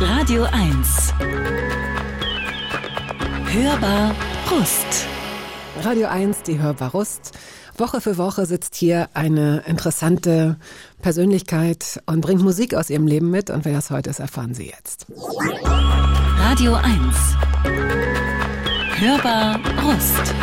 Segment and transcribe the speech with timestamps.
[0.00, 1.12] Radio 1.
[3.52, 4.14] Hörbar
[4.50, 5.06] Rust.
[5.82, 7.32] Radio 1, die Hörbar Rust.
[7.76, 10.56] Woche für Woche sitzt hier eine interessante
[11.02, 13.50] Persönlichkeit und bringt Musik aus ihrem Leben mit.
[13.50, 15.06] Und wer das heute ist, erfahren Sie jetzt.
[16.38, 16.88] Radio 1.
[18.96, 20.34] Hörbar Rust.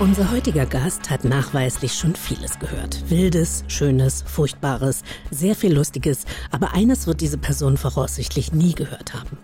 [0.00, 3.10] Unser heutiger Gast hat nachweislich schon vieles gehört.
[3.10, 9.36] Wildes, Schönes, Furchtbares, sehr viel Lustiges, aber eines wird diese Person voraussichtlich nie gehört haben.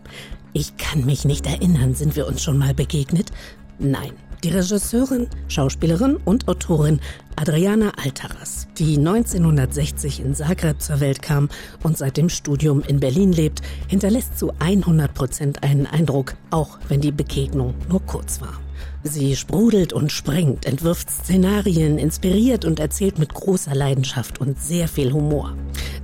[0.54, 3.32] Ich kann mich nicht erinnern, sind wir uns schon mal begegnet?
[3.78, 4.12] Nein.
[4.45, 7.00] Die Regisseurin, Schauspielerin und Autorin
[7.36, 11.50] Adriana Altaras, die 1960 in Zagreb zur Welt kam
[11.82, 17.02] und seit dem Studium in Berlin lebt, hinterlässt zu 100 Prozent einen Eindruck, auch wenn
[17.02, 18.59] die Begegnung nur kurz war.
[19.06, 25.13] Sie sprudelt und sprengt, entwirft Szenarien, inspiriert und erzählt mit großer Leidenschaft und sehr viel
[25.13, 25.54] Humor.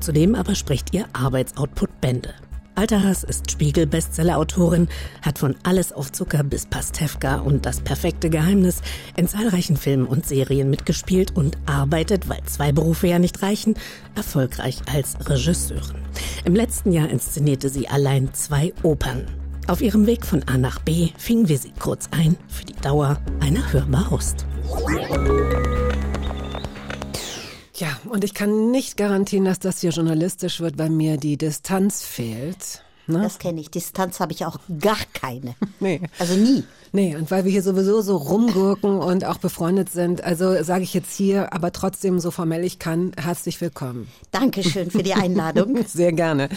[0.01, 2.35] Zudem aber spricht ihr Arbeitsoutput Bände.
[2.75, 4.89] Alterhass ist Spiegel-Bestseller-Autorin,
[5.21, 8.81] hat von Alles auf Zucker bis Pastewka und Das perfekte Geheimnis
[9.17, 13.75] in zahlreichen Filmen und Serien mitgespielt und arbeitet, weil zwei Berufe ja nicht reichen,
[14.15, 15.99] erfolgreich als Regisseurin.
[16.45, 19.27] Im letzten Jahr inszenierte sie allein zwei Opern.
[19.69, 23.21] Auf ihrem Weg von A nach B fingen wir sie kurz ein für die Dauer
[23.41, 24.45] einer Hörbarhust.
[27.77, 32.05] Ja, und ich kann nicht garantieren, dass das hier journalistisch wird, weil mir die Distanz
[32.05, 32.83] fehlt.
[33.07, 33.23] Ne?
[33.23, 33.71] Das kenne ich.
[33.71, 35.55] Distanz habe ich auch gar keine.
[35.81, 36.01] Nee.
[36.19, 36.65] Also nie.
[36.95, 40.93] Nee, und weil wir hier sowieso so rumgurken und auch befreundet sind, also sage ich
[40.93, 44.09] jetzt hier, aber trotzdem so formell ich kann, herzlich willkommen.
[44.31, 45.83] Dankeschön für die Einladung.
[45.87, 46.51] Sehr gerne.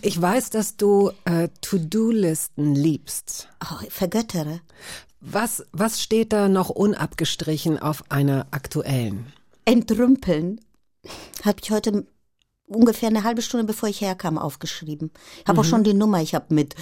[0.00, 3.48] Ich weiß, dass du äh, To-Do-Listen liebst.
[3.62, 4.60] Oh, vergöttere.
[5.20, 9.26] Was, was steht da noch unabgestrichen auf einer aktuellen?
[9.66, 10.58] Entrümpeln.
[11.44, 12.06] Habe ich heute
[12.66, 15.10] ungefähr eine halbe Stunde bevor ich herkam aufgeschrieben.
[15.42, 15.58] Ich habe mhm.
[15.60, 16.76] auch schon die Nummer, ich habe mit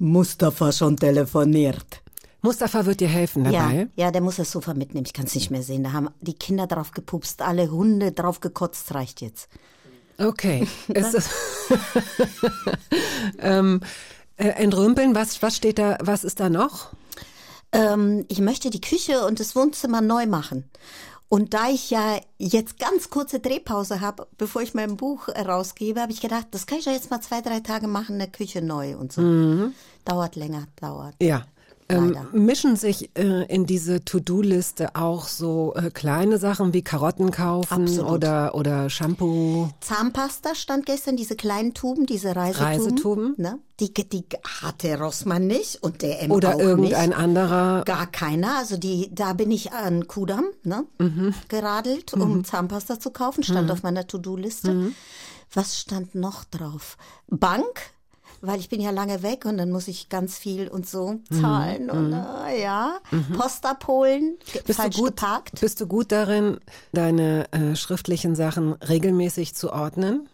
[0.00, 2.02] Mustafa schon telefoniert.
[2.40, 3.88] Mustafa wird dir helfen dabei?
[3.96, 5.06] Ja, ja der muss das Sofa mitnehmen.
[5.06, 5.82] Ich kann es nicht mehr sehen.
[5.82, 9.48] Da haben die Kinder drauf gepupst, alle Hunde drauf gekotzt, reicht jetzt.
[10.18, 10.66] Okay.
[10.88, 11.30] Ist das
[13.38, 13.80] ähm,
[14.36, 16.90] äh, entrümpeln, was, was steht da, was ist da noch?
[17.72, 20.64] Ähm, ich möchte die Küche und das Wohnzimmer neu machen.
[21.28, 26.12] Und da ich ja jetzt ganz kurze Drehpause habe, bevor ich mein Buch rausgebe, habe
[26.12, 28.96] ich gedacht, das kann ich ja jetzt mal zwei, drei Tage machen, eine Küche neu
[28.96, 29.20] und so.
[29.20, 29.74] Mhm.
[30.06, 31.14] Dauert länger, dauert.
[31.20, 31.44] Ja.
[31.90, 37.84] Ähm, mischen sich äh, in diese To-Do-Liste auch so äh, kleine Sachen wie Karotten kaufen
[37.84, 38.10] Absolut.
[38.10, 39.70] oder oder Shampoo?
[39.80, 42.66] Zahnpasta stand gestern, diese kleinen Tuben, diese Reisetuben.
[42.66, 43.34] Reisetuben?
[43.38, 43.58] Ne?
[43.80, 44.24] Die, die
[44.60, 47.18] hatte Rossmann nicht und der M Oder auch irgendein nicht.
[47.18, 47.84] anderer.
[47.84, 48.58] Gar keiner.
[48.58, 51.32] Also die, da bin ich an Kudam ne, mhm.
[51.48, 52.44] geradelt, um mhm.
[52.44, 53.42] Zahnpasta zu kaufen.
[53.44, 53.72] Stand mhm.
[53.72, 54.74] auf meiner To-Do-Liste.
[54.74, 54.94] Mhm.
[55.54, 56.98] Was stand noch drauf?
[57.28, 57.92] Bank
[58.40, 61.84] weil ich bin ja lange weg und dann muss ich ganz viel und so zahlen
[61.84, 61.90] mhm.
[61.90, 63.36] und äh, ja, mhm.
[63.36, 65.60] Post abholen, bist falsch du gut, geparkt.
[65.60, 66.58] Bist du gut darin,
[66.92, 70.28] deine äh, schriftlichen Sachen regelmäßig zu ordnen?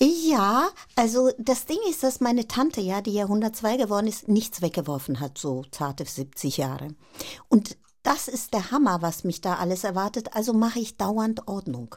[0.00, 4.60] Ja, also das Ding ist, dass meine Tante, ja, die ja 102 geworden ist, nichts
[4.60, 6.88] weggeworfen hat, so zarte 70 Jahre.
[7.48, 10.34] Und das ist der Hammer, was mich da alles erwartet.
[10.34, 11.96] Also mache ich dauernd Ordnung.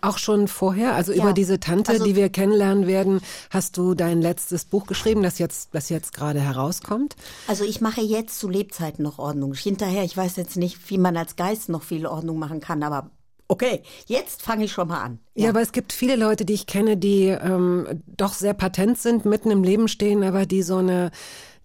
[0.00, 1.22] Auch schon vorher, also ja.
[1.22, 3.20] über diese Tante, also, die wir kennenlernen werden,
[3.50, 7.16] hast du dein letztes Buch geschrieben, das jetzt, das jetzt gerade herauskommt?
[7.46, 9.54] Also ich mache jetzt zu Lebzeiten noch Ordnung.
[9.54, 13.10] Hinterher, ich weiß jetzt nicht, wie man als Geist noch viel Ordnung machen kann, aber
[13.48, 15.20] Okay, jetzt fange ich schon mal an.
[15.34, 15.44] Ja.
[15.44, 15.50] ja.
[15.50, 19.50] aber es gibt viele Leute, die ich kenne, die ähm, doch sehr patent sind, mitten
[19.50, 21.12] im Leben stehen, aber die so eine,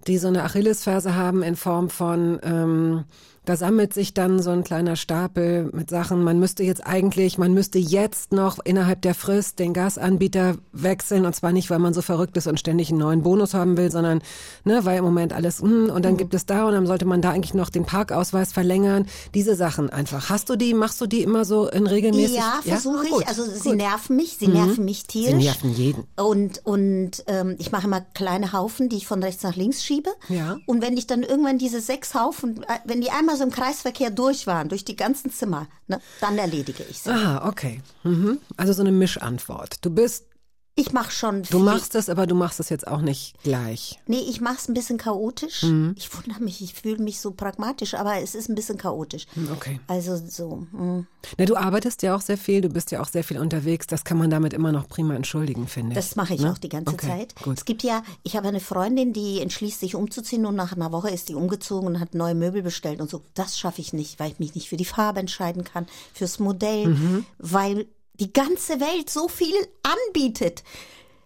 [0.05, 3.05] die so eine Achillesferse haben in Form von ähm,
[3.45, 6.23] da sammelt sich dann so ein kleiner Stapel mit Sachen.
[6.23, 11.35] Man müsste jetzt eigentlich, man müsste jetzt noch innerhalb der Frist den Gasanbieter wechseln und
[11.35, 14.21] zwar nicht, weil man so verrückt ist und ständig einen neuen Bonus haben will, sondern
[14.63, 16.17] ne, weil im Moment alles mm, und dann mhm.
[16.17, 19.07] gibt es da und dann sollte man da eigentlich noch den Parkausweis verlängern.
[19.33, 20.29] Diese Sachen einfach.
[20.29, 22.37] Hast du die, machst du die immer so in regelmäßig?
[22.37, 23.17] Ja, versuche ja?
[23.21, 23.27] ich.
[23.27, 23.77] Also sie gut.
[23.77, 24.53] nerven mich, sie mhm.
[24.53, 25.39] nerven mich tierisch.
[25.39, 26.03] Sie nerven jeden.
[26.15, 30.11] Und und ähm, ich mache immer kleine Haufen, die ich von rechts nach links schiebe.
[30.29, 30.57] Ja.
[30.67, 33.51] Und wenn ich dann irgendwann diese sechs Haufen, äh, wenn die einmal einmal so im
[33.51, 37.09] Kreisverkehr durch waren, durch die ganzen Zimmer, ne, dann erledige ich sie.
[37.09, 37.81] Ah, okay.
[38.03, 38.39] Mhm.
[38.57, 39.83] Also so eine Mischantwort.
[39.83, 40.25] Du bist
[40.73, 41.59] ich mache schon viel.
[41.59, 43.99] Du machst es, aber du machst es jetzt auch nicht gleich.
[44.07, 45.63] Nee, ich mache es ein bisschen chaotisch.
[45.63, 45.95] Mhm.
[45.97, 49.25] Ich wundere mich, ich fühle mich so pragmatisch, aber es ist ein bisschen chaotisch.
[49.33, 49.81] Hm, okay.
[49.87, 50.65] Also so.
[50.71, 51.05] Mh.
[51.37, 53.85] Na, du arbeitest ja auch sehr viel, du bist ja auch sehr viel unterwegs.
[53.87, 55.95] Das kann man damit immer noch prima entschuldigen, finde ich.
[55.95, 56.51] Das mache ich ne?
[56.51, 57.35] auch die ganze okay, Zeit.
[57.35, 57.57] Gut.
[57.57, 61.09] Es gibt ja, ich habe eine Freundin, die entschließt sich umzuziehen und nach einer Woche
[61.09, 63.21] ist die umgezogen und hat neue Möbel bestellt und so.
[63.33, 66.87] Das schaffe ich nicht, weil ich mich nicht für die Farbe entscheiden kann, fürs Modell,
[66.87, 67.25] mhm.
[67.37, 67.87] weil
[68.21, 70.63] die ganze Welt so viel anbietet.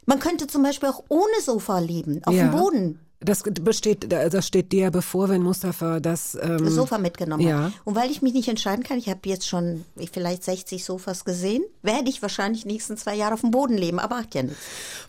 [0.06, 2.48] Man könnte zum Beispiel auch ohne Sofa leben, auf Ja.
[2.48, 3.00] dem Boden.
[3.22, 6.38] Das besteht, das steht dir bevor, wenn Mustafa das.
[6.40, 7.64] Ähm, Sofa mitgenommen ja.
[7.64, 7.74] hat.
[7.84, 11.64] Und weil ich mich nicht entscheiden kann, ich habe jetzt schon vielleicht 60 Sofas gesehen,
[11.82, 14.60] werde ich wahrscheinlich die nächsten zwei Jahre auf dem Boden leben, aber macht ja nichts.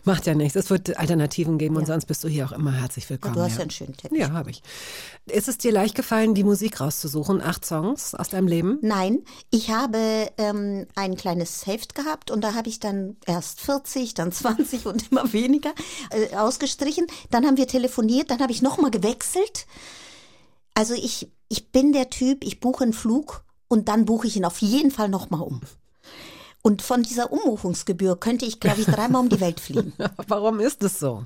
[0.03, 0.55] Macht ja nichts.
[0.55, 3.35] Es wird Alternativen geben und sonst bist du hier auch immer herzlich willkommen.
[3.35, 3.57] Du hast ja.
[3.57, 4.19] ja einen schönen Teppich.
[4.19, 4.63] Ja, habe ich.
[5.31, 7.41] Ist es dir leicht gefallen, die Musik rauszusuchen?
[7.41, 8.79] Acht Songs aus deinem Leben?
[8.81, 14.13] Nein, ich habe ähm, ein kleines Heft gehabt und da habe ich dann erst 40,
[14.13, 15.73] dann 20 und immer weniger
[16.11, 17.07] äh, ausgestrichen.
[17.29, 19.67] Dann haben wir telefoniert, dann habe ich nochmal gewechselt.
[20.73, 24.45] Also ich, ich bin der Typ, ich buche einen Flug und dann buche ich ihn
[24.45, 25.61] auf jeden Fall nochmal um.
[26.61, 29.93] Und von dieser Umbuchungsgebühr könnte ich, glaube ich, dreimal um die Welt fliegen.
[30.27, 31.25] Warum ist es so?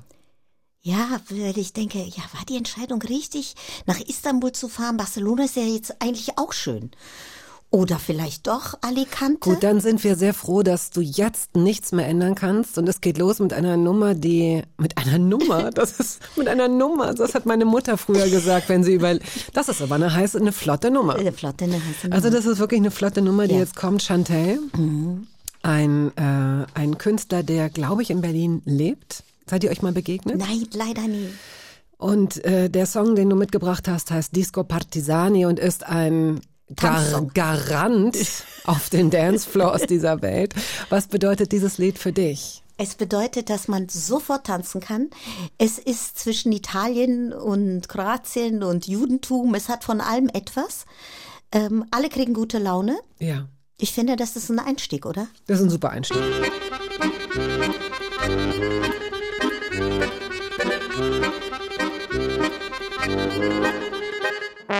[0.84, 3.54] Ja, weil ich denke, ja, war die Entscheidung richtig,
[3.86, 4.96] nach Istanbul zu fahren?
[4.96, 6.90] Barcelona ist ja jetzt eigentlich auch schön.
[7.70, 9.38] Oder vielleicht doch Alicante?
[9.48, 12.76] Gut, dann sind wir sehr froh, dass du jetzt nichts mehr ändern kannst.
[12.78, 16.66] Und es geht los mit einer Nummer, die, mit einer Nummer, das ist, mit einer
[16.68, 19.16] Nummer, das hat meine Mutter früher gesagt, wenn sie über,
[19.54, 21.16] das ist aber eine heiße, eine flotte Nummer.
[21.18, 23.60] Äh, Flotte, ne, heißt Also das ist wirklich eine flotte Nummer, die Ja.
[23.60, 24.02] jetzt kommt.
[24.02, 24.58] Chantel,
[25.62, 29.22] ein, äh, ein Künstler, der, glaube ich, in Berlin lebt.
[29.52, 30.38] Seid ihr euch mal begegnet?
[30.38, 31.28] Nein, leider nie.
[31.98, 36.40] Und äh, der Song, den du mitgebracht hast, heißt Disco Partisani und ist ein
[36.74, 37.26] Gar.
[37.34, 38.16] Garant
[38.64, 40.54] auf den Dancefloors dieser Welt.
[40.88, 42.62] Was bedeutet dieses Lied für dich?
[42.78, 45.10] Es bedeutet, dass man sofort tanzen kann.
[45.58, 49.54] Es ist zwischen Italien und Kroatien und Judentum.
[49.54, 50.86] Es hat von allem etwas.
[51.52, 52.96] Ähm, alle kriegen gute Laune.
[53.18, 55.26] Ja, Ich finde, das ist ein Einstieg, oder?
[55.46, 56.16] das ist ein super Einstieg.
[64.72, 64.78] My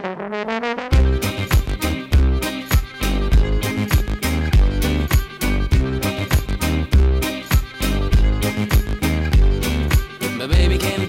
[10.47, 11.02] baby came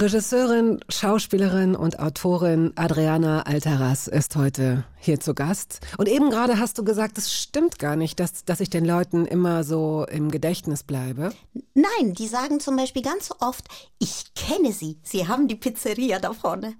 [0.00, 5.80] Regisseurin, Schauspielerin und Autorin Adriana Altaras ist heute hier zu Gast.
[5.98, 9.26] Und eben gerade hast du gesagt, es stimmt gar nicht, dass, dass ich den Leuten
[9.26, 11.32] immer so im Gedächtnis bleibe.
[11.74, 13.66] Nein, die sagen zum Beispiel ganz oft,
[13.98, 14.98] ich kenne sie.
[15.02, 16.72] Sie haben die Pizzeria da vorne.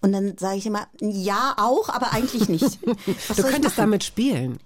[0.00, 2.78] Und dann sage ich immer, ja auch, aber eigentlich nicht.
[3.36, 4.58] Du könntest damit spielen.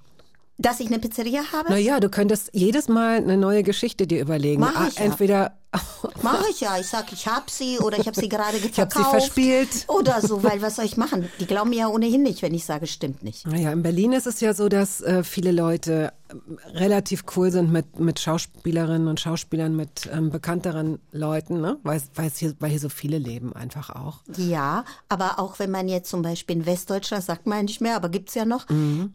[0.56, 1.71] Dass ich eine Pizzeria habe?
[1.71, 4.61] Naja, du könntest jedes Mal eine neue Geschichte dir überlegen.
[4.61, 5.05] Mach Ah, ich ja.
[5.05, 5.59] Entweder
[6.23, 6.79] Mache ich ja.
[6.79, 9.05] Ich sag, ich hab sie oder ich habe sie gerade Ich hab verkauft.
[9.05, 9.69] sie verspielt.
[9.88, 11.29] Oder so, weil was soll ich machen?
[11.41, 13.47] Die glauben mir ja ohnehin nicht, wenn ich sage, stimmt nicht.
[13.47, 16.12] Naja, in Berlin ist es ja so, dass äh, viele Leute
[16.72, 21.79] relativ cool sind mit, mit Schauspielerinnen und Schauspielern, mit ähm, bekannteren Leuten, ne?
[21.82, 24.20] weil, weil, es hier, weil hier so viele leben einfach auch.
[24.37, 27.96] Ja, aber auch wenn man jetzt zum Beispiel in Westdeutschland, sagt man ja nicht mehr,
[27.96, 28.67] aber gibt's ja noch,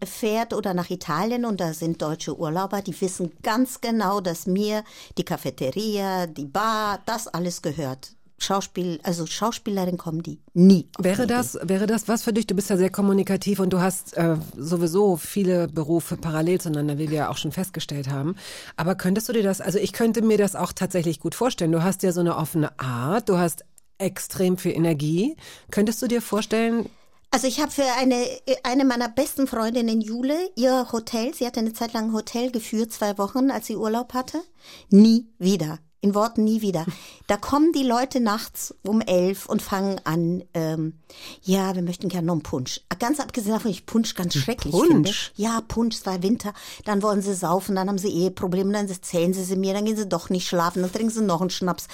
[0.04, 4.84] fährt oder nach Italien und da sind deutsche Urlauber, die wissen ganz genau, dass mir
[5.18, 8.14] die Cafeteria, die Bar, das alles gehört.
[8.40, 10.88] Schauspiel, also Schauspielerin kommen die nie.
[10.98, 12.48] Wäre das, wäre das was für dich?
[12.48, 17.10] Du bist ja sehr kommunikativ und du hast äh, sowieso viele Berufe parallel zueinander, wie
[17.10, 18.36] wir ja auch schon festgestellt haben.
[18.76, 21.72] Aber könntest du dir das, also ich könnte mir das auch tatsächlich gut vorstellen.
[21.72, 23.64] Du hast ja so eine offene Art, du hast
[23.98, 25.36] extrem viel Energie.
[25.72, 26.90] Könntest du dir vorstellen,
[27.32, 28.26] Also ich habe für eine,
[28.64, 32.92] eine meiner besten Freundinnen, Jule, ihr Hotel, sie hatte eine Zeit lang ein Hotel geführt,
[32.92, 34.42] zwei Wochen, als sie Urlaub hatte.
[34.90, 35.78] Nie wieder.
[36.02, 36.86] In Worten nie wieder.
[37.28, 40.94] Da kommen die Leute nachts um elf und fangen an, ähm,
[41.42, 42.82] ja, wir möchten gerne noch einen Punsch.
[43.00, 44.88] Ganz abgesehen davon, ich Punsch ganz schrecklich Punsch?
[44.88, 45.12] finde.
[45.36, 46.54] Ja, Punsch, es war Winter.
[46.86, 49.98] Dann wollen sie saufen, dann haben sie Eheprobleme, dann erzählen sie sie mir, dann gehen
[49.98, 51.88] sie doch nicht schlafen, dann trinken sie noch einen Schnaps.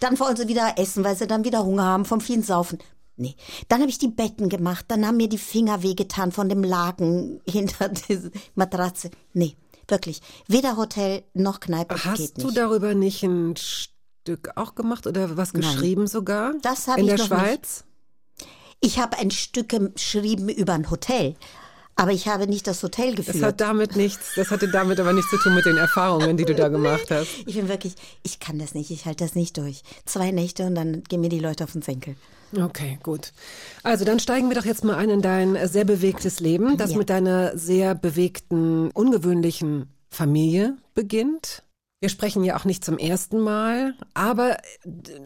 [0.00, 2.78] Dann wollen sie wieder essen, weil sie dann wieder Hunger haben vom vielen Saufen.
[3.16, 3.36] Nee.
[3.68, 7.40] Dann habe ich die Betten gemacht, dann haben mir die Finger wehgetan von dem Laken
[7.48, 9.10] hinter dieser Matratze.
[9.32, 9.56] Nee,
[9.88, 10.20] wirklich.
[10.46, 12.42] Weder Hotel noch Kneipe geht hast nicht.
[12.42, 16.54] du darüber nicht ein Stück auch gemacht oder was geschrieben sogar?
[16.62, 17.84] Das hab In ich der noch Schweiz?
[18.80, 21.34] Ich habe ein Stück geschrieben über ein Hotel.
[21.96, 23.44] Aber ich habe nicht das Hotel Das geführt.
[23.44, 26.54] hat damit nichts, das hatte damit aber nichts zu tun mit den Erfahrungen, die du
[26.54, 27.28] da gemacht hast.
[27.46, 29.82] Ich bin wirklich, ich kann das nicht, ich halte das nicht durch.
[30.04, 32.16] Zwei Nächte und dann gehen mir die Leute auf den Senkel.
[32.56, 33.32] Okay, gut.
[33.82, 36.98] Also dann steigen wir doch jetzt mal ein in dein sehr bewegtes Leben, das Ja.
[36.98, 41.63] mit deiner sehr bewegten, ungewöhnlichen Familie beginnt.
[42.04, 44.58] Wir sprechen ja auch nicht zum ersten Mal, aber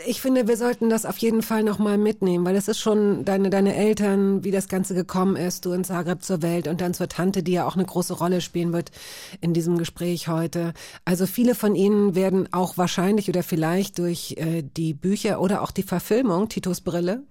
[0.07, 3.25] ich finde, wir sollten das auf jeden Fall noch mal mitnehmen, weil es ist schon
[3.25, 6.95] deine deine Eltern, wie das Ganze gekommen ist, du in Zagreb zur Welt und dann
[6.95, 8.93] zur Tante, die ja auch eine große Rolle spielen wird
[9.41, 10.73] in diesem Gespräch heute.
[11.05, 15.73] Also viele von ihnen werden auch wahrscheinlich oder vielleicht durch äh, die Bücher oder auch
[15.73, 17.25] die Verfilmung Titos Brille,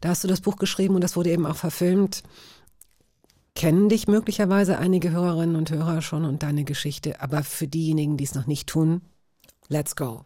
[0.00, 2.22] da hast du das Buch geschrieben und das wurde eben auch verfilmt,
[3.58, 8.22] kennen dich möglicherweise einige Hörerinnen und Hörer schon und deine Geschichte, aber für diejenigen, die
[8.24, 9.02] es noch nicht tun,
[9.66, 10.24] let's go.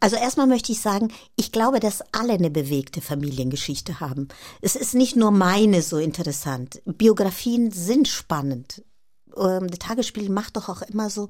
[0.00, 4.28] Also erstmal möchte ich sagen, ich glaube, dass alle eine bewegte Familiengeschichte haben.
[4.62, 6.80] Es ist nicht nur meine so interessant.
[6.86, 8.82] Biografien sind spannend.
[9.36, 11.28] Ähm, der Tagesspiegel macht doch auch immer so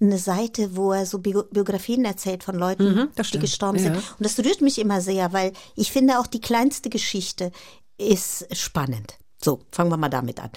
[0.00, 3.84] eine Seite, wo er so Bio Biografien erzählt von Leuten, Mhm, die gestorben Ja.
[3.84, 3.96] sind.
[3.96, 7.50] Und das rührt mich immer sehr, weil ich finde auch die kleinste Geschichte
[7.98, 9.18] ist spannend.
[9.44, 10.48] So, fangen wir mal damit an.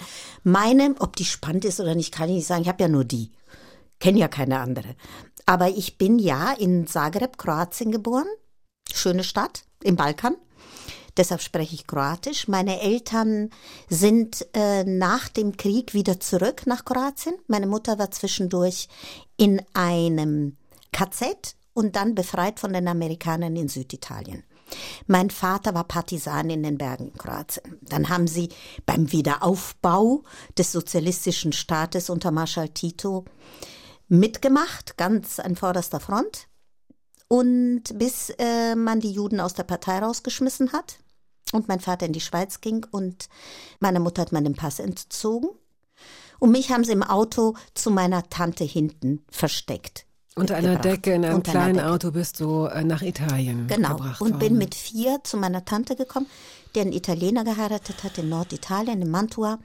[0.44, 2.62] Meine, ob die spannend ist oder nicht, kann ich nicht sagen.
[2.62, 3.32] Ich habe ja nur die.
[4.00, 4.96] Kenne ja keine andere.
[5.44, 8.26] Aber ich bin ja in Zagreb, Kroatien geboren.
[8.90, 10.36] Schöne Stadt im Balkan.
[11.18, 12.48] Deshalb spreche ich Kroatisch.
[12.48, 13.50] Meine Eltern
[13.90, 17.34] sind äh, nach dem Krieg wieder zurück nach Kroatien.
[17.46, 18.88] Meine Mutter war zwischendurch
[19.36, 20.56] in einem
[20.92, 24.44] KZ und dann befreit von den Amerikanern in Süditalien.
[25.06, 27.78] Mein Vater war Partisan in den Bergen Kroatien.
[27.82, 28.50] Dann haben sie
[28.86, 30.22] beim Wiederaufbau
[30.56, 33.24] des sozialistischen Staates unter Marschall Tito
[34.08, 36.48] mitgemacht, ganz an vorderster Front.
[37.28, 40.98] Und bis äh, man die Juden aus der Partei rausgeschmissen hat
[41.52, 43.28] und mein Vater in die Schweiz ging und
[43.80, 45.50] meine Mutter hat meinen Pass entzogen.
[46.38, 50.07] Und mich haben sie im Auto zu meiner Tante hinten versteckt.
[50.38, 50.76] Unter einer.
[50.76, 51.80] Decke in einem Unter kleinen.
[51.80, 53.96] Auto bist du äh, nach Italien Genau.
[53.96, 54.38] gebracht Und worden.
[54.40, 56.26] bin mit vier zu meiner Tante gekommen,
[56.74, 59.58] der einen Italiener geheiratet hat in Norditalien, in Mantua.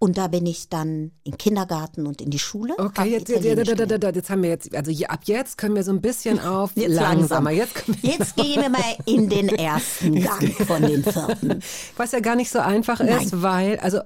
[0.00, 2.74] Und da bin ich dann im Kindergarten und in die Schule.
[2.78, 3.68] Okay, jetzt, jetzt, jetzt,
[4.16, 7.50] jetzt, haben wir jetzt, also ab jetzt können wir so ein bisschen auf Jetzt langsamer.
[7.50, 7.94] langsam.
[7.94, 11.60] Jetzt, Jetzt gehen wir mal in den ersten Gang von den vierten.
[11.96, 13.98] was ja gar nicht so einfach ist, weil, also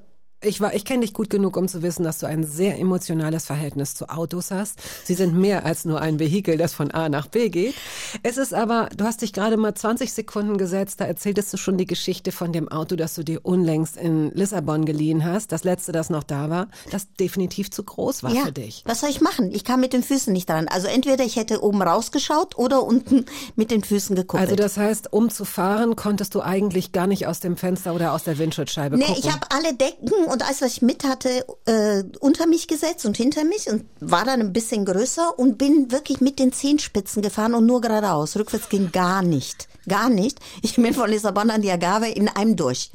[0.42, 3.46] ich war, ich kenne dich gut genug, um zu wissen, dass du ein sehr emotionales
[3.46, 4.78] Verhältnis zu Autos hast.
[5.04, 7.74] Sie sind mehr als nur ein Vehikel, das von A nach B geht.
[8.22, 11.78] Es ist aber, du hast dich gerade mal 20 Sekunden gesetzt, da erzähltest du schon
[11.78, 15.52] die Geschichte von dem Auto, das du dir unlängst in Lissabon geliehen hast.
[15.52, 18.82] Das letzte, das noch da war, das definitiv zu groß war Ja, für dich.
[18.86, 19.50] was soll ich machen?
[19.52, 20.68] Ich kam mit den Füßen nicht dran.
[20.68, 24.40] Also entweder ich hätte oben rausgeschaut oder unten mit den Füßen geguckt.
[24.42, 28.12] Also das heißt, um zu fahren, konntest du eigentlich gar nicht aus dem Fenster oder
[28.12, 29.22] aus der Windschutzscheibe Nee, gucken.
[29.24, 33.16] ich habe alle Decken und alles, was ich mit hatte, äh, unter mich gesetzt und
[33.16, 37.54] hinter mich und war dann ein bisschen größer und bin wirklich mit den Zehenspitzen gefahren
[37.54, 38.36] und nur geradeaus.
[38.36, 39.68] Rückwärts ging gar nicht.
[39.86, 40.40] Gar nicht.
[40.62, 42.90] Ich bin von Lissabon an die Agave in einem durch.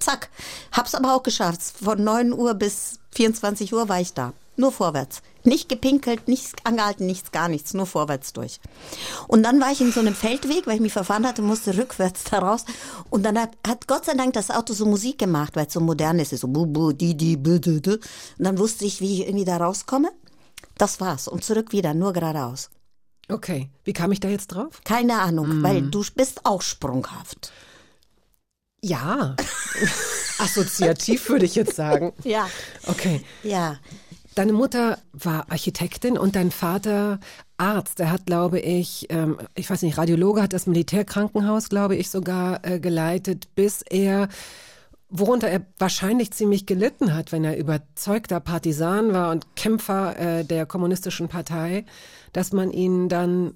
[0.00, 0.28] Zack.
[0.72, 1.60] Hab's aber auch geschafft.
[1.62, 4.32] Von 9 Uhr bis 24 Uhr war ich da.
[4.56, 5.22] Nur vorwärts.
[5.44, 7.72] Nicht gepinkelt, nichts angehalten, nichts, gar nichts.
[7.74, 8.60] Nur vorwärts durch.
[9.26, 12.24] Und dann war ich in so einem Feldweg, weil ich mich verfahren hatte, musste rückwärts
[12.30, 12.64] da raus.
[13.10, 15.80] Und dann hat, hat Gott sei Dank das Auto so Musik gemacht, weil es so
[15.80, 16.36] modern ist.
[16.36, 17.92] So bu, bu, di, di, bu, du, du.
[17.94, 18.00] Und
[18.38, 20.10] dann wusste ich, wie ich irgendwie da rauskomme.
[20.76, 21.28] Das war's.
[21.28, 22.70] Und zurück wieder, nur geradeaus.
[23.28, 24.80] Okay, wie kam ich da jetzt drauf?
[24.84, 27.52] Keine Ahnung, weil du bist auch sprunghaft.
[28.84, 29.36] Ja,
[30.38, 32.12] assoziativ würde ich jetzt sagen.
[32.24, 32.48] Ja.
[32.86, 33.78] Okay, Ja.
[34.34, 37.20] Deine Mutter war Architektin und dein Vater
[37.56, 38.00] Arzt.
[38.00, 42.64] Er hat, glaube ich, ähm, ich weiß nicht, Radiologe, hat das Militärkrankenhaus, glaube ich, sogar
[42.64, 44.28] äh, geleitet, bis er
[45.08, 50.64] worunter er wahrscheinlich ziemlich gelitten hat, wenn er überzeugter Partisan war und Kämpfer äh, der
[50.64, 51.84] kommunistischen Partei,
[52.32, 53.54] dass man ihn dann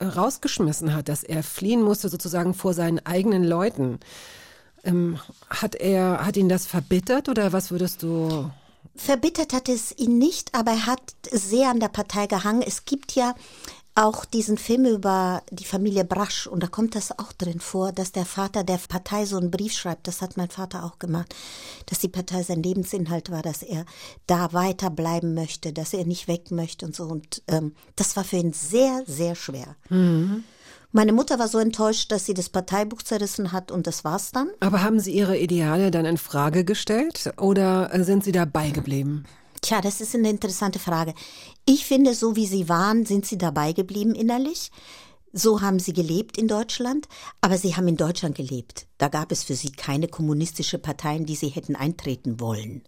[0.00, 3.98] rausgeschmissen hat, dass er fliehen musste sozusagen vor seinen eigenen Leuten.
[4.84, 8.50] Ähm, hat er, hat ihn das verbittert oder was würdest du?
[8.94, 12.62] Verbittert hat es ihn nicht, aber er hat sehr an der Partei gehangen.
[12.62, 13.34] Es gibt ja
[13.94, 18.12] auch diesen Film über die Familie Brasch und da kommt das auch drin vor, dass
[18.12, 20.08] der Vater der Partei so einen Brief schreibt.
[20.08, 21.34] Das hat mein Vater auch gemacht,
[21.86, 23.84] dass die Partei sein Lebensinhalt war, dass er
[24.26, 27.04] da weiterbleiben möchte, dass er nicht weg möchte und so.
[27.04, 29.76] Und ähm, das war für ihn sehr, sehr schwer.
[30.94, 34.50] Meine Mutter war so enttäuscht, dass sie das Parteibuch zerrissen hat und das war's dann.
[34.60, 39.24] Aber haben Sie Ihre Ideale dann in Frage gestellt oder äh, sind Sie dabei geblieben?
[39.62, 41.14] Tja, das ist eine interessante Frage.
[41.64, 44.70] Ich finde, so wie sie waren, sind sie dabei geblieben innerlich.
[45.32, 47.08] So haben sie gelebt in Deutschland,
[47.40, 48.86] aber sie haben in Deutschland gelebt.
[48.98, 52.82] Da gab es für sie keine kommunistische Parteien, die sie hätten eintreten wollen.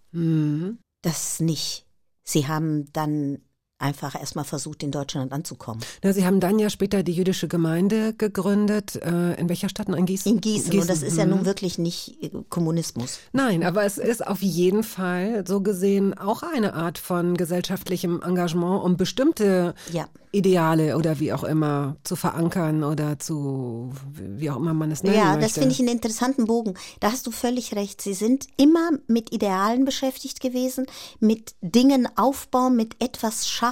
[1.00, 1.86] Das nicht.
[2.24, 3.38] Sie haben dann
[3.78, 5.82] einfach erstmal versucht, in Deutschland anzukommen.
[6.02, 8.96] Na, Sie haben dann ja später die jüdische Gemeinde gegründet.
[8.96, 9.88] Äh, in welcher Stadt?
[9.88, 10.32] In Gießen?
[10.32, 11.30] In Gießen, und das ist ja mhm.
[11.30, 13.18] nun wirklich nicht äh, Kommunismus.
[13.32, 18.82] Nein, aber es ist auf jeden Fall so gesehen auch eine Art von gesellschaftlichem Engagement,
[18.82, 20.08] um bestimmte Ja.
[20.32, 25.14] Ideale oder wie auch immer zu verankern oder zu, wie auch immer man es nennen
[25.14, 25.42] Ja, möchte.
[25.42, 26.74] das finde ich einen interessanten Bogen.
[26.98, 28.02] Da hast du völlig recht.
[28.02, 30.86] Sie sind immer mit Idealen beschäftigt gewesen,
[31.20, 33.63] mit Dingen aufbauen, mit etwas schaffen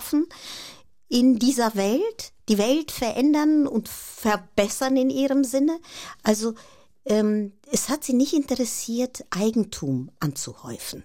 [1.09, 5.79] in dieser Welt, die Welt verändern und verbessern in ihrem Sinne.
[6.23, 6.55] Also
[7.05, 11.05] ähm, es hat sie nicht interessiert, Eigentum anzuhäufen.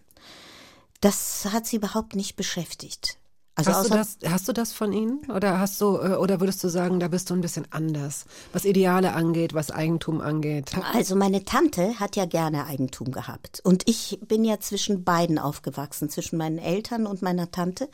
[1.02, 3.18] Das hat sie überhaupt nicht beschäftigt.
[3.58, 5.20] Also Hast du, das, hast du das von ihnen?
[5.34, 8.66] Oder hast du, äh, oder würdest du sagen, da bist du ein bisschen anders, was
[8.66, 10.74] Ideale angeht, was Eigentum angeht?
[10.94, 13.62] Also meine Tante hat ja gerne Eigentum gehabt.
[13.64, 17.90] Und ich bin ja zwischen beiden aufgewachsen, zwischen meinen Eltern und meiner Tante.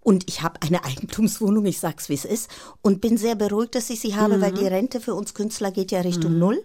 [0.00, 2.50] Und ich habe eine Eigentumswohnung, ich sag's wie es ist.
[2.80, 5.92] Und bin sehr beruhigt, dass ich sie habe, weil die Rente für uns Künstler geht
[5.92, 6.64] ja Richtung Null.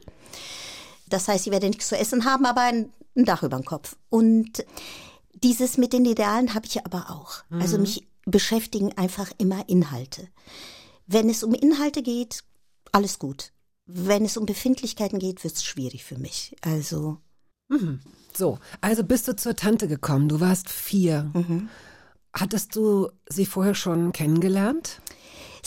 [1.10, 3.98] Das heißt, ich werde nichts zu essen haben, aber ein, ein Dach über dem Kopf.
[4.10, 4.64] Und
[5.44, 7.44] dieses mit den Idealen habe ich aber auch.
[7.60, 10.28] Also mich beschäftigen einfach immer Inhalte.
[11.06, 12.44] Wenn es um Inhalte geht,
[12.92, 13.52] alles gut.
[13.86, 16.56] Wenn es um Befindlichkeiten geht, wird es schwierig für mich.
[16.62, 17.18] Also
[18.34, 21.32] So, also bist du zur Tante gekommen, du warst vier.
[21.34, 21.70] Mhm.
[22.34, 25.02] Hattest du sie vorher schon kennengelernt?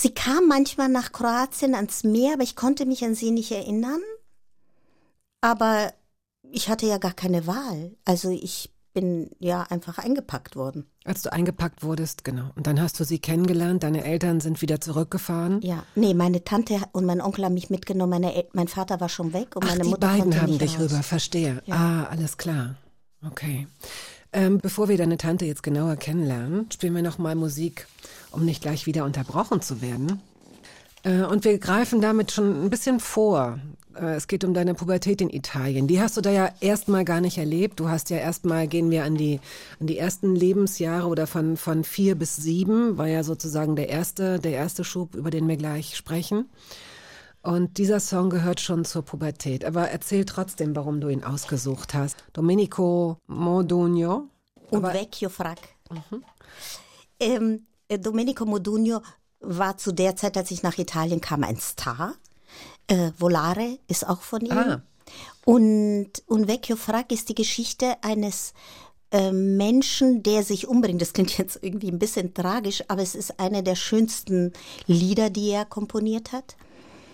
[0.01, 4.01] sie kam manchmal nach Kroatien ans Meer, aber ich konnte mich an sie nicht erinnern.
[5.41, 5.93] Aber
[6.43, 7.97] ich hatte ja gar keine Wahl.
[8.05, 10.87] Also ich bin ja einfach eingepackt worden.
[11.05, 12.51] Als du eingepackt wurdest, genau.
[12.57, 15.61] Und dann hast du sie kennengelernt, deine Eltern sind wieder zurückgefahren.
[15.63, 18.11] Ja, nee, meine Tante und mein Onkel haben mich mitgenommen.
[18.11, 20.59] Meine El mein Vater war schon weg und Ach, meine die Mutter beiden konnte haben
[20.59, 20.91] dich raus.
[20.91, 21.63] rüber, verstehe.
[21.71, 22.77] Ah, alles klar.
[23.27, 23.67] Okay.
[24.33, 27.87] Ähm, bevor wir deine Tante jetzt genauer kennenlernen, spielen wir noch mal Musik,
[28.31, 30.21] um nicht gleich wieder unterbrochen zu werden.
[31.03, 33.59] Äh, und wir greifen damit schon ein bisschen vor.
[33.95, 35.87] Äh, es geht um deine Pubertät in Italien.
[35.87, 37.81] Die hast du da ja erstmal gar nicht erlebt.
[37.81, 39.41] Du hast ja erstmal, gehen wir an die,
[39.81, 44.39] an die ersten Lebensjahre oder von, von vier bis sieben, war ja sozusagen der erste,
[44.39, 46.49] der erste Schub, über den wir gleich sprechen.
[47.43, 49.65] Und dieser Song gehört schon zur Pubertät.
[49.65, 52.17] Aber erzähl trotzdem, warum du ihn ausgesucht hast.
[52.35, 54.29] Domenico Modugno.
[54.71, 55.59] Und Aber- Vecchio Frac.
[55.91, 56.23] Mhm.
[57.19, 59.01] Ähm, äh, Domenico Modugno
[59.41, 62.15] war zu der Zeit, als ich nach Italien kam, ein Star.
[62.91, 64.59] Äh, Volare ist auch von ihm.
[64.59, 64.83] Ah.
[65.45, 68.53] Und, und Vecchio Frac ist die Geschichte eines
[69.13, 71.01] äh, Menschen, der sich umbringt.
[71.01, 74.53] Das klingt jetzt irgendwie ein bisschen tragisch, aber es ist eine der schönsten
[74.87, 76.57] Lieder, die er komponiert hat.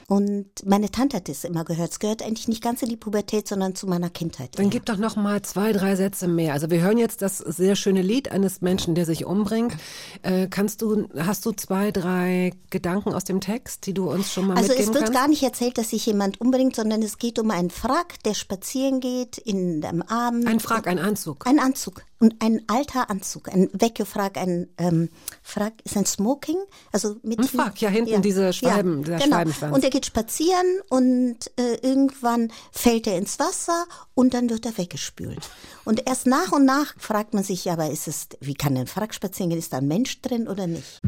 [0.09, 1.90] Und meine Tante hat es immer gehört.
[1.90, 4.51] Es gehört eigentlich nicht ganz in die Pubertät, sondern zu meiner Kindheit.
[4.57, 6.53] Dann gib doch noch mal zwei, drei Sätze mehr.
[6.53, 9.75] Also wir hören jetzt das sehr schöne Lied eines Menschen, der sich umbringt.
[10.23, 14.47] Äh, kannst du, hast du zwei, drei Gedanken aus dem Text, die du uns schon
[14.47, 15.19] mal Also es mitgeben wird kannst?
[15.19, 19.01] gar nicht erzählt, dass sich jemand umbringt, sondern es geht um einen Frack, der spazieren
[19.01, 20.47] geht in dem Abend.
[20.47, 21.45] Ein Frack, ein Anzug.
[21.49, 22.03] Ein Anzug.
[22.19, 23.53] Und ein alter Anzug.
[23.53, 25.11] Ein Vecchio-Frack, ein ähm,
[25.42, 26.57] Frack ist ein Smoking.
[26.90, 29.35] Also mit Ein Frack, ja, hinten diese Schwalben- der genau.
[29.37, 29.75] Schwalbenschwanz.
[29.77, 34.76] Und er geht spazieren und äh, irgendwann fällt er ins Wasser und dann wird er
[34.76, 35.48] weggespült.
[35.87, 39.14] Und erst nach und nach fragt man sich, aber ist es, wie kann ein Frack
[39.14, 39.59] spazieren gehen?
[39.59, 41.00] Ist da ein Mensch drin oder nicht?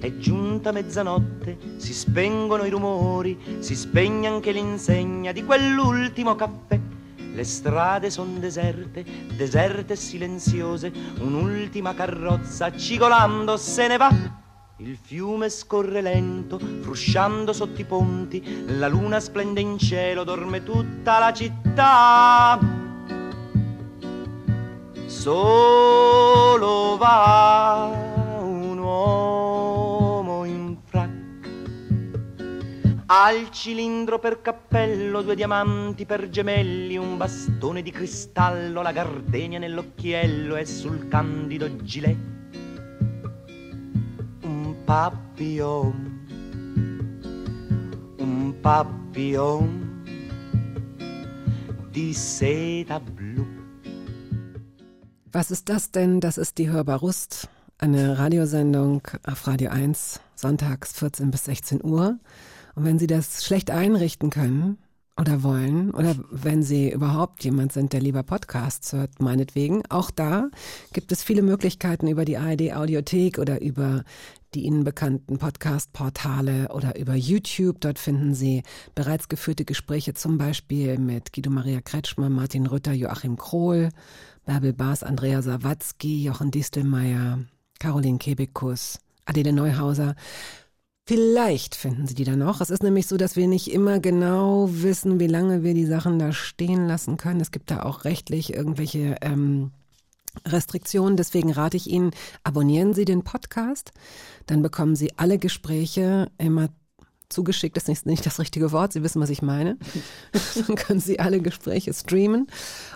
[0.00, 6.80] È giunta mezzanotte, si spengono i rumori, si spegne anche l'insegna di quell'ultimo caffè.
[7.32, 9.04] Le strade son deserte,
[9.36, 14.42] deserte e silenziose, un'ultima carrozza cigolando se ne va.
[14.78, 21.20] Il fiume scorre lento, frusciando sotto i ponti, la luna splende in cielo, dorme tutta
[21.20, 22.58] la città.
[25.06, 31.10] Solo va un uomo in frac.
[33.06, 39.60] Ha il cilindro per cappello, due diamanti per gemelli, un bastone di cristallo, la gardenia
[39.60, 42.43] nell'occhiello e sul candido gilet un
[44.86, 45.94] papillon,
[48.18, 49.68] un papillon
[51.92, 53.46] di seta blu.
[55.32, 56.20] Was ist das denn?
[56.20, 62.18] Das ist die Hörbar Rust, eine Radiosendung auf Radio 1, sonntags 14 bis 16 Uhr.
[62.74, 64.78] Und wenn Sie das schlecht einrichten können
[65.18, 70.50] oder wollen, oder wenn Sie überhaupt jemand sind, der lieber Podcasts hört, meinetwegen, auch da
[70.92, 74.04] gibt es viele Möglichkeiten über die ARD Audiothek oder über
[74.54, 77.80] die Ihnen bekannten Podcast-Portale oder über YouTube.
[77.80, 78.62] Dort finden Sie
[78.94, 83.90] bereits geführte Gespräche zum Beispiel mit Guido Maria Kretschmer, Martin Rütter, Joachim Krohl,
[84.44, 87.40] Bärbel Baas, Andrea Sawatzki, Jochen Distelmeier,
[87.78, 90.14] Caroline Kebekus, Adele Neuhauser.
[91.06, 92.60] Vielleicht finden Sie die dann noch.
[92.60, 96.18] Es ist nämlich so, dass wir nicht immer genau wissen, wie lange wir die Sachen
[96.18, 97.40] da stehen lassen können.
[97.40, 99.72] Es gibt da auch rechtlich irgendwelche ähm,
[100.46, 101.16] Restriktionen.
[101.16, 102.10] Deswegen rate ich Ihnen,
[102.42, 103.92] abonnieren Sie den Podcast.
[104.46, 106.68] Dann bekommen Sie alle Gespräche immer
[107.28, 107.76] zugeschickt.
[107.76, 108.92] Das ist nicht das richtige Wort.
[108.92, 109.76] Sie wissen, was ich meine.
[110.66, 112.46] Dann können Sie alle Gespräche streamen.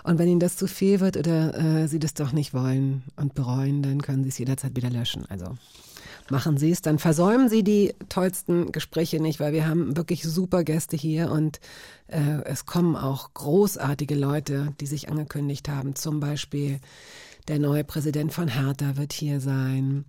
[0.03, 3.33] Und wenn Ihnen das zu viel wird oder äh, Sie das doch nicht wollen und
[3.33, 5.25] bereuen, dann können Sie es jederzeit wieder löschen.
[5.29, 5.57] Also
[6.29, 10.63] machen Sie es, dann versäumen Sie die tollsten Gespräche nicht, weil wir haben wirklich super
[10.63, 11.59] Gäste hier und
[12.07, 15.95] äh, es kommen auch großartige Leute, die sich angekündigt haben.
[15.95, 16.79] Zum Beispiel
[17.49, 20.05] der neue Präsident von Hertha wird hier sein.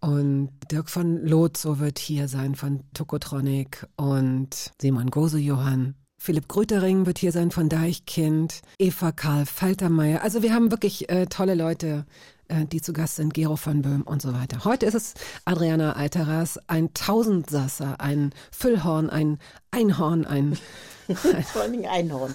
[0.00, 5.94] Und Dirk von Lotso wird hier sein von Tokotronic und Simon Gose-Johann.
[6.16, 10.22] Philipp Grütering wird hier sein von Deichkind, Eva Karl Faltermeier.
[10.22, 12.06] Also wir haben wirklich äh, tolle Leute,
[12.48, 14.64] äh, die zu Gast sind, Gero von Böhm und so weiter.
[14.64, 15.14] Heute ist es
[15.44, 19.38] Adriana Alteras, ein Tausendsasser, ein Füllhorn, ein
[19.70, 20.58] Einhorn, ein,
[21.52, 22.34] Vor allem Einhorn.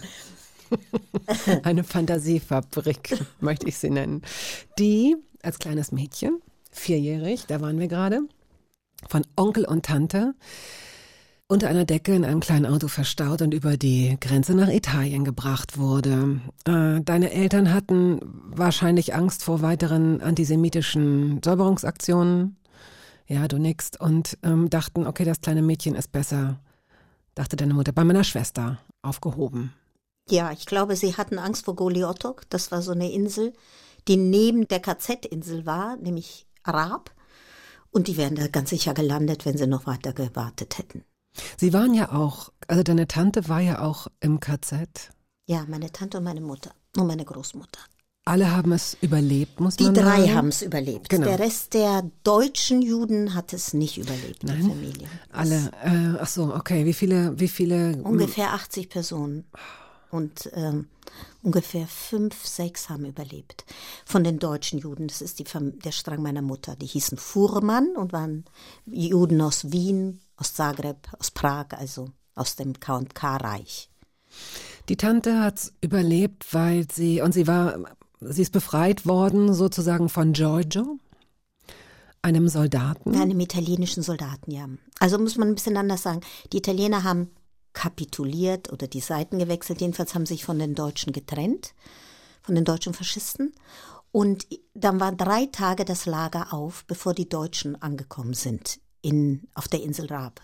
[1.63, 4.21] eine Fantasiefabrik, möchte ich sie nennen,
[4.79, 8.21] die als kleines Mädchen, vierjährig, da waren wir gerade,
[9.07, 10.33] von Onkel und Tante
[11.47, 15.77] unter einer Decke in einem kleinen Auto verstaut und über die Grenze nach Italien gebracht
[15.77, 16.41] wurde.
[16.65, 22.57] Äh, deine Eltern hatten wahrscheinlich Angst vor weiteren antisemitischen Säuberungsaktionen.
[23.27, 26.59] Ja, du nickst und ähm, dachten, okay, das kleine Mädchen ist besser,
[27.35, 29.73] dachte deine Mutter, bei meiner Schwester aufgehoben.
[30.29, 32.49] Ja, ich glaube, sie hatten Angst vor Goliotok.
[32.49, 33.53] Das war so eine Insel,
[34.07, 37.11] die neben der KZ-Insel war, nämlich Arab.
[37.91, 41.03] Und die wären da ganz sicher gelandet, wenn sie noch weiter gewartet hätten.
[41.57, 45.11] Sie waren ja auch, also deine Tante war ja auch im KZ.
[45.47, 47.79] Ja, meine Tante und meine Mutter und meine Großmutter.
[48.27, 50.33] Alle haben es überlebt, muss Die man drei sagen.
[50.35, 51.09] haben es überlebt.
[51.09, 51.27] Genau.
[51.27, 54.61] Der Rest der deutschen Juden hat es nicht überlebt, die Nein?
[54.63, 55.07] Familie.
[55.31, 56.85] Alle, äh, ach so, okay.
[56.85, 58.01] Wie viele, wie viele?
[58.01, 59.45] Ungefähr 80 Personen.
[60.11, 60.87] Und ähm,
[61.41, 63.65] ungefähr fünf, sechs haben überlebt.
[64.05, 65.07] Von den deutschen Juden.
[65.07, 66.75] Das ist die der Strang meiner Mutter.
[66.75, 68.45] Die hießen Fuhrmann und waren
[68.85, 73.89] Juden aus Wien, aus Zagreb, aus Prag, also aus dem K&K-Reich.
[74.89, 77.79] Die Tante hat's überlebt, weil sie und sie war,
[78.19, 80.99] sie ist befreit worden sozusagen von Giorgio,
[82.21, 83.15] einem Soldaten.
[83.15, 84.67] Einem italienischen Soldaten, ja.
[84.99, 86.21] Also muss man ein bisschen anders sagen.
[86.51, 87.31] Die Italiener haben
[87.75, 89.81] kapituliert oder die Seiten gewechselt.
[89.81, 91.75] Jedenfalls haben sich von den Deutschen getrennt,
[92.41, 93.53] von den deutschen Faschisten.
[94.11, 99.67] Und dann war drei Tage das Lager auf, bevor die Deutschen angekommen sind in, auf
[99.67, 100.41] der Insel Rab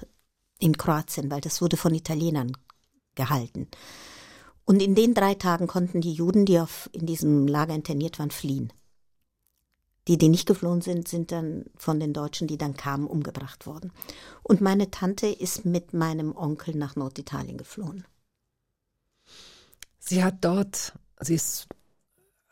[0.60, 2.52] in Kroatien, weil das wurde von Italienern
[3.16, 3.68] gehalten.
[4.66, 8.30] Und in den drei Tagen konnten die Juden, die auf, in diesem Lager interniert waren,
[8.30, 8.72] fliehen.
[10.08, 13.92] Die, die nicht geflohen sind, sind dann von den Deutschen, die dann kamen, umgebracht worden.
[14.42, 18.06] Und meine Tante ist mit meinem Onkel nach Norditalien geflohen.
[20.00, 21.68] Sie hat dort, sie ist,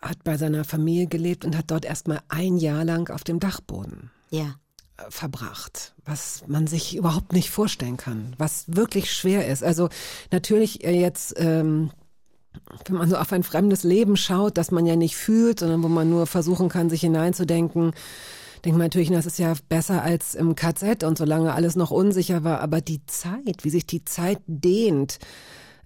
[0.01, 4.11] hat bei seiner Familie gelebt und hat dort erstmal ein Jahr lang auf dem Dachboden
[4.29, 4.59] Ja.
[4.97, 9.63] äh, verbracht, was man sich überhaupt nicht vorstellen kann, was wirklich schwer ist.
[9.63, 9.89] Also
[10.31, 11.91] natürlich äh, jetzt, ähm,
[12.85, 15.87] wenn man so auf ein fremdes Leben schaut, das man ja nicht fühlt, sondern wo
[15.87, 17.93] man nur versuchen kann, sich hineinzudenken,
[18.65, 22.43] denkt man natürlich, das ist ja besser als im KZ und solange alles noch unsicher
[22.43, 25.19] war, aber die Zeit, wie sich die Zeit dehnt,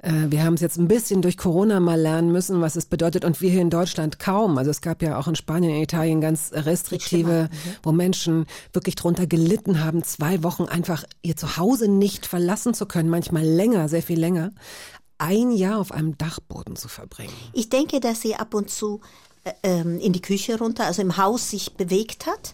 [0.04, 3.26] äh, wir haben es jetzt ein bisschen durch Corona mal lernen müssen, was es bedeutet
[3.26, 4.58] und wir hier in Deutschland kaum.
[4.58, 7.50] Also es gab ja auch in Spanien, in Italien ganz restriktive,
[7.82, 13.10] wo Menschen wirklich drunter gelitten haben, zwei Wochen einfach ihr Zuhause nicht verlassen zu können,
[13.10, 14.52] manchmal länger, sehr viel länger.
[15.24, 17.34] Ein Jahr auf einem Dachboden zu verbringen.
[17.54, 19.00] Ich denke, dass sie ab und zu
[19.46, 22.54] äh, ähm, in die Küche runter, also im Haus sich bewegt hat.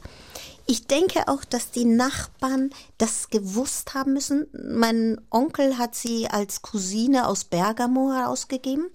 [0.67, 4.45] Ich denke auch, dass die Nachbarn das gewusst haben müssen.
[4.53, 8.91] Mein Onkel hat sie als Cousine aus Bergamo herausgegeben.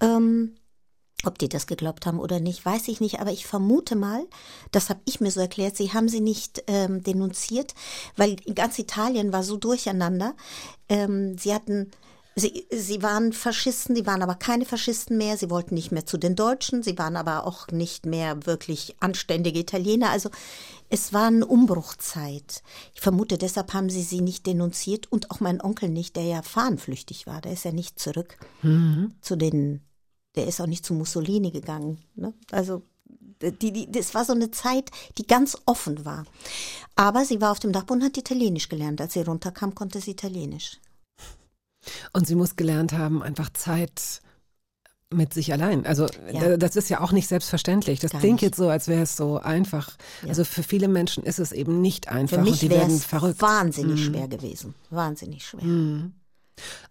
[0.00, 0.54] Ähm,
[1.24, 4.26] ob die das geglaubt haben oder nicht, weiß ich nicht, aber ich vermute mal,
[4.70, 7.74] das habe ich mir so erklärt, sie haben sie nicht ähm, denunziert,
[8.18, 10.34] weil ganz Italien war so durcheinander.
[10.90, 11.90] Ähm, sie hatten
[12.34, 16.16] Sie, sie waren Faschisten, sie waren aber keine Faschisten mehr, sie wollten nicht mehr zu
[16.16, 20.10] den Deutschen, sie waren aber auch nicht mehr wirklich anständige Italiener.
[20.10, 20.30] Also
[20.88, 22.62] es war eine Umbruchzeit.
[22.94, 26.42] Ich vermute, deshalb haben sie sie nicht denunziert und auch mein Onkel nicht, der ja
[26.42, 28.38] fahnenflüchtig war, der ist ja nicht zurück
[29.20, 29.82] zu den,
[30.34, 31.98] der ist auch nicht zu Mussolini gegangen.
[32.14, 32.32] Ne?
[32.50, 32.82] Also
[33.42, 36.24] Die, die, das war so eine Zeit, die ganz offen war.
[36.94, 39.00] Aber sie war auf dem Dachboden und hat Italienisch gelernt.
[39.00, 40.78] Als sie runterkam, konnte sie Italienisch.
[42.12, 44.20] Und sie muss gelernt haben, einfach Zeit
[45.10, 45.84] mit sich allein.
[45.84, 46.56] Also Ja.
[46.56, 48.00] das ist ja auch nicht selbstverständlich.
[48.00, 48.42] Das Gar klingt nicht.
[48.42, 49.96] jetzt so, als wäre es so einfach.
[50.22, 50.28] Ja.
[50.30, 52.96] Also für viele Menschen ist es eben nicht einfach Für und mich die wäre werden
[52.96, 53.42] es verrückt.
[53.42, 53.46] Mhm.
[53.46, 54.74] wahnsinnig schwer gewesen.
[54.90, 56.10] Wahnsinnig schwer.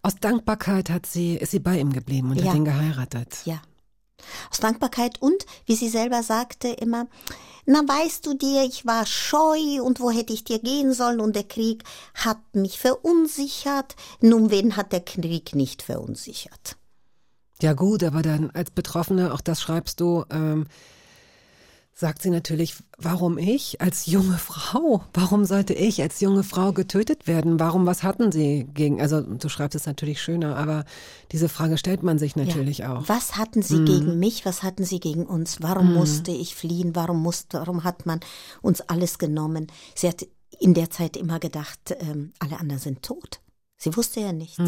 [0.02, 2.46] Aus Dankbarkeit hat sie, ist sie bei ihm geblieben und Ja.
[2.50, 3.38] hat ihn geheiratet.
[3.44, 3.60] Ja.
[4.50, 7.06] Aus Dankbarkeit und, wie sie selber sagte, immer,
[7.64, 11.36] na weißt du dir, ich war scheu und wo hätte ich dir gehen sollen und
[11.36, 13.94] der Krieg hat mich verunsichert.
[14.20, 16.76] Nun, wen hat der Krieg nicht verunsichert?
[17.60, 20.66] Ja gut, aber dann als Betroffene, auch das schreibst du, ähm,
[21.94, 25.04] sagt sie natürlich, warum ich als junge Frau?
[25.12, 27.60] Warum sollte ich als junge Frau getötet werden?
[27.60, 30.84] Warum, was hatten sie gegen, also du schreibst es natürlich schöner, aber
[31.32, 32.96] diese Frage stellt man sich natürlich ja.
[32.96, 33.08] auch.
[33.08, 34.44] Was hatten sie gegen mich?
[34.46, 35.58] Was hatten sie gegen uns?
[35.60, 36.96] Warum musste ich fliehen?
[36.96, 38.20] Warum musste, warum hat man
[38.62, 39.66] uns alles genommen?
[39.94, 40.26] Sie hat
[40.58, 43.40] in der Zeit immer gedacht, ähm, alle anderen sind tot.
[43.82, 44.62] Sie wusste ja nichts.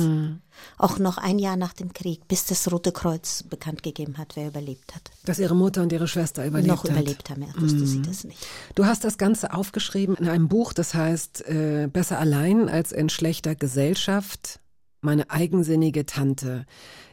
[0.77, 4.49] Auch noch ein Jahr nach dem Krieg, bis das Rote Kreuz bekannt gegeben hat, wer
[4.49, 5.11] überlebt hat.
[5.25, 6.91] Dass ihre Mutter und ihre Schwester überlebt noch hat.
[6.91, 6.97] Mhm.
[6.97, 8.45] überlebt haben, ja, wusste sie das nicht.
[8.75, 13.09] Du hast das Ganze aufgeschrieben in einem Buch, das heißt äh, Besser allein als in
[13.09, 14.59] schlechter Gesellschaft.
[15.01, 16.67] Meine eigensinnige Tante.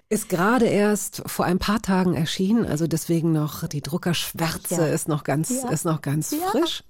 [0.09, 4.87] Ist gerade erst vor ein paar Tagen erschienen, also deswegen noch die Druckerschwärze Ja.
[4.87, 5.69] ist noch ganz, Ja.
[5.69, 6.49] ist noch ganz Ja.
[6.49, 6.83] frisch.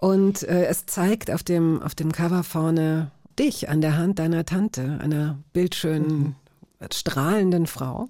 [0.00, 4.44] Und äh, es zeigt auf dem, auf dem Cover vorne dich an der Hand deiner
[4.44, 6.36] Tante, einer bildschönen,
[6.92, 8.08] strahlenden Frau,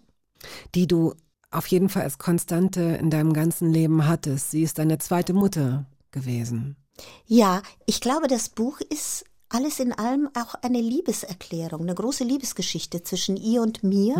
[0.75, 1.14] die du
[1.51, 4.51] auf jeden Fall als Konstante in deinem ganzen Leben hattest.
[4.51, 6.77] Sie ist deine zweite Mutter gewesen.
[7.27, 13.03] Ja, ich glaube, das Buch ist alles in allem auch eine Liebeserklärung, eine große Liebesgeschichte
[13.03, 14.14] zwischen ihr und mir,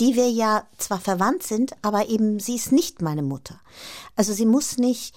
[0.00, 3.60] die wir ja zwar verwandt sind, aber eben sie ist nicht meine Mutter.
[4.16, 5.14] Also sie muss nicht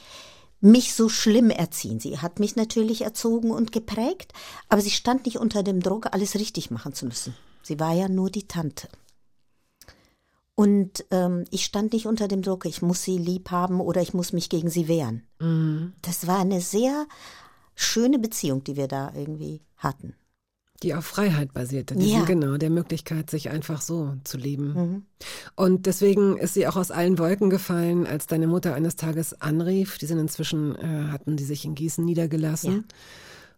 [0.60, 2.00] mich so schlimm erziehen.
[2.00, 4.34] Sie hat mich natürlich erzogen und geprägt,
[4.70, 7.36] aber sie stand nicht unter dem Druck, alles richtig machen zu müssen.
[7.62, 8.88] Sie war ja nur die Tante.
[10.56, 14.16] Und ähm, ich stand nicht unter dem Druck, ich muss sie lieb haben oder ich
[14.16, 15.28] muss mich gegen sie wehren.
[16.02, 17.06] Das war eine sehr
[17.76, 20.16] schöne Beziehung, die wir da irgendwie hatten.
[20.84, 22.20] Die auf Freiheit basierte, Ja.
[22.20, 22.26] Mhm.
[22.26, 25.06] genau, der Möglichkeit, sich einfach so zu lieben.
[25.56, 29.98] Und deswegen ist sie auch aus allen Wolken gefallen, als deine Mutter eines Tages anrief.
[29.98, 32.84] Die sind inzwischen, äh, hatten die sich in Gießen niedergelassen Ja.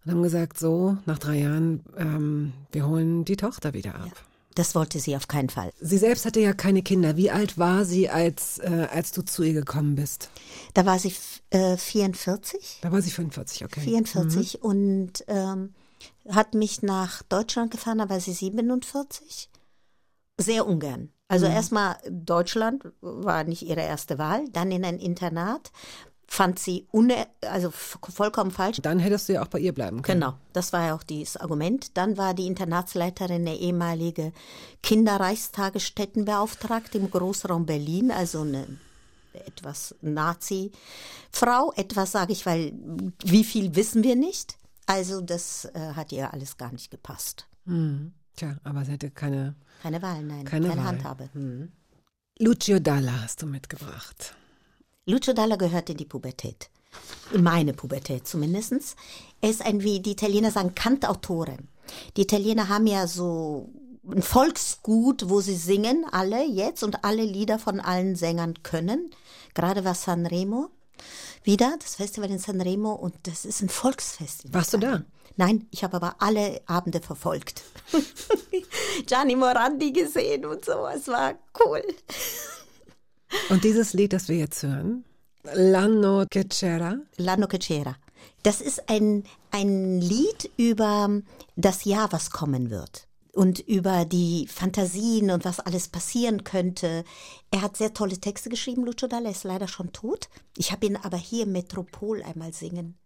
[0.05, 4.11] und haben gesagt, so, nach drei Jahren, ähm, wir holen die Tochter wieder ab.
[4.55, 5.71] Das wollte sie auf keinen Fall.
[5.79, 7.15] Sie selbst hatte ja keine Kinder.
[7.17, 10.29] Wie alt war sie, als, äh, als du zu ihr gekommen bist?
[10.73, 11.13] Da war sie
[11.49, 13.81] äh, 44, Da war sie 45, okay.
[13.81, 15.69] 44 und ähm,
[16.29, 19.49] hat mich nach Deutschland gefahren, da war sie 47.
[20.37, 21.11] Sehr ungern.
[21.27, 25.71] Also erstmal Deutschland war nicht ihre erste Wahl, dann in ein Internat,
[26.29, 28.77] fand sie une also vollkommen falsch.
[28.81, 30.21] Dann hättest du ja auch bei ihr bleiben können.
[30.21, 31.95] Genau, das war ja auch dieses Argument.
[31.97, 34.33] Dann war die Internatsleiterin eine ehemalige
[34.83, 38.67] Kinderreichstagesstättenbeauftragte im Großraum Berlin, also eine
[39.33, 41.73] etwas Nazi-Frau.
[41.75, 42.73] Etwas sage ich, weil
[43.23, 44.58] wie viel wissen wir nicht.
[44.89, 47.45] Also das äh, hat ihr alles gar nicht gepasst.
[47.67, 48.11] Hm.
[48.35, 49.55] Tja, aber sie hatte keine.
[49.83, 50.87] Keine Wahl, nein, Keine keine, Wahl.
[50.87, 51.29] Handhabe.
[51.33, 51.71] Hm.
[52.39, 54.35] Lucio Dalla hast du mitgebracht.
[55.05, 56.71] Lucio Dalla gehört in die Pubertät.
[57.31, 58.95] In meine Pubertät zumindestens.
[59.41, 61.57] Er ist ein, wie die Italiener sagen, Kantautore.
[62.17, 63.71] Die Italiener haben ja so
[64.09, 69.11] ein Volksgut, wo sie singen, alle jetzt und alle Lieder von allen Sängern können.
[69.53, 70.71] Gerade war Sanremo
[71.43, 74.53] wieder, das Festival in Sanremo und das ist ein Volksfest.
[74.53, 75.03] Warst du da?
[75.37, 77.63] Nein, ich habe aber alle Abende verfolgt.
[79.05, 81.35] Gianni Morandi gesehen und so, es war
[81.65, 81.81] cool.
[83.49, 85.05] Und dieses Lied, das wir jetzt hören,
[85.53, 87.95] L'anno che c'era, L'anno che c'era.
[88.43, 91.09] Das ist ein, ein Lied über
[91.55, 93.07] das Jahr, was kommen wird.
[93.33, 97.03] Und über die Fantasien und was alles passieren könnte.
[97.51, 100.29] Er hat sehr tolle Texte geschrieben, Lucio Dalla ist leider schon tot.
[100.57, 102.97] Ich habe ihn aber hier im Metropol einmal singen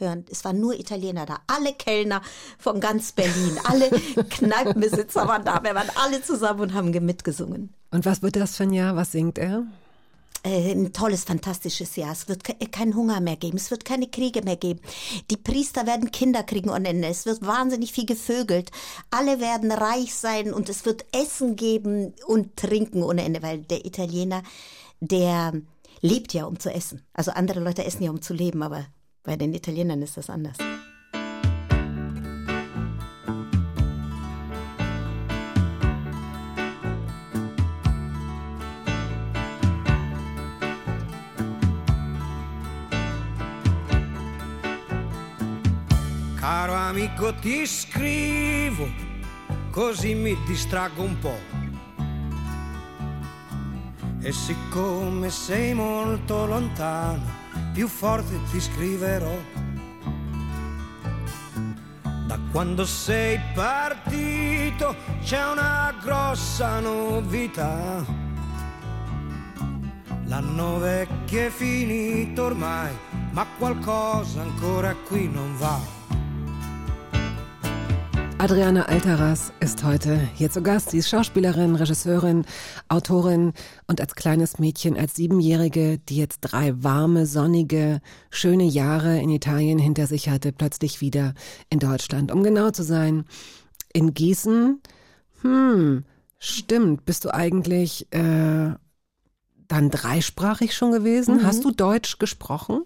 [0.00, 0.24] hören.
[0.30, 1.40] Es waren nur Italiener da.
[1.46, 2.22] Alle Kellner
[2.58, 3.90] von ganz Berlin, alle
[4.30, 5.62] Kneipenbesitzer waren da.
[5.62, 7.74] Wir waren alle zusammen und haben mitgesungen.
[7.90, 8.96] Und was wird das für ein Jahr?
[8.96, 9.66] Was singt er?
[10.42, 12.12] Äh, ein tolles, fantastisches Jahr.
[12.12, 13.56] Es wird ke keinen Hunger mehr geben.
[13.56, 14.80] Es wird keine Kriege mehr geben.
[15.30, 17.08] Die Priester werden Kinder kriegen ohne Ende.
[17.08, 18.70] Es wird wahnsinnig viel gevögelt.
[19.10, 23.84] Alle werden reich sein und es wird Essen geben und trinken ohne Ende, weil der
[23.84, 24.42] Italiener,
[25.00, 25.52] der
[26.00, 27.02] lebt ja, um zu essen.
[27.12, 28.86] Also andere Leute essen ja, um zu leben, aber
[29.24, 30.56] bei den Italienern ist das anders.
[46.60, 48.88] Caro amico ti scrivo,
[49.70, 51.38] così mi distraggo un po'.
[54.20, 57.22] E siccome sei molto lontano,
[57.72, 59.38] più forte ti scriverò.
[62.26, 68.04] Da quando sei partito c'è una grossa novità.
[70.24, 72.92] L'anno vecchio è finito ormai,
[73.30, 75.97] ma qualcosa ancora qui non va.
[78.40, 80.90] Adriana Altaras ist heute hier zu Gast.
[80.90, 82.44] Sie ist Schauspielerin, Regisseurin,
[82.88, 83.52] Autorin
[83.88, 89.80] und als kleines Mädchen, als Siebenjährige, die jetzt drei warme, sonnige, schöne Jahre in Italien
[89.80, 91.34] hinter sich hatte, plötzlich wieder
[91.68, 92.30] in Deutschland.
[92.30, 93.24] Um genau zu sein,
[93.92, 94.80] in Gießen.
[95.42, 96.04] Hm,
[96.38, 97.04] stimmt.
[97.06, 98.70] Bist du eigentlich äh,
[99.66, 101.44] dann dreisprachig schon gewesen?
[101.44, 102.84] Hast du Deutsch gesprochen?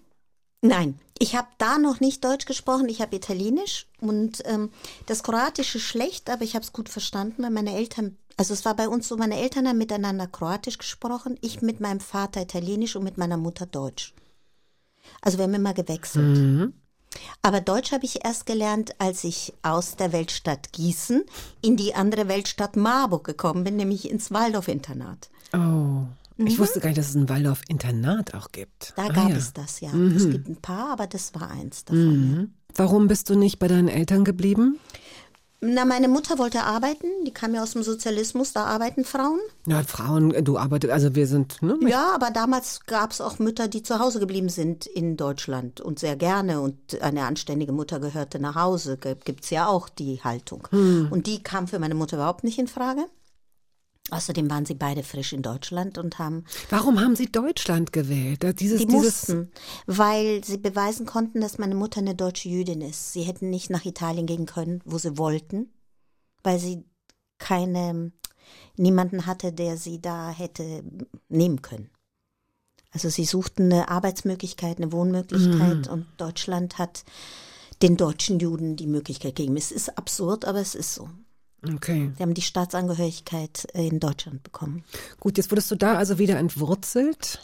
[0.61, 4.71] Nein, ich habe da noch nicht Deutsch gesprochen, ich habe Italienisch und ähm,
[5.05, 8.75] das Kroatische schlecht, aber ich habe es gut verstanden, weil meine Eltern, also es war
[8.75, 13.03] bei uns so, meine Eltern haben miteinander Kroatisch gesprochen, ich mit meinem Vater Italienisch und
[13.03, 14.13] mit meiner Mutter Deutsch.
[15.21, 16.73] Also wir haben immer gewechselt.
[17.41, 21.23] Aber Deutsch habe ich erst gelernt, als ich aus der Weltstadt Gießen
[21.61, 25.29] in die andere Weltstadt Marburg gekommen bin, nämlich ins Waldorf-Internat.
[25.53, 26.05] Oh.
[26.37, 28.93] Ich wusste gar nicht, dass es ein Waldorf-Internat auch gibt.
[28.95, 29.35] Da Ah, gab ja.
[29.35, 29.89] es das, ja.
[30.15, 32.35] Es gibt ein paar, aber das war eins davon.
[32.35, 32.45] ja.
[32.75, 34.79] Warum bist du nicht bei deinen Eltern geblieben?
[35.65, 39.39] Na, meine Mutter wollte arbeiten, die kam ja aus dem Sozialismus, da arbeiten Frauen.
[39.65, 41.77] Ja, Frauen, du arbeitest, also wir sind, ne?
[41.87, 45.99] Ja, aber damals gab es auch Mütter, die zu Hause geblieben sind in Deutschland und
[45.99, 46.59] sehr gerne.
[46.59, 48.97] Und eine anständige Mutter gehörte nach Hause.
[48.97, 50.67] Gibt es ja auch die Haltung.
[50.71, 53.05] Und die kam für meine Mutter überhaupt nicht in Frage.
[54.11, 58.43] Außerdem waren sie beide frisch in Deutschland und haben Warum haben sie Deutschland gewählt?
[58.59, 59.51] Dieses, Sie mussten,
[59.85, 63.13] weil sie beweisen konnten, dass meine Mutter eine deutsche Jüdin ist.
[63.13, 65.71] Sie hätten nicht nach Italien gehen können, wo sie wollten,
[66.43, 66.83] weil sie
[67.37, 68.11] keine,
[68.75, 70.83] niemanden hatte, der sie da hätte
[71.29, 71.89] nehmen können.
[72.91, 77.05] Also sie suchten eine Arbeitsmöglichkeit, eine Wohnmöglichkeit und Deutschland hat
[77.81, 79.57] den deutschen Juden die Möglichkeit gegeben.
[79.57, 81.09] Es ist absurd, aber es ist so.
[81.75, 82.11] Okay.
[82.17, 84.83] Sie haben die Staatsangehörigkeit in Deutschland bekommen.
[85.19, 87.39] Gut, jetzt wurdest du da also wieder entwurzelt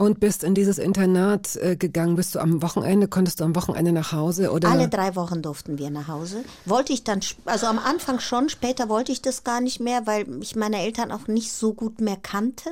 [0.00, 2.16] und bist in dieses Internat äh, gegangen.
[2.16, 4.70] Bist du am Wochenende, konntest du am Wochenende nach Hause oder?
[4.70, 6.42] Alle drei Wochen durften wir nach Hause.
[6.64, 10.26] Wollte ich dann, also am Anfang schon, später wollte ich das gar nicht mehr, weil
[10.42, 12.70] ich meine Eltern auch nicht so gut mehr kannte.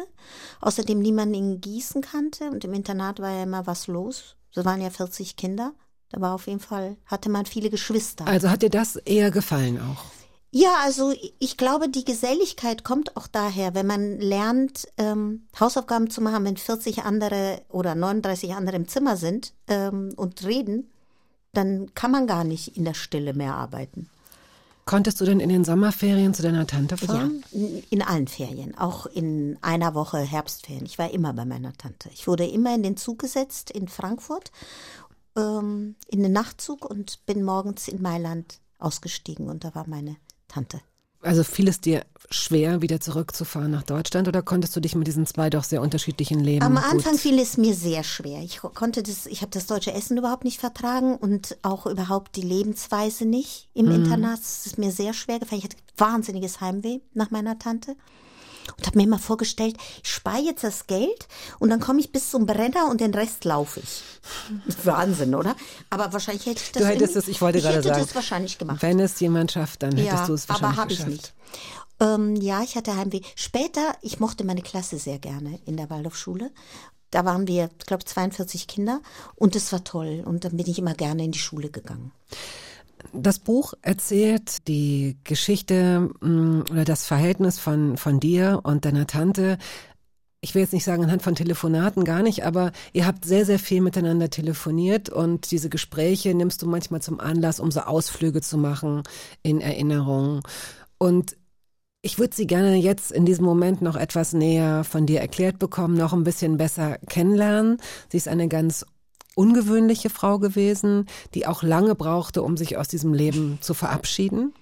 [0.62, 4.36] Außerdem niemanden in Gießen kannte und im Internat war ja immer was los.
[4.50, 5.74] So waren ja 40 Kinder.
[6.10, 8.26] Da war auf jeden Fall, hatte man viele Geschwister.
[8.26, 10.17] Also hat dir das eher gefallen auch?
[10.50, 16.22] Ja, also ich glaube, die Geselligkeit kommt auch daher, wenn man lernt, ähm, Hausaufgaben zu
[16.22, 20.90] machen, wenn 40 andere oder 39 andere im Zimmer sind ähm, und reden,
[21.52, 24.08] dann kann man gar nicht in der Stille mehr arbeiten.
[24.86, 27.44] Konntest du denn in den Sommerferien zu deiner Tante Ja, fahren?
[27.52, 30.86] in, in allen Ferien, auch in einer Woche Herbstferien.
[30.86, 32.08] Ich war immer bei meiner Tante.
[32.14, 34.50] Ich wurde immer in den Zug gesetzt in Frankfurt,
[35.36, 40.16] ähm, in den Nachtzug und bin morgens in Mailand ausgestiegen und da war meine
[40.48, 40.80] Tante.
[41.20, 45.26] Also fiel es dir schwer, wieder zurückzufahren nach Deutschland oder konntest du dich mit diesen
[45.26, 48.40] zwei doch sehr unterschiedlichen Leben Am gut- Anfang fiel es mir sehr schwer.
[48.42, 52.42] Ich konnte das, ich habe das deutsche Essen überhaupt nicht vertragen und auch überhaupt die
[52.42, 54.38] Lebensweise nicht im Internat.
[54.40, 55.58] Es ist mir sehr schwer gefallen.
[55.58, 57.96] Ich hatte wahnsinniges Heimweh nach meiner Tante
[58.76, 61.28] und habe mir immer vorgestellt, ich spare jetzt das Geld
[61.58, 64.02] und dann komme ich bis zum Brenner und den Rest laufe ich.
[64.84, 65.56] Wahnsinn, oder?
[65.90, 66.82] Aber wahrscheinlich hätte ich das.
[66.82, 68.82] Du hättest es, ich wollte ich gerade hätte sagen, das wahrscheinlich gemacht.
[68.82, 71.12] wenn es jemand schafft, dann hättest Ja, du es wahrscheinlich aber habe ich geschafft.
[71.12, 71.34] nicht.
[72.00, 73.22] Ähm, ja, ich hatte Heimweh.
[73.34, 76.50] Später, ich mochte meine Klasse sehr gerne in der Waldorfschule.
[77.10, 79.00] Da waren wir, ich glaube, 42 Kinder
[79.34, 80.22] und es war toll.
[80.24, 82.12] Und dann bin ich immer gerne in die Schule gegangen.
[83.12, 89.58] Das Buch erzählt die Geschichte mh, oder das Verhältnis von, von dir und deiner Tante.
[90.40, 93.58] Ich will jetzt nicht sagen anhand von Telefonaten, gar nicht, aber ihr habt sehr, sehr
[93.58, 98.56] viel miteinander telefoniert und diese Gespräche nimmst du manchmal zum Anlass, um so Ausflüge zu
[98.56, 99.02] machen
[99.42, 100.42] in Erinnerung.
[100.98, 101.36] Und
[102.02, 105.96] ich würde sie gerne jetzt in diesem Moment noch etwas näher von dir erklärt bekommen,
[105.96, 107.78] noch ein bisschen besser kennenlernen.
[108.08, 108.86] Sie ist eine ganz
[109.38, 114.52] ungewöhnliche Frau gewesen, die auch lange brauchte, um sich aus diesem Leben zu verabschieden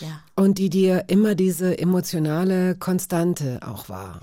[0.00, 0.20] Ja.
[0.36, 4.20] und die dir immer diese emotionale Konstante auch war.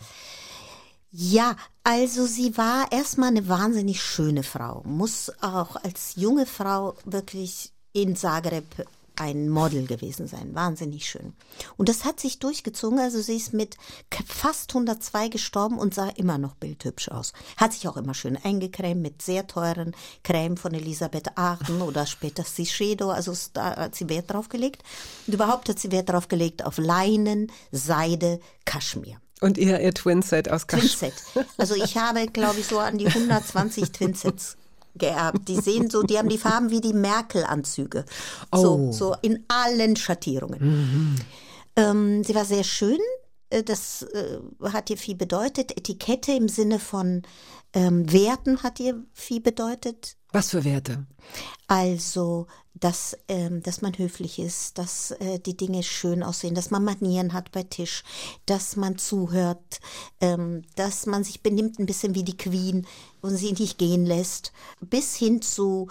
[1.12, 4.84] Ja, also sie war erstmal eine wahnsinnig schöne Frau.
[4.86, 8.66] Muss auch als junge Frau wirklich in Zagreb
[9.20, 10.56] ein Model gewesen sein.
[10.56, 11.34] Wahnsinnig schön.
[11.78, 13.00] Und das hat sich durchgezogen.
[13.00, 13.78] Also sie ist mit
[14.26, 17.34] fast 102 gestorben und sah immer noch bildhübsch aus.
[17.58, 22.44] Hat sich auch immer schön eingecremt mit sehr teuren Creme von Elisabeth Arden oder später
[22.46, 23.12] Shiseido.
[23.12, 24.84] Also da hat sie Wert drauf gelegt.
[25.28, 29.20] Und überhaupt hat sie Wert drauf gelegt auf Leinen, Seide, Kaschmir.
[29.42, 30.98] Und ihr, ihr Twinset aus Kasch.
[30.98, 31.14] Twinset.
[31.58, 34.58] Also ich habe, glaube ich, so an die 120 Twinsets
[34.96, 35.48] geerbt.
[35.48, 38.06] Die sehen so, die haben die Farben wie die Merkel-Anzüge.
[38.54, 38.92] So, Oh.
[38.92, 41.20] so in allen Schattierungen.
[41.76, 43.00] Ähm, sie war sehr schön.
[43.50, 44.40] Äh, Das äh,
[44.72, 45.78] hat ihr viel bedeutet.
[45.78, 47.22] Etikette im Sinne von
[47.74, 50.18] ähm, Werten hat ihr viel bedeutet.
[50.32, 51.06] Was für Werte?
[51.68, 52.48] Also,
[52.80, 57.34] dass, ähm, dass man höflich ist, dass äh, die Dinge schön aussehen, dass man Manieren
[57.34, 58.04] hat bei Tisch,
[58.46, 59.80] dass man zuhört,
[60.22, 62.86] ähm, dass man sich benimmt ein bisschen wie die Queen
[63.22, 64.52] und sie nicht gehen lässt,
[64.82, 65.90] bis hin zu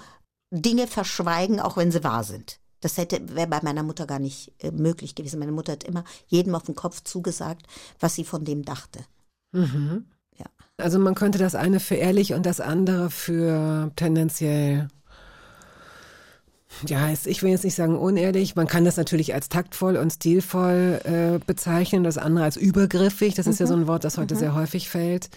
[0.51, 2.59] Dinge verschweigen, auch wenn sie wahr sind.
[2.81, 5.41] Das hätte wäre bei meiner Mutter gar nicht äh, möglich gewesen.
[5.41, 7.67] Meine Mutter hat immer jedem auf den Kopf zugesagt,
[7.99, 9.01] was sie von dem dachte.
[10.37, 10.47] Ja.
[10.77, 14.89] Also man könnte das eine für ehrlich und das andere für tendenziell,
[16.87, 18.57] ja, ich will jetzt nicht sagen unehrlich.
[18.57, 23.35] Man kann das natürlich als taktvoll und stilvoll äh, bezeichnen, das andere als übergriffig.
[23.35, 25.31] Das ist ja so ein Wort, das heute sehr häufig fällt.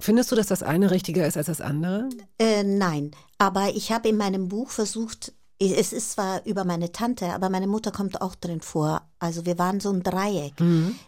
[0.00, 2.08] Findest du, dass das eine richtiger ist als das andere?
[2.38, 7.32] Äh, nein, aber ich habe in meinem Buch versucht, es ist zwar über meine Tante,
[7.32, 9.02] aber meine Mutter kommt auch drin vor.
[9.18, 10.52] Also wir waren so ein Dreieck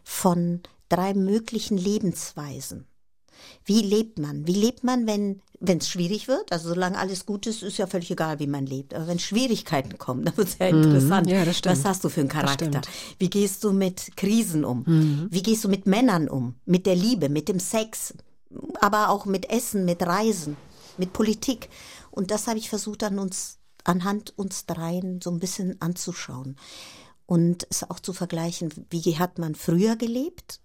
[0.05, 2.87] von drei möglichen Lebensweisen.
[3.64, 4.47] Wie lebt man?
[4.47, 6.53] Wie lebt man, wenn wenn es schwierig wird?
[6.53, 8.95] Also solange alles gut ist, ist ja völlig egal, wie man lebt.
[8.95, 11.28] Aber wenn Schwierigkeiten kommen, dann wird es ja interessant.
[11.28, 11.76] Ja, das stimmt.
[11.76, 12.80] Was hast du für einen Charakter?
[13.18, 15.28] Wie gehst du mit Krisen um?
[15.30, 16.55] Wie gehst du mit Männern um?
[16.64, 18.14] Mit der Liebe, mit dem Sex,
[18.80, 20.57] aber auch mit Essen, mit Reisen,
[20.97, 21.68] mit Politik.
[22.11, 26.57] Und das habe ich versucht, an uns, anhand uns dreien so ein bisschen anzuschauen.
[27.26, 30.61] Und es auch zu vergleichen, wie hat man früher gelebt?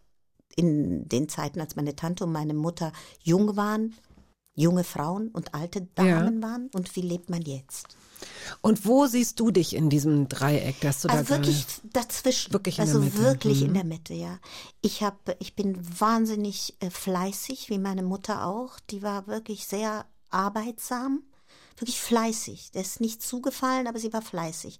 [0.55, 2.91] In den Zeiten, als meine Tante und meine Mutter
[3.21, 3.95] jung waren,
[4.55, 6.69] junge Frauen und alte Damen waren.
[6.73, 7.97] Und wie lebt man jetzt?
[8.61, 12.53] Und wo siehst du dich in diesem Dreieck, das du Also da wirklich dazwischen.
[12.53, 13.17] Wirklich in der also Mitte.
[13.19, 13.67] wirklich Mhm.
[13.67, 14.39] in der Mitte, ja.
[14.81, 18.79] Ich habe, ich bin wahnsinnig äh, fleißig, wie meine Mutter auch.
[18.91, 21.23] Die war wirklich sehr arbeitsam,
[21.77, 22.71] wirklich fleißig.
[22.71, 24.79] Der ist nicht zugefallen, aber sie war fleißig.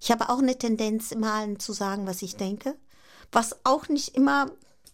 [0.00, 2.76] Ich habe auch eine Tendenz, immer allen zu sagen, was ich denke,
[3.30, 4.50] was auch nicht immer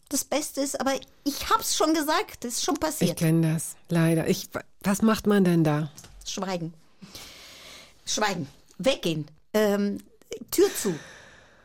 [0.09, 0.93] das Beste ist, aber
[1.25, 3.19] ich habe es schon gesagt, das ist schon Ich passiert.
[3.19, 4.27] kenne das, leider.
[4.29, 4.49] Ich,
[4.83, 5.91] was macht man denn da?
[6.27, 6.73] Schweigen.
[8.07, 8.49] Schweigen.
[8.79, 9.27] Weggehen.
[9.55, 9.99] Ähm,
[10.51, 10.95] Tür zu.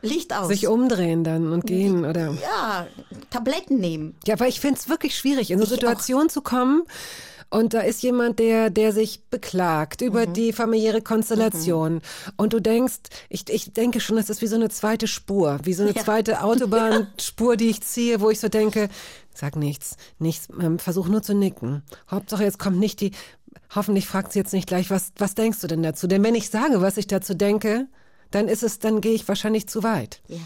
[0.02, 0.50] Licht aus.
[0.50, 2.32] Sich umdrehen dann und gehen oder?
[2.41, 2.88] Ja,
[3.30, 4.16] Tabletten nehmen.
[4.26, 6.84] Ja, aber ich finde es wirklich schwierig, in so eine Situation zu kommen.
[7.54, 10.34] Und da ist jemand, der, der sich beklagt über Mhm.
[10.34, 12.01] die familiäre Konstellation.
[12.36, 12.95] Und du denkst,
[13.30, 16.04] ich, ich denke schon, das ist wie so eine zweite Spur, wie so eine Ja.
[16.04, 18.89] zweite Autobahnspur, die ich ziehe, wo ich so denke,
[19.36, 21.84] sag nichts, nichts, ähm, versuch nur zu nicken.
[22.10, 23.12] Hauptsache, jetzt kommt nicht die,
[23.76, 26.08] hoffentlich fragt sie jetzt nicht gleich, was, was denkst du denn dazu?
[26.08, 27.88] Denn wenn ich sage, was ich dazu denke,
[28.32, 30.22] dann ist es, dann gehe ich wahrscheinlich zu weit.
[30.28, 30.38] Ja.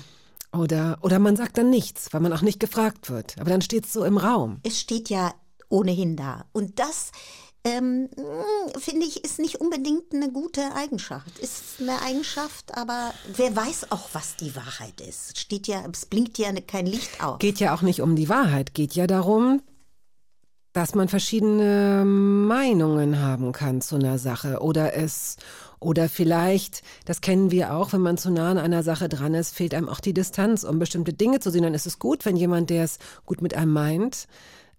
[0.60, 3.36] Oder, oder man sagt dann nichts, weil man auch nicht gefragt wird.
[3.40, 4.60] Aber dann steht es so im Raum.
[4.64, 5.34] Es steht ja
[5.70, 6.46] ohnehin da.
[6.52, 7.12] Und das,
[7.64, 11.40] ähm, mh, finde ich, ist nicht unbedingt eine gute Eigenschaft.
[11.40, 15.38] Ist eine Eigenschaft, aber wer weiß auch, was die Wahrheit ist.
[15.38, 17.40] Steht ja, es blinkt ja kein Licht auf.
[17.40, 19.62] Geht ja auch nicht um die Wahrheit, geht ja darum,
[20.74, 25.38] dass man verschiedene Meinungen haben kann zu einer Sache oder es
[25.80, 29.56] oder vielleicht, das kennen wir auch, wenn man zu nah an einer Sache dran ist,
[29.56, 31.64] fehlt einem auch die Distanz, um bestimmte Dinge zu sehen.
[31.64, 34.28] Dann ist es gut, wenn jemand, der es gut mit einem meint,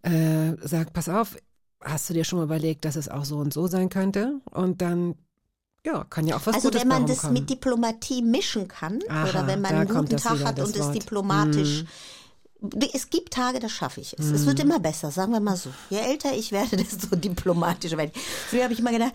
[0.03, 1.37] äh, sagt, pass auf,
[1.81, 4.41] hast du dir schon mal überlegt, dass es auch so und so sein könnte?
[4.51, 5.15] Und dann,
[5.85, 7.35] ja, kann ja auch was also Gutes wenn man das rumkommen.
[7.35, 10.89] mit Diplomatie mischen kann Aha, oder wenn man einen guten Tag hat und es.
[10.89, 10.93] Mhm.
[10.93, 11.85] diplomatisch.
[12.93, 14.27] Es gibt Tage, da schaffe ich es.
[14.27, 15.71] Es wird immer besser, sagen wir mal so.
[15.91, 18.21] Je älter ich werde, desto diplomatischer werde ich.
[18.21, 19.13] Früher habe ich immer gedacht,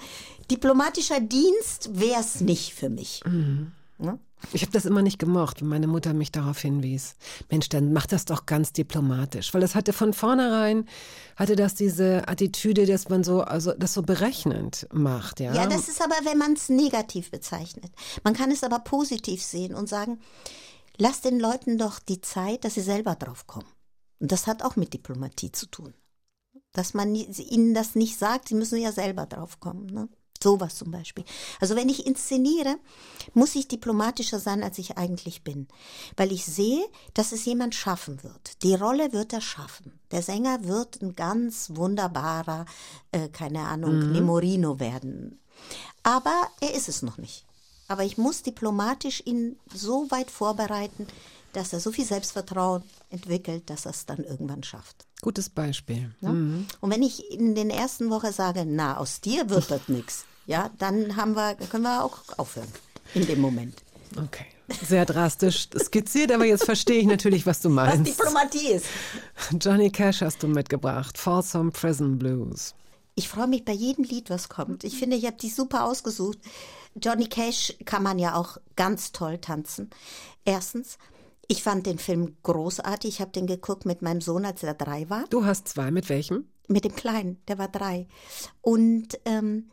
[0.50, 3.22] diplomatischer Dienst wäre es nicht für mich.
[3.26, 3.74] Mhm.
[4.04, 4.20] Ne?
[4.52, 7.16] Ich habe das immer nicht gemocht, wenn meine Mutter mich darauf hinwies.
[7.50, 10.86] Mensch, dann mach das doch ganz diplomatisch, weil das hatte von vornherein
[11.38, 15.54] hatte das diese Attitüde, dass man so also das so berechnend macht, ja.
[15.54, 17.92] Ja, das ist aber, wenn man es negativ bezeichnet.
[18.26, 20.20] Man kann es aber positiv sehen und sagen,
[20.98, 23.70] lass den Leuten doch die Zeit, dass sie selber drauf kommen.
[24.20, 25.94] Und das hat auch mit Diplomatie zu tun.
[26.74, 29.86] Dass man ihnen das nicht sagt, sie müssen ja selber drauf kommen.
[29.86, 30.10] Ne?
[30.44, 31.24] Sowas zum Beispiel.
[31.62, 32.76] Also wenn ich inszeniere,
[33.34, 35.68] muss ich diplomatischer sein, als ich eigentlich bin.
[36.18, 38.62] Weil ich sehe, dass es jemand schaffen wird.
[38.62, 39.98] Die Rolle wird er schaffen.
[40.12, 42.66] Der Sänger wird ein ganz wunderbarer,
[43.14, 45.40] äh, keine Ahnung, Nemorino werden.
[46.04, 47.46] Aber er ist es noch nicht.
[47.88, 51.08] Aber ich muss diplomatisch ihn so weit vorbereiten,
[51.54, 55.06] dass er so viel Selbstvertrauen entwickelt, dass er es dann irgendwann schafft.
[55.22, 56.14] Gutes Beispiel.
[56.20, 56.66] Ne?
[56.82, 60.70] Und wenn ich in den ersten Woche sage, na, aus dir wird das nichts, ja,
[60.78, 62.68] dann haben wir, können wir auch aufhören
[63.14, 63.76] in dem Moment.
[64.18, 64.46] Okay.
[64.82, 68.08] Sehr drastisch skizziert, aber jetzt verstehe ich natürlich, was du Was meinst.
[68.08, 68.86] Diplomatie ist.
[69.60, 71.18] Johnny Cash hast du mitgebracht.
[71.18, 72.74] Folsom Prison Blues.
[73.16, 74.84] Ich freue mich bei jedem Lied, was kommt.
[74.84, 76.40] Ich finde, ich habe die super ausgesucht.
[76.96, 79.90] Johnny Cash kann man ja auch ganz toll tanzen.
[80.46, 80.98] Erstens,
[81.48, 83.16] ich fand den Film großartig.
[83.16, 85.26] Ich habe den geguckt mit meinem Sohn, als er drei war.
[85.30, 85.92] Du hast zwei.
[85.92, 86.46] Mit welchem?
[86.68, 88.08] Mit dem Kleinen, der war drei.
[88.62, 89.70] Und ähm,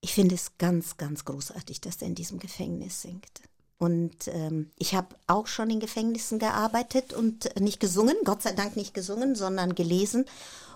[0.00, 3.42] ich finde es ganz, ganz großartig, dass er in diesem Gefängnis singt.
[3.78, 8.76] Und ähm, ich habe auch schon in Gefängnissen gearbeitet und nicht gesungen, Gott sei Dank
[8.76, 10.26] nicht gesungen, sondern gelesen.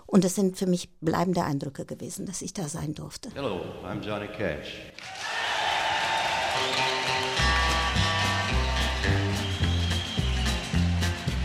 [0.06, 3.30] Und es sind für mich bleibende Eindrücke gewesen, dass ich da sein durfte.
[3.34, 4.92] Hello, I'm Johnny Cash.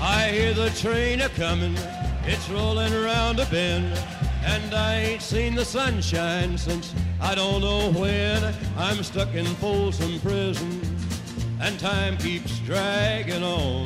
[0.02, 1.76] I hear the train a comin',
[2.26, 3.94] it's rolling around a bend,
[4.50, 8.54] and I ain't seen the sunshine since I don't know when.
[8.78, 10.82] I'm stuck in Folsom Prison,
[11.62, 13.86] and time keeps dragging on.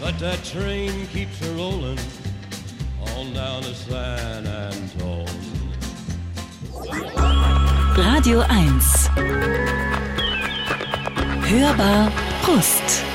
[0.00, 1.98] But that train keeps a rolling
[3.16, 5.44] on down to San Antone.
[7.96, 8.80] Radio 1.
[11.48, 12.10] Hörbar
[12.44, 13.13] Brust.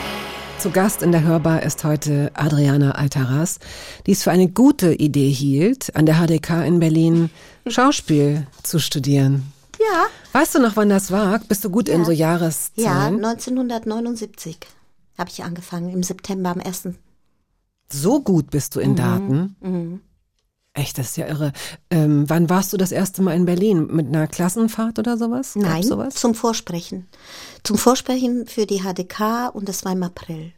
[0.59, 3.59] Zu Gast in der Hörbar ist heute Adriana Altaras,
[4.05, 7.29] die es für eine gute Idee hielt, an der HDK in Berlin
[7.65, 9.53] Schauspiel zu studieren.
[9.79, 10.07] Ja.
[10.33, 11.39] Weißt du noch, wann das war?
[11.39, 13.23] Bist du gut in so Ja, Jahreszahlen?
[13.23, 14.57] 1979
[15.17, 16.89] habe ich angefangen, im September am 1.
[17.91, 18.79] So gut bist Mhm.
[18.79, 20.01] du in Daten?
[20.73, 21.51] Echt, das ist ja irre.
[21.89, 23.87] Ähm, wann warst du das erste Mal in Berlin?
[23.87, 25.53] Mit einer Klassenfahrt oder sowas?
[25.55, 26.15] Gab's Nein, sowas?
[26.15, 27.07] zum Vorsprechen.
[27.63, 30.53] Zum Vorsprechen für die HDK und das war im April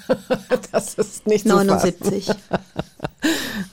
[0.72, 2.28] Das ist nicht so 79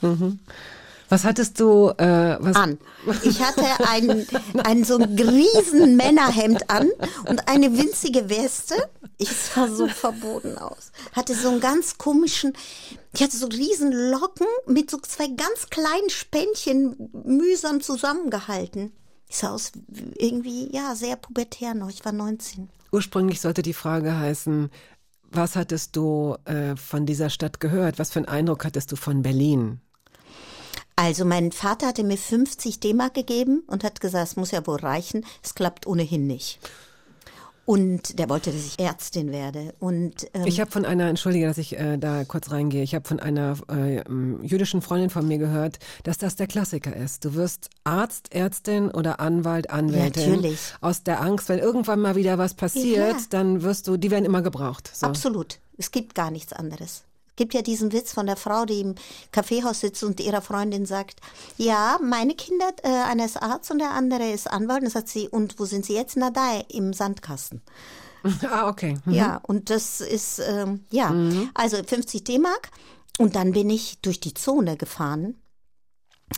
[1.10, 2.78] Was hattest du, äh, was, an.
[3.24, 4.26] Ich hatte ein,
[4.64, 6.88] ein so ein riesen Männerhemd an
[7.28, 8.74] und eine winzige Weste.
[9.18, 10.92] Ich sah so verboten aus.
[11.12, 12.52] Hatte so einen ganz komischen,
[13.12, 18.92] ich hatte so riesen Locken mit so zwei ganz kleinen Spännchen mühsam zusammengehalten.
[19.28, 21.90] Ich sah aus wie- irgendwie, ja, sehr pubertär noch.
[21.90, 22.68] Ich war 19.
[22.92, 24.70] ursprünglich sollte die Frage heißen,
[25.32, 27.98] was hattest du äh, von dieser Stadt gehört?
[27.98, 29.80] Was für einen Eindruck hattest du von Berlin?
[31.02, 34.76] Also mein Vater hatte mir 50 D-Mark gegeben und hat gesagt, es muss ja wohl
[34.76, 36.58] reichen, es klappt ohnehin nicht.
[37.64, 39.72] Und der wollte, dass ich Ärztin werde.
[39.78, 43.08] Und ähm, Ich habe von einer, entschuldige, dass ich äh, da kurz reingehe, ich habe
[43.08, 44.02] von einer äh,
[44.42, 47.24] jüdischen Freundin von mir gehört, dass das der Klassiker ist.
[47.24, 50.32] Du wirst Arzt, Ärztin oder Anwalt, Anwältin.
[50.32, 50.60] Natürlich.
[50.82, 53.26] Aus der Angst, wenn irgendwann mal wieder was passiert, Ja.
[53.30, 54.90] dann wirst du, die werden immer gebraucht.
[54.92, 55.06] So.
[55.06, 57.04] absolut, es gibt gar nichts anderes.
[57.30, 58.94] Es gibt ja diesen Witz von der Frau, die im
[59.32, 61.20] Kaffeehaus sitzt und ihrer Freundin sagt,
[61.56, 64.82] ja, meine Kinder, äh, einer ist Arzt und der andere ist Anwalt.
[64.82, 66.16] Und sagt sie, und wo sind sie jetzt?
[66.16, 67.62] Na da, im Sandkasten.
[68.50, 68.98] ah, okay.
[69.04, 69.12] Mhm.
[69.14, 71.14] Ja, und das ist, ähm, ja,
[71.54, 72.70] also 50 D-Mark.
[73.18, 75.36] Und dann bin ich durch die Zone gefahren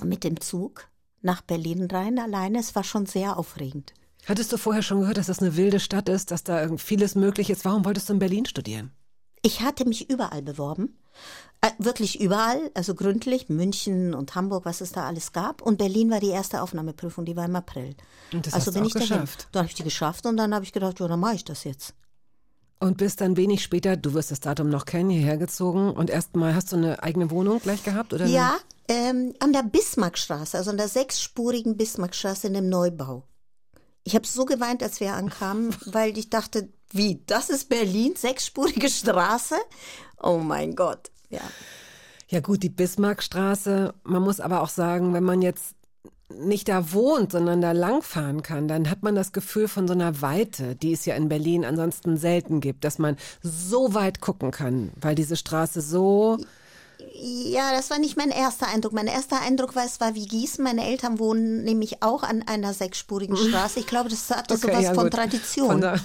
[0.03, 0.88] mit dem Zug
[1.20, 2.59] nach Berlin rein alleine.
[2.59, 3.93] Es war schon sehr aufregend.
[4.26, 7.51] Hattest du vorher schon gehört, dass das eine wilde Stadt ist, dass da vieles möglich
[7.51, 7.64] ist?
[7.64, 8.93] Warum wolltest du in Berlin studieren?
[9.43, 10.99] Ich hatte mich überall beworben.
[11.61, 15.62] Äh, wirklich überall, also gründlich, München und Hamburg, was es da alles gab.
[15.62, 17.95] Und Berlin war die erste Aufnahmeprüfung, die war im April.
[18.32, 19.09] Und das also hast du bin auch ich dahin.
[19.09, 19.49] geschafft.
[19.53, 21.64] Dann habe ich die geschafft und dann habe ich gedacht, ja, dann mache ich das
[21.64, 21.95] jetzt.
[22.80, 26.53] Und bist dann wenig später, du wirst das Datum noch kennen, hierher gezogen und erstmal
[26.57, 28.12] hast du eine eigene Wohnung gleich gehabt?
[28.12, 28.57] Oder Ja,
[28.88, 33.22] ähm, an der Bismarckstraße, also an der sechsspurigen Bismarckstraße in dem Neubau.
[34.03, 38.88] Ich habe so geweint, als wir ankamen, weil ich dachte, wie, das ist Berlin, sechsspurige
[38.88, 39.57] Straße?
[40.22, 41.40] Oh mein Gott, ja.
[42.28, 43.95] Ja gut, die Bismarckstraße.
[44.05, 45.74] Man muss aber auch sagen, wenn man jetzt
[46.38, 50.22] nicht da wohnt, sondern da langfahren kann, dann hat man das Gefühl von so einer
[50.22, 54.93] Weite, die es ja in Berlin ansonsten selten gibt, dass man so weit gucken kann,
[55.01, 56.38] weil diese Straße so
[57.14, 58.92] Ja, das war nicht mein erster Eindruck.
[58.92, 60.62] Mein erster Eindruck war, es war wie Gießen.
[60.62, 63.80] Meine Eltern wohnen nämlich auch an einer sechsspurigen Straße.
[63.80, 65.14] Ich glaube, das hatte Okay, sowas ja, von gut.
[65.14, 65.82] Tradition.
[65.82, 66.00] Von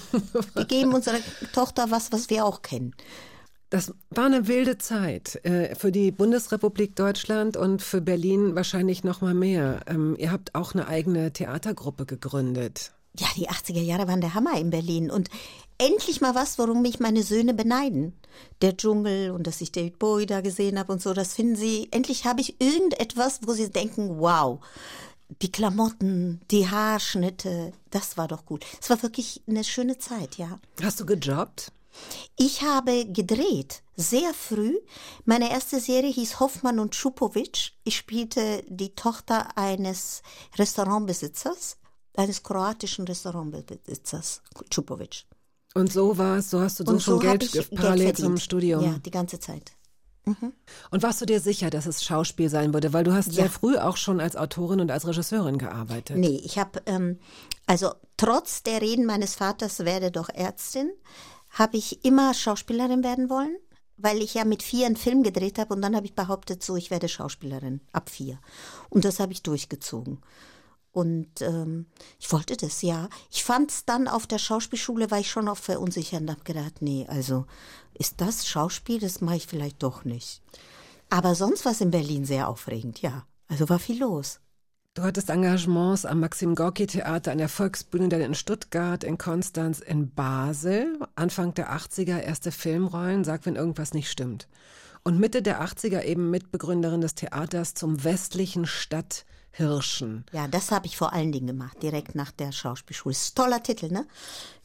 [0.53, 1.19] Wir geben unserer
[1.53, 2.93] Tochter was, was wir auch kennen.
[3.69, 9.19] Das war eine wilde Zeit äh, für die Bundesrepublik Deutschland und für Berlin wahrscheinlich noch
[9.19, 9.81] mal mehr.
[9.87, 12.91] Ähm, ihr habt auch eine eigene Theatergruppe gegründet.
[13.19, 15.11] Ja, die 80er Jahre waren der Hammer in Berlin.
[15.11, 15.29] Und
[15.77, 18.13] endlich mal was, worum mich meine Söhne beneiden.
[18.61, 21.87] Der Dschungel und dass ich David Bowie da gesehen habe und so, das finden sie,
[21.91, 24.59] endlich habe ich irgendetwas, wo sie denken, wow.
[25.41, 28.65] die Klamotten, die Haarschnitte, das war doch gut.
[28.81, 30.59] Es war wirklich eine schöne Zeit, ja.
[30.81, 31.71] Hast du gejobbt?
[32.37, 34.77] Ich habe gedreht, sehr früh.
[35.25, 37.71] Meine erste Serie hieß Hoffmann und Schupowitsch.
[37.83, 40.21] Ich spielte die Tochter eines
[40.55, 41.77] Restaurantbesitzers,
[42.15, 45.23] eines kroatischen Restaurantbesitzers, Schupowitsch.
[45.77, 48.37] Und so war es, so hast du so schon so Geld ich parallel Geld zum.
[48.37, 48.83] Studium.
[48.83, 49.71] Ja, die ganze Zeit.
[50.91, 52.91] Und warst du dir sicher, dass es Schauspiel sein würde?
[52.91, 53.49] Weil du hast sehr Ja.
[53.49, 56.17] früh auch schon als Autorin und als Regisseurin gearbeitet.
[56.17, 57.19] Nee, ich habe, ähm,
[57.65, 60.89] also trotz der Reden meines Vaters, werde doch Ärztin,
[61.51, 63.55] habe ich immer Schauspielerin werden wollen,
[63.95, 66.75] weil ich ja mit vier einen Film gedreht habe und dann habe ich behauptet, so,
[66.75, 68.39] ich werde Schauspielerin ab vier.
[68.89, 70.19] Und das habe ich durchgezogen.
[70.91, 71.85] Und ähm,
[72.19, 73.09] ich wollte das, ja.
[73.31, 76.81] Ich fand es dann auf der Schauspielschule, war ich schon auch verunsichert und habe gedacht,
[76.81, 77.45] nee, also
[77.93, 80.41] ist das Schauspiel, das mache ich vielleicht doch nicht.
[81.09, 83.25] Aber sonst war es in Berlin sehr aufregend, ja.
[83.47, 84.39] Also war viel los.
[84.97, 89.79] Du hattest Engagements am Maxim Gorki Theater, an der Volksbühne, dann in Stuttgart, in Konstanz,
[89.79, 90.97] in Basel.
[91.13, 94.47] Anfang der 80er erste Filmrollen, sag, wenn irgendwas nicht stimmt.
[95.03, 99.25] Und Mitte der 80er eben Mitbegründerin des Theaters zum westlichen Stadt
[99.57, 100.25] Hirschen.
[100.31, 103.11] Ja, das habe ich vor allen Dingen gemacht, direkt nach der Schauspielschule.
[103.13, 104.05] Ist toller Titel, ne?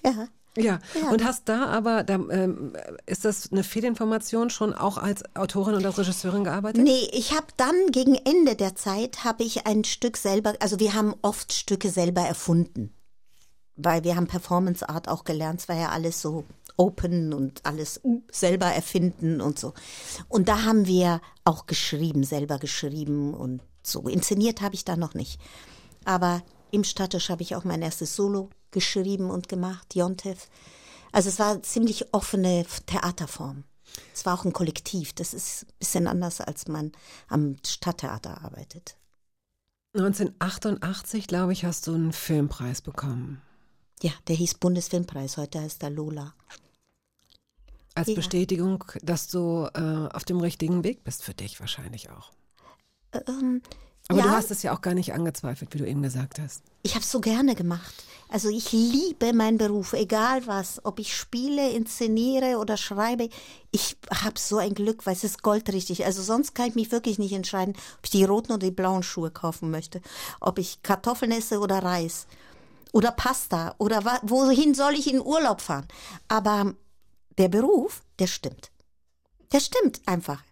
[0.05, 0.29] Ja.
[0.55, 1.09] Ja, Ja.
[1.11, 2.75] und hast da aber, da, ähm,
[3.07, 6.83] ist das eine Fehlinformation, schon auch als Autorin und als Regisseurin gearbeitet?
[6.83, 10.93] Nee, ich habe dann gegen Ende der Zeit habe ich ein Stück selber, also wir
[10.93, 12.93] haben oft Stücke selber erfunden.
[13.77, 16.45] Weil wir haben Performance Art auch gelernt, es war ja alles so
[16.77, 19.73] open und alles selber erfinden und so.
[20.29, 24.09] Und da haben wir auch geschrieben, selber geschrieben und so.
[24.09, 25.41] Inszeniert habe ich da noch nicht.
[26.05, 30.49] Aber im Stadtisch habe ich auch mein erstes Solo geschrieben und gemacht, Jontef.
[31.13, 33.65] Also es war ziemlich offene Theaterform.
[34.15, 35.13] Es war auch ein Kollektiv.
[35.13, 36.93] Das ist ein bisschen anders, als man
[37.29, 38.97] am Stadttheater arbeitet.
[39.95, 43.43] 1988, glaube ich, hast du einen Filmpreis bekommen.
[44.03, 45.37] Ja, der hieß Bundesfilmpreis.
[45.37, 46.35] Heute heißt er Lola.
[47.95, 48.15] Als Ja.
[48.15, 52.31] Bestätigung, dass du äh, auf dem richtigen Weg bist für dich wahrscheinlich auch.
[53.13, 53.63] Ähm,
[54.09, 56.63] Aber ja, du hast es ja auch gar nicht angezweifelt, wie du eben gesagt hast.
[56.83, 58.05] Ich habe es so gerne gemacht.
[58.29, 63.29] Also ich liebe meinen Beruf, egal was, ob ich spiele, inszeniere oder schreibe.
[63.73, 66.07] Ich habe so ein Glück, weil es ist goldrichtig.
[66.07, 69.03] Also sonst kann ich mich wirklich nicht entscheiden, ob ich die roten oder die blauen
[69.03, 70.01] Schuhe kaufen möchte,
[70.41, 72.27] ob ich Kartoffeln esse oder Reis
[72.93, 75.87] oder Pasta oder wohin soll ich in Urlaub fahren.
[76.29, 76.75] Aber
[77.37, 78.71] der Beruf, der stimmt.
[79.53, 80.43] Der stimmt einfach.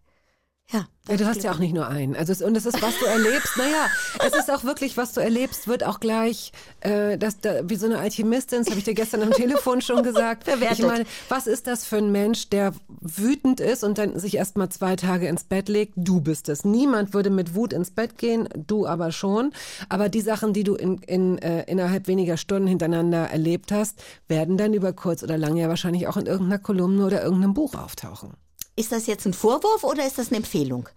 [0.72, 2.14] Ja, Ja, du hast ja auch nicht nur einen.
[2.14, 3.56] Also es, und es ist, was du erlebst.
[3.56, 3.88] Naja,
[4.24, 7.86] es ist auch wirklich, was du erlebst, wird auch gleich, äh, das, da, wie so
[7.86, 10.44] eine Alchemistin, das habe ich dir gestern am Telefon schon gesagt.
[10.50, 10.78] Verwertet.
[10.78, 14.56] Ich meine, was ist das für ein Mensch, der wütend ist und dann sich erst
[14.56, 15.94] mal zwei Tage ins Bett legt?
[15.96, 16.64] Du bist es.
[16.64, 19.52] Niemand würde mit Wut ins Bett gehen, du aber schon.
[19.88, 24.56] Aber die Sachen, die du in, in, äh, innerhalb weniger Stunden hintereinander erlebt hast, werden
[24.56, 28.34] dann über kurz oder lang ja wahrscheinlich auch in irgendeiner Kolumne oder irgendeinem Buch auftauchen.
[28.80, 30.88] Ist das jetzt ein Vorwurf oder ist das eine Empfehlung?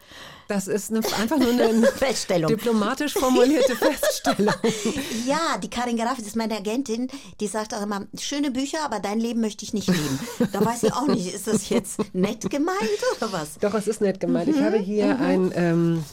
[0.48, 2.48] Das ist eine, einfach nur eine Feststellung.
[2.48, 4.54] diplomatisch formulierte Feststellung.
[5.28, 7.10] Ja, die Karin Graf, das ist meine Agentin,
[7.42, 10.20] die sagt auch immer, schöne Bücher, aber dein Leben möchte ich nicht leben.
[10.54, 12.78] Da weiß ich auch nicht, ist das jetzt nett gemeint
[13.18, 13.60] oder was?
[13.60, 14.48] Doch, es ist nett gemeint.
[14.48, 16.06] Ich habe hier ein, ähm,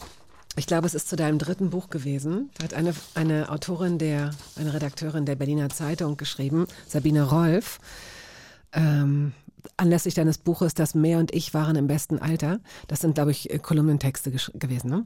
[0.57, 2.49] ich glaube, es ist zu deinem dritten Buch gewesen.
[2.57, 7.79] Da hat eine, eine Autorin, der, eine Redakteurin der Berliner Zeitung geschrieben, Sabine Rolf,
[8.73, 9.31] ähm,
[9.77, 12.59] anlässlich deines Buches Das Meer und ich waren im besten Alter.
[12.87, 14.89] Das sind, glaube ich, äh, Kolumnentexte gewesen.
[14.89, 15.05] Ne?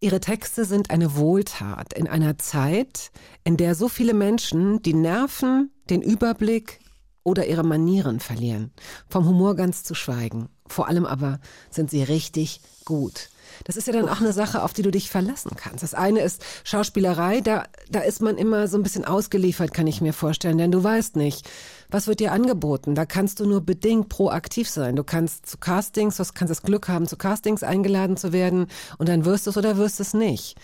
[0.00, 3.10] Ihre Texte sind eine Wohltat in einer Zeit,
[3.44, 6.80] in der so viele Menschen die Nerven, den Überblick
[7.22, 8.72] oder ihre Manieren verlieren.
[9.08, 10.48] Vom Humor ganz zu schweigen.
[10.66, 13.30] Vor allem aber sind sie richtig gut.
[13.64, 15.82] Das ist ja dann auch eine Sache, auf die du dich verlassen kannst.
[15.82, 20.00] Das eine ist Schauspielerei, da, da ist man immer so ein bisschen ausgeliefert, kann ich
[20.00, 21.48] mir vorstellen, denn du weißt nicht,
[21.90, 22.94] was wird dir angeboten.
[22.94, 24.96] Da kannst du nur bedingt proaktiv sein.
[24.96, 28.66] Du kannst zu Castings, du kannst das Glück haben, zu Castings eingeladen zu werden
[28.98, 30.56] und dann wirst du es oder wirst es nicht.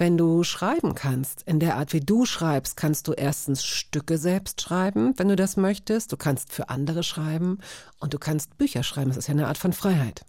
[0.00, 4.62] Wenn du schreiben kannst, in der Art, wie du schreibst, kannst du erstens Stücke selbst
[4.62, 6.10] schreiben, wenn du das möchtest.
[6.10, 7.58] Du kannst für andere schreiben
[7.98, 9.10] und du kannst Bücher schreiben.
[9.10, 10.24] Das ist ja eine Art von Freiheit.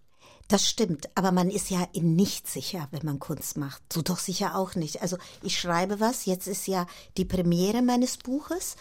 [0.51, 3.81] Das stimmt, aber man ist ja in nichts sicher, wenn man Kunst macht.
[3.87, 5.01] Du doch sicher auch nicht.
[5.01, 8.75] Also ich schreibe was, jetzt ist ja die Premiere meines Buches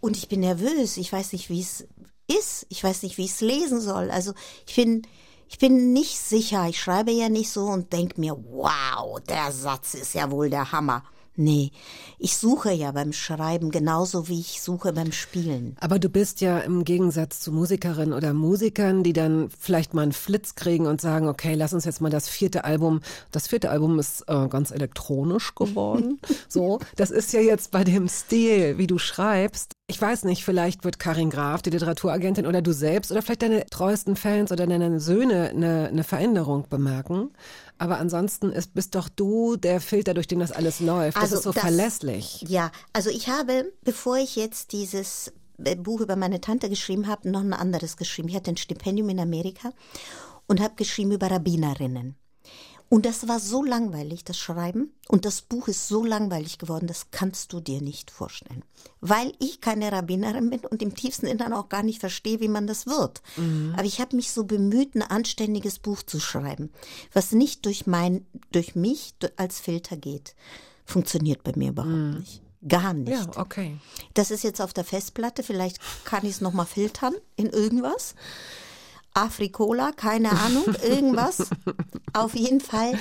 [0.00, 0.96] und ich bin nervös.
[0.96, 1.86] Ich weiß nicht, wie es
[2.26, 2.66] ist.
[2.68, 4.10] Ich weiß nicht, wie ich es lesen soll.
[4.10, 4.32] Also
[4.66, 5.02] ich bin,
[5.48, 6.68] ich bin nicht sicher.
[6.68, 10.72] Ich schreibe ja nicht so und denke mir, wow, der Satz ist ja wohl der
[10.72, 11.04] Hammer.
[11.36, 11.70] Nee,
[12.18, 15.76] ich suche ja beim Schreiben genauso wie ich suche beim Spielen.
[15.80, 20.12] Aber du bist ja im Gegensatz zu Musikerinnen oder Musikern, die dann vielleicht mal einen
[20.12, 23.00] Flitz kriegen und sagen, okay, lass uns jetzt mal das vierte Album.
[23.30, 26.20] Das vierte Album ist äh, ganz elektronisch geworden.
[26.48, 29.72] so, das ist ja jetzt bei dem Stil, wie du schreibst.
[29.86, 33.66] Ich weiß nicht, vielleicht wird Karin Graf, die Literaturagentin, oder du selbst oder vielleicht deine
[33.66, 37.30] treuesten Fans oder deine Söhne eine, eine Veränderung bemerken.
[37.80, 41.16] Aber ansonsten ist, bist doch du der Filter, durch den das alles läuft.
[41.16, 42.44] Das Also ist so das- verlässlich.
[42.46, 45.32] Ja, also ich habe, bevor ich jetzt dieses
[45.64, 48.28] äh, Buch über meine Tante geschrieben habe, noch ein anderes geschrieben.
[48.28, 49.72] Ich hatte ein Stipendium in Amerika
[50.46, 52.16] und habe geschrieben über Rabbinerinnen.
[52.90, 54.92] Und das war so langweilig, das Schreiben.
[55.06, 58.64] Und das Buch ist so langweilig geworden, das kannst du dir nicht vorstellen.
[59.00, 62.66] Weil ich keine Rabbinerin bin und im tiefsten Innern auch gar nicht verstehe, wie man
[62.66, 63.22] das wird.
[63.74, 66.72] Aber ich habe mich so bemüht, ein anständiges Buch zu schreiben,
[67.12, 70.34] was nicht durch mein, durch mich als Filter geht.
[70.84, 72.42] Funktioniert bei mir überhaupt nicht.
[72.66, 73.12] Gar nicht.
[73.12, 73.78] Ja, okay.
[74.14, 75.44] Das ist jetzt auf der Festplatte.
[75.44, 78.16] Vielleicht kann ich es nochmal filtern in irgendwas.
[79.14, 81.48] Afrikola, keine Ahnung, irgendwas.
[82.12, 82.98] Auf jeden Fall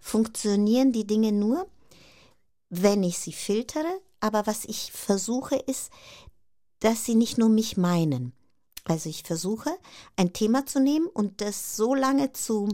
[0.00, 1.66] funktionieren die Dinge nur,
[2.70, 4.00] wenn ich sie filtere.
[4.20, 5.90] Aber was ich versuche ist,
[6.80, 8.32] dass sie nicht nur mich meinen.
[8.84, 9.70] Also ich versuche,
[10.16, 12.68] ein Thema zu nehmen und das so lange zu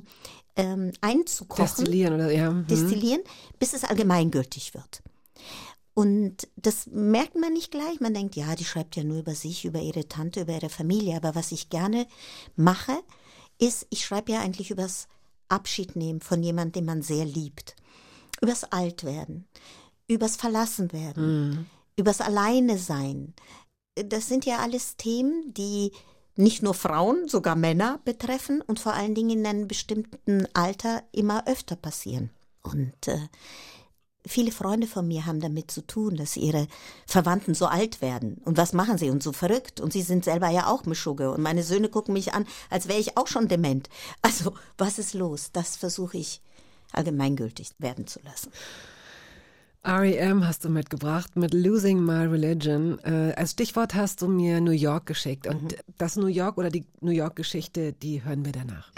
[0.56, 2.48] ähm, einzukochen Destillieren oder ja.
[2.48, 2.66] hm.
[2.66, 3.22] destillieren,
[3.58, 5.02] bis es allgemeingültig wird.
[5.94, 8.00] Und das merkt man nicht gleich.
[8.00, 11.16] Man denkt, ja, die schreibt ja nur über sich, über ihre Tante, über ihre Familie.
[11.16, 12.06] Aber was ich gerne
[12.56, 12.98] mache,
[13.58, 15.06] ist, ich schreibe ja eigentlich übers
[15.48, 17.76] Abschied nehmen von jemandem, den man sehr liebt.
[18.40, 19.46] Übers Altwerden,
[20.08, 23.34] übers Verlassenwerden, übers Alleine sein.
[23.94, 25.92] Das sind ja alles Themen, die
[26.36, 31.46] nicht nur Frauen, sogar Männer betreffen und vor allen Dingen in einem bestimmten Alter immer
[31.46, 32.30] öfter passieren.
[32.62, 33.28] Und äh,
[34.26, 36.66] viele Freunde von mir haben damit zu tun, dass ihre
[37.06, 38.40] Verwandten so alt werden.
[38.44, 39.10] Und was machen sie?
[39.10, 39.80] Und so verrückt.
[39.80, 41.30] Und sie sind selber ja auch Mischugge.
[41.30, 43.88] Und meine Söhne gucken mich an, als wäre ich auch schon dement.
[44.22, 45.50] Also, was ist los?
[45.52, 46.40] Das versuche ich
[46.92, 48.50] allgemeingültig werden zu lassen.
[49.84, 53.00] REM hast du mitgebracht mit Losing My Religion.
[53.00, 55.48] Äh, als Stichwort hast du mir New York geschickt.
[55.48, 58.92] Und das New York oder die New York-Geschichte, die hören wir danach.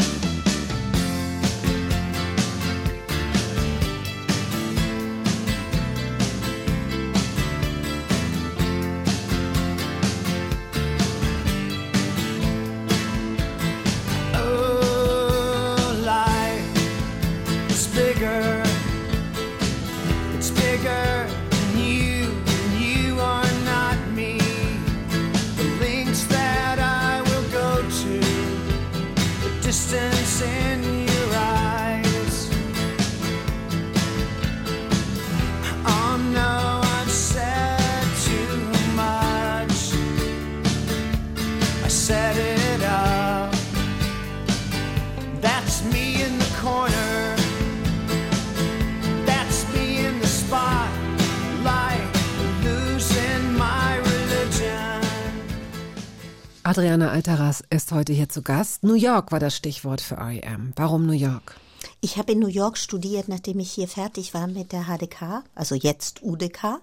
[56.77, 58.83] Adriana Alteras ist heute hier zu Gast.
[58.83, 60.73] New York war das Stichwort für REM.
[60.75, 61.55] Warum New York?
[62.01, 65.77] Ich habe in New York studiert, nachdem ich hier fertig war mit der HDK, also
[65.77, 66.81] jetzt UDK,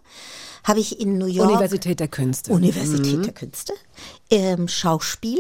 [0.64, 2.54] habe ich in New York Universität der Künste.
[2.54, 3.74] Universität der Künste,
[4.30, 5.39] ähm, Schauspiel.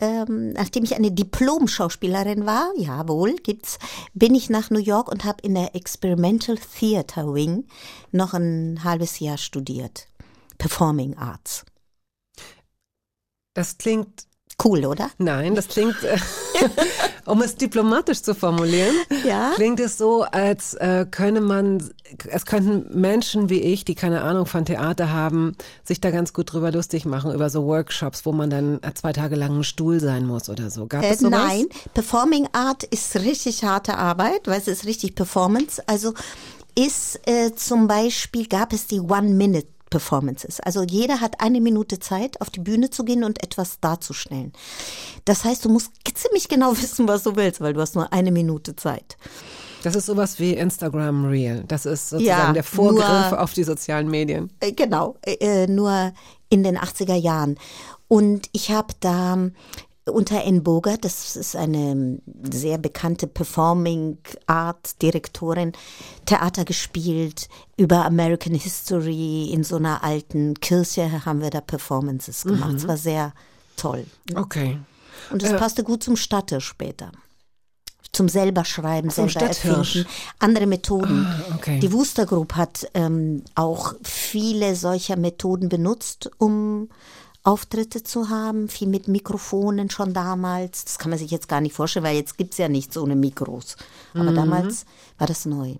[0.00, 3.78] Ähm, nachdem ich eine Diplom-Schauspielerin war, jawohl, gibt's,
[4.12, 7.64] bin ich nach New York und habe in der Experimental Theater Wing
[8.10, 10.08] noch ein halbes Jahr studiert.
[10.58, 11.64] Performing Arts.
[13.58, 14.24] Das klingt,
[14.64, 15.10] Cool, oder?
[15.18, 16.16] nein, das klingt, äh,
[17.26, 18.94] um es diplomatisch zu formulieren,
[19.24, 19.52] Ja.
[19.54, 21.88] klingt es so, als äh, könne man,
[22.28, 25.54] es könnten Menschen wie ich, die keine Ahnung von Theater haben,
[25.84, 29.12] sich da ganz gut drüber lustig machen, über so Workshops, wo man dann äh, zwei
[29.12, 30.86] Tage lang ein Stuhl sein muss oder so.
[30.86, 31.38] Gab Äh, es sowas?
[31.48, 35.80] nein, Performing Art ist richtig harte Arbeit, weil es ist richtig Performance.
[35.86, 36.14] Also
[36.76, 40.60] ist äh, zum Beispiel, gab es die One-Minute Performances.
[40.60, 44.52] Also jeder hat eine Minute Zeit, auf die Bühne zu gehen und etwas darzustellen.
[45.24, 48.32] Das heißt, du musst ziemlich genau wissen, was du willst, weil du hast nur eine
[48.32, 49.16] Minute Zeit.
[49.84, 51.64] Das ist sowas wie Instagram Reel.
[51.68, 54.50] Das ist sozusagen Ja, der Vorgriff nur- auf die sozialen Medien.
[54.60, 55.34] Äh, Genau, äh,
[55.64, 56.12] äh, nur
[56.48, 57.56] in den 80er Jahren.
[58.08, 59.38] Und ich habe da
[60.12, 62.18] unter Anne Bogart, das ist eine
[62.50, 65.72] sehr bekannte Performing Art Direktorin,
[66.26, 72.74] Theater gespielt über American History in so einer alten Kirche haben wir da Performances gemacht.
[72.76, 73.32] Es war sehr
[73.76, 74.06] toll.
[74.34, 74.78] Okay.
[75.30, 77.12] Und es passte gut zum Statte später.
[78.12, 80.06] zum selber schreiben, ein selber erfinden,
[80.38, 81.26] andere Methoden.
[81.26, 81.78] Ah, okay.
[81.78, 86.88] Die Wooster Group hat ähm, auch viele solcher Methoden benutzt, um
[87.48, 90.84] Auftritte zu haben, viel mit Mikrofonen schon damals.
[90.84, 93.76] Das kann man sich jetzt gar nicht vorstellen, weil jetzt gibt's ja nichts ohne Mikros.
[94.12, 94.20] Mhm.
[94.20, 94.84] Aber damals
[95.16, 95.76] war das neu.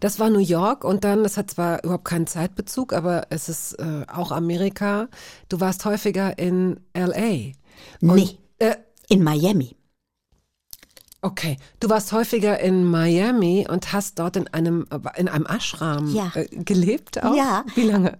[0.00, 3.74] Das war New York und dann, das hat zwar überhaupt keinen Zeitbezug, aber es ist
[3.74, 5.06] äh, auch Amerika.
[5.48, 7.52] Du warst häufiger in LA.
[8.00, 8.38] Und, Nee.
[8.58, 8.74] Äh,
[9.08, 9.76] In Miami.
[11.22, 16.32] Okay, du warst häufiger in Miami und hast dort in einem in einem Ashram Ja.
[16.34, 17.34] äh, gelebt auch?
[17.36, 17.64] Ja.
[17.74, 18.18] Wie lange?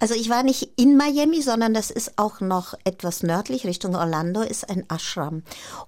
[0.00, 4.40] Also ich war nicht in Miami, sondern das ist auch noch etwas nördlich, Richtung Orlando,
[4.40, 5.42] ist ein Ashram.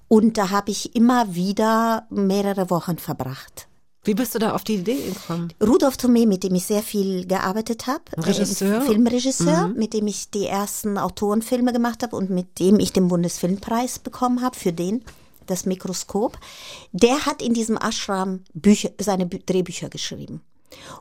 [0.09, 3.67] Und da habe ich immer wieder mehrere Wochen verbracht.
[4.03, 5.53] Wie bist du da auf die Idee gekommen?
[5.63, 8.81] Rudolf Thomé, mit dem ich sehr viel gearbeitet habe, Ein Regisseur?
[8.81, 8.83] Mhm.
[8.83, 13.09] äh, Filmregisseur, mit dem ich die ersten Autorenfilme gemacht habe und mit dem ich den
[13.09, 15.05] Bundesfilmpreis bekommen habe für den,
[15.51, 16.39] das Mikroskop,
[16.93, 20.41] der hat in diesem Ashram Bücher, seine Bü Drehbücher geschrieben.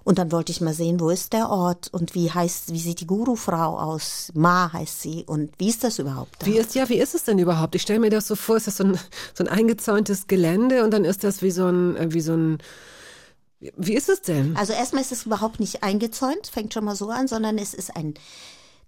[0.03, 3.01] Und dann wollte ich mal sehen, wo ist der Ort und wie heißt, wie sieht
[3.01, 4.31] die Guru-Frau aus?
[4.33, 6.41] Ma heißt sie und wie ist das überhaupt?
[6.41, 6.47] Da?
[6.47, 7.75] Wie ist ja, wie ist es denn überhaupt?
[7.75, 8.99] Ich stelle mir das so vor, ist das so ein,
[9.33, 12.57] so ein eingezäuntes Gelände und dann ist das wie so ein, äh, wie so ein,
[13.59, 14.55] wie ist es denn?
[14.55, 17.95] Also erstmal ist es überhaupt nicht eingezäunt, fängt schon mal so an, sondern es ist
[17.95, 18.13] ein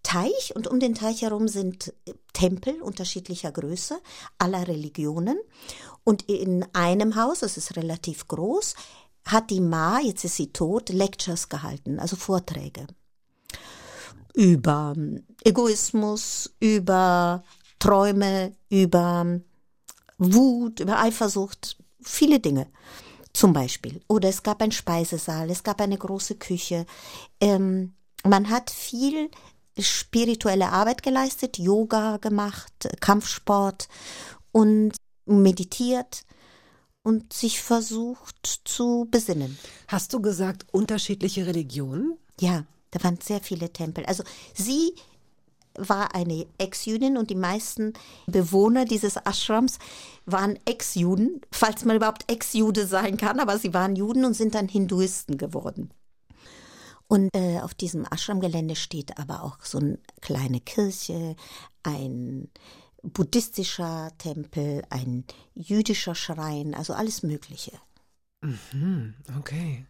[0.04, 1.94] Teich und um den Teich herum sind
[2.34, 4.00] Tempel unterschiedlicher Größe
[4.38, 5.40] aller Religionen.
[6.04, 8.76] Und in einem Haus, das ist relativ groß,
[9.26, 12.88] hat die Ma, jetzt ist sie tot, Lectures gehalten, also Vorträge
[14.34, 14.96] über
[15.44, 17.44] Egoismus, über
[17.80, 19.42] Träume, über
[20.18, 22.68] Wut, über Eifersucht, viele Dinge
[23.34, 24.02] zum Beispiel.
[24.08, 26.86] Oder es gab einen Speisesaal, es gab eine große Küche.
[27.40, 27.94] Ähm,
[28.24, 29.30] man hat viel
[29.80, 33.88] spirituelle Arbeit geleistet, Yoga gemacht, Kampfsport
[34.52, 34.94] und
[35.26, 36.24] meditiert
[37.04, 39.58] und sich versucht zu besinnen.
[39.88, 42.18] Hast du gesagt, unterschiedliche Religionen?
[42.40, 44.06] Ja, da waren sehr viele Tempel.
[44.06, 44.94] Also sie
[45.76, 47.94] war eine Ex-Jüdin und die meisten
[48.28, 49.80] Bewohner dieses Ashrams
[50.26, 54.68] waren Ex-Juden, falls man überhaupt Ex-Jude sein kann, aber sie waren Juden und sind dann
[54.68, 55.92] Hinduisten geworden.
[57.12, 61.36] Und äh, auf diesem Ashram-Gelände steht aber auch so eine kleine Kirche,
[61.84, 62.48] ein
[63.04, 67.74] buddhistischer Tempel, ein jüdischer Schrein, also alles Mögliche.
[68.42, 69.86] Hm, okay.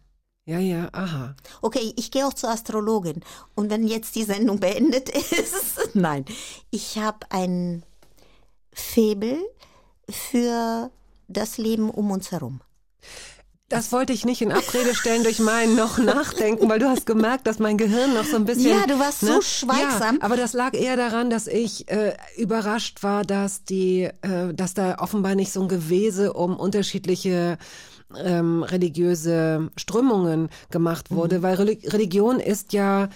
[0.46, 1.36] Ja, ja, aha.
[1.60, 3.20] Okay, ich gehe auch zur Astrologin.
[3.54, 6.24] Und wenn jetzt die Sendung beendet ist, nein,
[6.72, 7.84] ich habe ein
[8.72, 9.38] Faible
[10.10, 10.90] für
[11.28, 12.62] das Leben um uns herum.
[13.72, 17.46] Das wollte ich nicht in Abrede stellen durch mein noch nachdenken, weil du hast gemerkt,
[17.46, 18.70] dass mein Gehirn noch so ein bisschen.
[18.70, 20.16] Ja, du warst so schweigsam.
[20.16, 24.74] Ja, aber das lag eher daran, dass ich äh, überrascht war, dass die, äh, dass
[24.74, 27.56] da offenbar nicht so ein Gewese um unterschiedliche
[28.22, 33.08] ähm, religiöse Strömungen gemacht wurde, weil Reli- Religion ist ja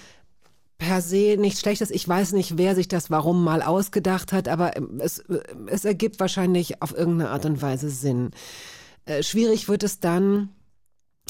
[0.79, 1.91] per se nichts Schlechtes.
[1.91, 5.85] Ich weiß nicht, wer sich das warum mal ausgedacht hat, aber ähm, es, äh, es
[5.85, 8.31] ergibt wahrscheinlich auf irgendeine Art und Weise Sinn.
[9.07, 10.51] Äh, schwierig wird es dann,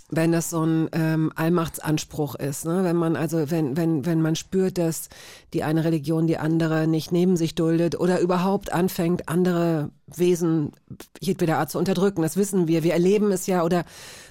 [0.09, 2.85] wenn das so ein ähm, Allmachtsanspruch ist, ne?
[2.85, 5.09] wenn man also wenn wenn wenn man spürt, dass
[5.53, 10.73] die eine Religion die andere nicht neben sich duldet oder überhaupt anfängt, andere Wesen
[11.21, 12.23] jedweder Art zu unterdrücken.
[12.23, 12.85] Das wissen wir.
[12.85, 13.85] Wir erleben es ja oder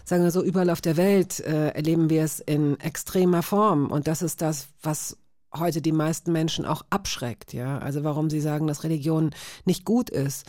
[0.06, 4.08] sagen wir so überall auf der Welt äh, erleben wir es in extremer Form und
[4.08, 5.18] das ist das, was
[5.54, 7.80] heute die meisten Menschen auch abschreckt, ja.
[7.80, 9.32] Also warum sie sagen, dass Religion
[9.66, 10.46] nicht gut ist.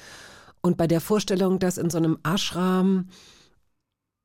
[0.66, 3.08] Und bei der Vorstellung, dass in so einem Ashram,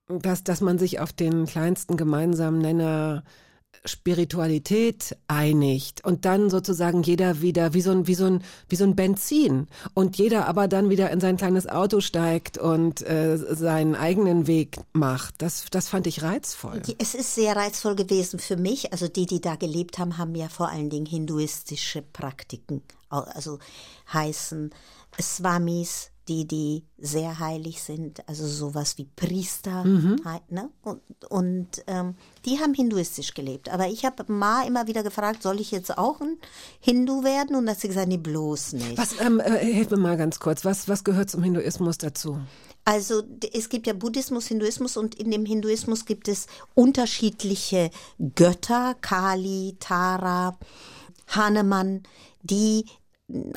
[0.08, 3.24] dass, dass man sich auf den kleinsten gemeinsamen Nenner
[3.86, 8.84] Spiritualität einigt und dann sozusagen jeder wieder wie so ein wie so ein wie so
[8.84, 13.96] ein Benzin und jeder aber dann wieder in sein kleines Auto steigt und äh, seinen
[13.96, 15.36] eigenen Weg macht.
[15.44, 16.82] Das das fand ich reizvoll.
[16.98, 18.92] Es ist sehr reizvoll gewesen für mich.
[18.92, 22.82] Also die, die da gelebt haben, haben ja vor allen Dingen hinduistische Praktiken.
[23.10, 23.60] Also
[24.12, 24.72] heißen
[25.20, 29.84] Swamis, die, die sehr heilig sind, also sowas wie Priester.
[30.24, 30.70] hei- Ne?
[30.84, 32.16] Und, und ähm,
[32.46, 33.70] die haben hinduistisch gelebt.
[33.70, 36.38] Aber ich habe Ma immer wieder gefragt, soll ich jetzt auch ein
[36.80, 37.56] Hindu werden?
[37.56, 38.98] Und da hat sie gesagt, nee, bloß nicht.
[38.98, 40.64] Was ähm, äh, hilf mir mal ganz kurz.
[40.64, 42.40] Was was gehört zum Hinduismus dazu?
[42.86, 43.22] Also
[43.54, 47.90] es gibt ja Buddhismus, Hinduismus und in dem Hinduismus gibt es unterschiedliche
[48.36, 50.58] Götter, Kali, Tara,
[51.28, 52.04] Hanuman,
[52.42, 52.86] die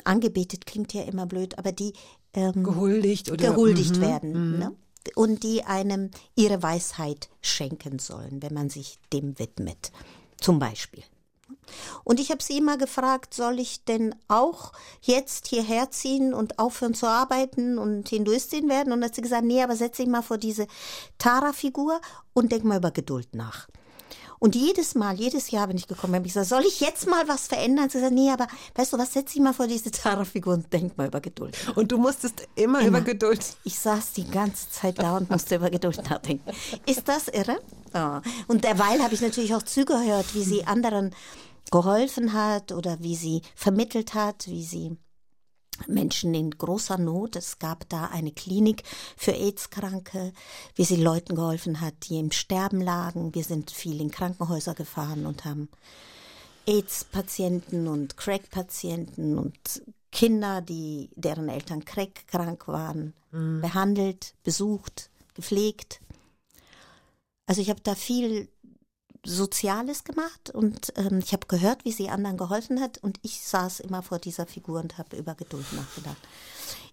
[0.03, 1.93] angebetet klingt ja immer blöd, aber die
[2.35, 4.59] ähm, Gehuldigt oder gehuldigt Mhm, werden.
[4.59, 4.75] Ne?
[5.15, 9.91] Und die einem ihre Weisheit schenken sollen, wenn man sich dem widmet.
[10.39, 11.03] Zum Beispiel.
[12.03, 14.71] Und ich habe sie immer gefragt, soll ich denn auch
[15.01, 18.91] jetzt hierher ziehen und aufhören zu arbeiten und Hinduistin werden?
[18.93, 20.67] Und dann hat sie gesagt, nee, aber setz dich mal vor diese
[21.17, 21.99] Tara-Figur
[22.33, 23.67] und denk mal über Geduld nach.
[24.45, 27.27] Und jedes Mal, jedes Jahr bin ich gekommen, habe ich gesagt, soll ich jetzt mal
[27.27, 27.89] was verändern?
[27.89, 30.95] Sie sagt, nee, aber weißt du was, setz dich mal vor diese Tara-Figur und denk
[30.99, 31.57] mal über Geduld.
[31.73, 32.99] Und du musstest immer, Immer.
[32.99, 33.43] über Geduld.
[33.63, 36.47] Ich saß die ganze Zeit da und musste über Geduld nachdenken.
[36.85, 37.59] Ist das irre?
[37.91, 38.21] Ja.
[38.47, 41.15] Und derweil habe ich natürlich auch zugehört, wie sie anderen
[41.71, 44.95] geholfen hat oder wie sie vermittelt hat, wie sie
[45.87, 47.35] Menschen in großer Not.
[47.35, 48.83] Es gab da eine Klinik
[49.17, 50.33] für AIDS-Kranke,
[50.75, 53.35] wie sie Leuten geholfen hat, die im Sterben lagen.
[53.35, 55.69] Wir sind viel in Krankenhäuser gefahren und haben
[56.67, 65.99] AIDS-Patienten und Crack-Patienten und Kinder, die deren Eltern Crack-krank waren, behandelt, besucht, gepflegt.
[67.47, 68.47] Also ich habe da viel
[69.25, 73.79] Soziales gemacht und ähm, ich habe gehört, wie sie anderen geholfen hat und ich saß
[73.81, 76.17] immer vor dieser Figur und habe über Geduld nachgedacht.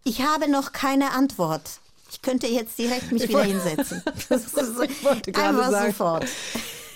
[0.04, 1.62] Ich habe noch keine Antwort.
[2.10, 4.02] Ich könnte jetzt direkt mich wieder hinsetzen.
[4.28, 5.92] Das ist so, Ich wollte gerade einfach sagen.
[5.92, 6.26] sofort.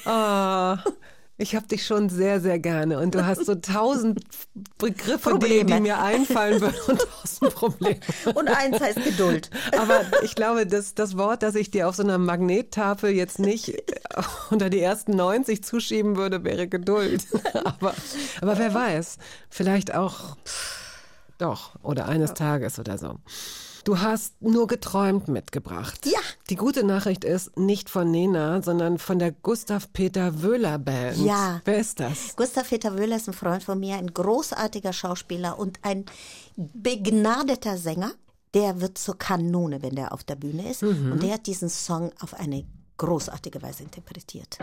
[0.05, 0.78] Ah,
[1.39, 2.99] ich habe dich schon sehr, sehr gerne.
[2.99, 4.20] Und du hast so tausend
[4.78, 8.01] Begriffe, die, die mir einfallen würden und tausend Probleme.
[8.34, 9.51] Und eins heißt Geduld.
[9.78, 13.74] Aber ich glaube, das, das Wort, das ich dir auf so einer Magnettafel jetzt nicht
[14.51, 17.26] unter die ersten 90 zuschieben würde, wäre Geduld.
[17.64, 17.95] Aber,
[18.41, 19.18] aber wer weiß,
[19.51, 20.37] vielleicht auch
[21.39, 23.18] doch oder eines Tages oder so.
[23.87, 26.07] Du hast nur geträumt mitgebracht.
[26.07, 26.18] Ja.
[26.51, 31.18] Die gute Nachricht ist nicht von Nena, sondern von der Gustav Peter Wöhler Band.
[31.18, 31.61] Ja.
[31.64, 32.34] Wer ist das?
[32.34, 36.05] Gustav Peter Wöhler ist ein Freund von mir, ein großartiger Schauspieler und ein
[36.57, 38.11] begnadeter Sänger.
[38.55, 40.82] Der wird zur Kanone, wenn der auf der Bühne ist.
[40.82, 42.66] Und der hat diesen Song auf eine
[42.97, 44.59] großartige Weise interpretiert.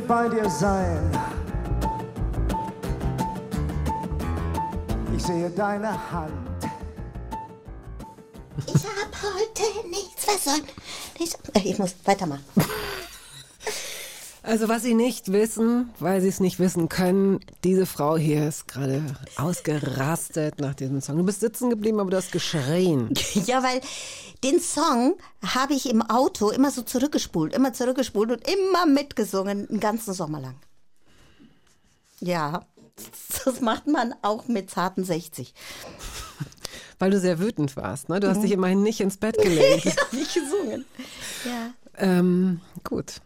[0.00, 1.10] Will bei dir sein.
[5.16, 6.32] Ich sehe deine Hand.
[8.66, 10.68] Ich habe heute nichts versäumt.
[11.54, 12.44] Äh, ich muss weitermachen.
[14.42, 18.66] Also was Sie nicht wissen, weil Sie es nicht wissen können, diese Frau hier ist
[18.68, 19.02] gerade
[19.36, 21.18] ausgerastet nach diesem Song.
[21.18, 23.10] Du bist sitzen geblieben, aber du hast geschrien.
[23.46, 23.80] Ja, weil
[24.42, 29.80] den Song habe ich im Auto immer so zurückgespult, immer zurückgespult und immer mitgesungen, den
[29.80, 30.56] ganzen Sommer lang.
[32.20, 32.66] Ja,
[33.44, 35.54] das macht man auch mit zarten 60.
[36.98, 38.10] Weil du sehr wütend warst.
[38.10, 38.20] Ne?
[38.20, 39.86] Du hast dich immerhin nicht ins Bett gelegt.
[40.00, 40.84] Habe ich gesungen.
[41.46, 41.72] Ja.
[41.96, 43.22] ähm, gut.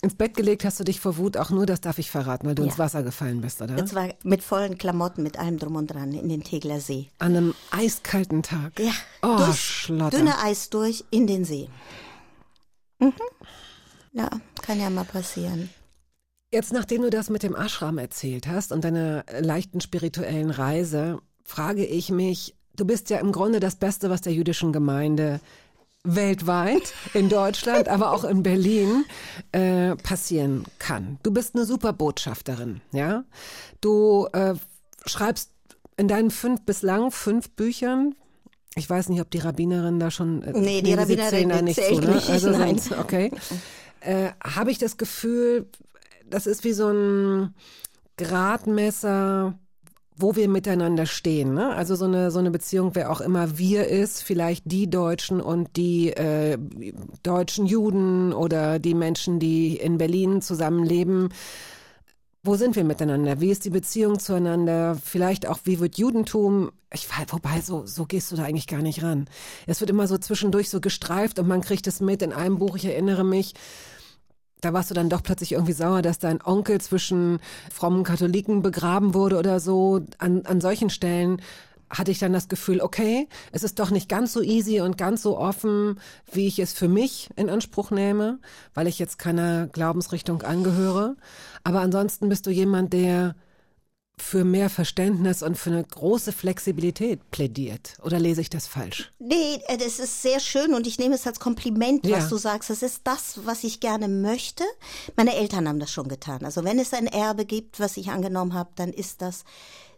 [0.00, 2.54] Ins Bett gelegt hast du dich vor Wut auch nur, das darf ich verraten, weil
[2.54, 2.68] du Ja.
[2.68, 3.76] ins Wasser gefallen bist, oder?
[3.76, 7.08] Und zwar mit vollen Klamotten, mit allem drum und dran in den Tegler See.
[7.18, 8.78] An einem eiskalten Tag.
[8.78, 8.92] Ja,
[9.22, 10.16] Oh, durch Schlotter.
[10.16, 11.68] dünne Eis durch in den See.
[13.00, 13.12] Mhm.
[14.12, 14.30] Ja,
[14.62, 15.68] kann ja mal passieren.
[16.52, 21.84] Jetzt, nachdem du das mit dem Ashram erzählt hast und deiner leichten spirituellen Reise, frage
[21.84, 25.40] ich mich, du bist ja im Grunde das Beste, was der jüdischen Gemeinde
[26.04, 29.04] weltweit, in Deutschland, aber auch in Berlin
[29.52, 31.18] äh, passieren kann.
[31.22, 33.24] Du bist eine super Botschafterin, ja.
[33.80, 34.54] Du äh,
[35.06, 35.50] schreibst
[35.96, 38.14] in deinen fünf bislang fünf Büchern.
[38.76, 40.42] Ich weiß nicht, ob die Rabbinerin da schon.
[40.42, 42.14] äh, Nee, die Rabbinerin, da nicht zu, ne?
[42.14, 42.78] nicht, Also nein.
[42.78, 43.32] sind, okay.
[44.00, 45.68] Äh, Habe ich das Gefühl,
[46.30, 47.54] das ist wie so ein
[48.16, 49.58] Gradmesser,
[50.18, 51.54] wo wir miteinander stehen.
[51.54, 51.74] Ne?
[51.74, 55.76] Also so eine, so eine Beziehung, wer auch immer wir ist, vielleicht die Deutschen und
[55.76, 56.58] die äh,
[57.22, 61.28] deutschen Juden oder die Menschen, die in Berlin zusammenleben.
[62.42, 63.40] Wo sind wir miteinander?
[63.40, 64.96] Wie ist die Beziehung zueinander?
[65.02, 66.72] Vielleicht auch, wie wird Judentum?
[66.92, 69.28] Ich weiß, wobei, so, so gehst du da eigentlich gar nicht ran.
[69.66, 72.76] Es wird immer so zwischendurch so gestreift und man kriegt es mit in einem Buch.
[72.76, 73.54] Ich erinnere mich,
[74.60, 77.38] da warst du dann doch plötzlich irgendwie sauer, dass dein Onkel zwischen
[77.72, 80.00] frommen Katholiken begraben wurde oder so.
[80.18, 81.40] An, an solchen Stellen
[81.90, 85.22] hatte ich dann das Gefühl, okay, es ist doch nicht ganz so easy und ganz
[85.22, 85.98] so offen,
[86.32, 88.38] wie ich es für mich in Anspruch nehme,
[88.74, 91.16] weil ich jetzt keiner Glaubensrichtung angehöre.
[91.64, 93.34] Aber ansonsten bist du jemand, der
[94.22, 97.94] für mehr Verständnis und für eine große Flexibilität plädiert.
[98.02, 99.12] Oder lese ich das falsch?
[99.18, 102.18] Nee, äh, das ist sehr schön und ich nehme es als Kompliment, Ja.
[102.18, 102.70] was du sagst.
[102.70, 104.64] Das ist das, was ich gerne möchte.
[105.16, 106.44] Meine Eltern haben das schon getan.
[106.44, 109.44] Also wenn es ein Erbe gibt, was ich angenommen habe, dann ist das,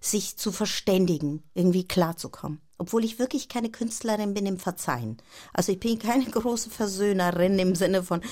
[0.00, 2.60] sich zu verständigen, irgendwie klarzukommen.
[2.78, 5.18] Obwohl ich wirklich keine Künstlerin bin im Verzeihen.
[5.52, 8.22] Also ich bin keine große Versöhnerin im Sinne von,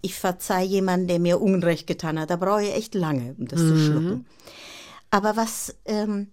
[0.00, 2.30] ich verzeih jemanden, der mir Unrecht getan hat.
[2.30, 4.24] Da brauche ich echt lange, um das zu schlucken.
[5.10, 6.32] Aber was ähm,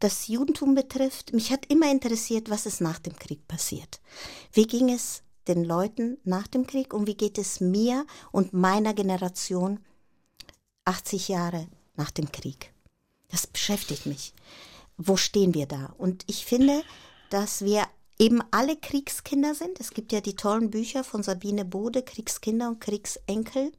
[0.00, 4.00] das Judentum betrifft, mich hat immer interessiert, was ist nach dem Krieg passiert.
[4.52, 8.94] Wie ging es den Leuten nach dem Krieg und wie geht es mir und meiner
[8.94, 9.80] Generation
[10.84, 12.72] 80 Jahre nach dem Krieg?
[13.28, 14.34] Das beschäftigt mich.
[14.96, 15.94] Wo stehen wir da?
[15.98, 16.82] Und ich finde,
[17.30, 17.86] dass wir
[18.18, 19.80] eben alle Kriegskinder sind.
[19.80, 23.72] Es gibt ja die tollen Bücher von Sabine Bode, Kriegskinder und Kriegsenkel.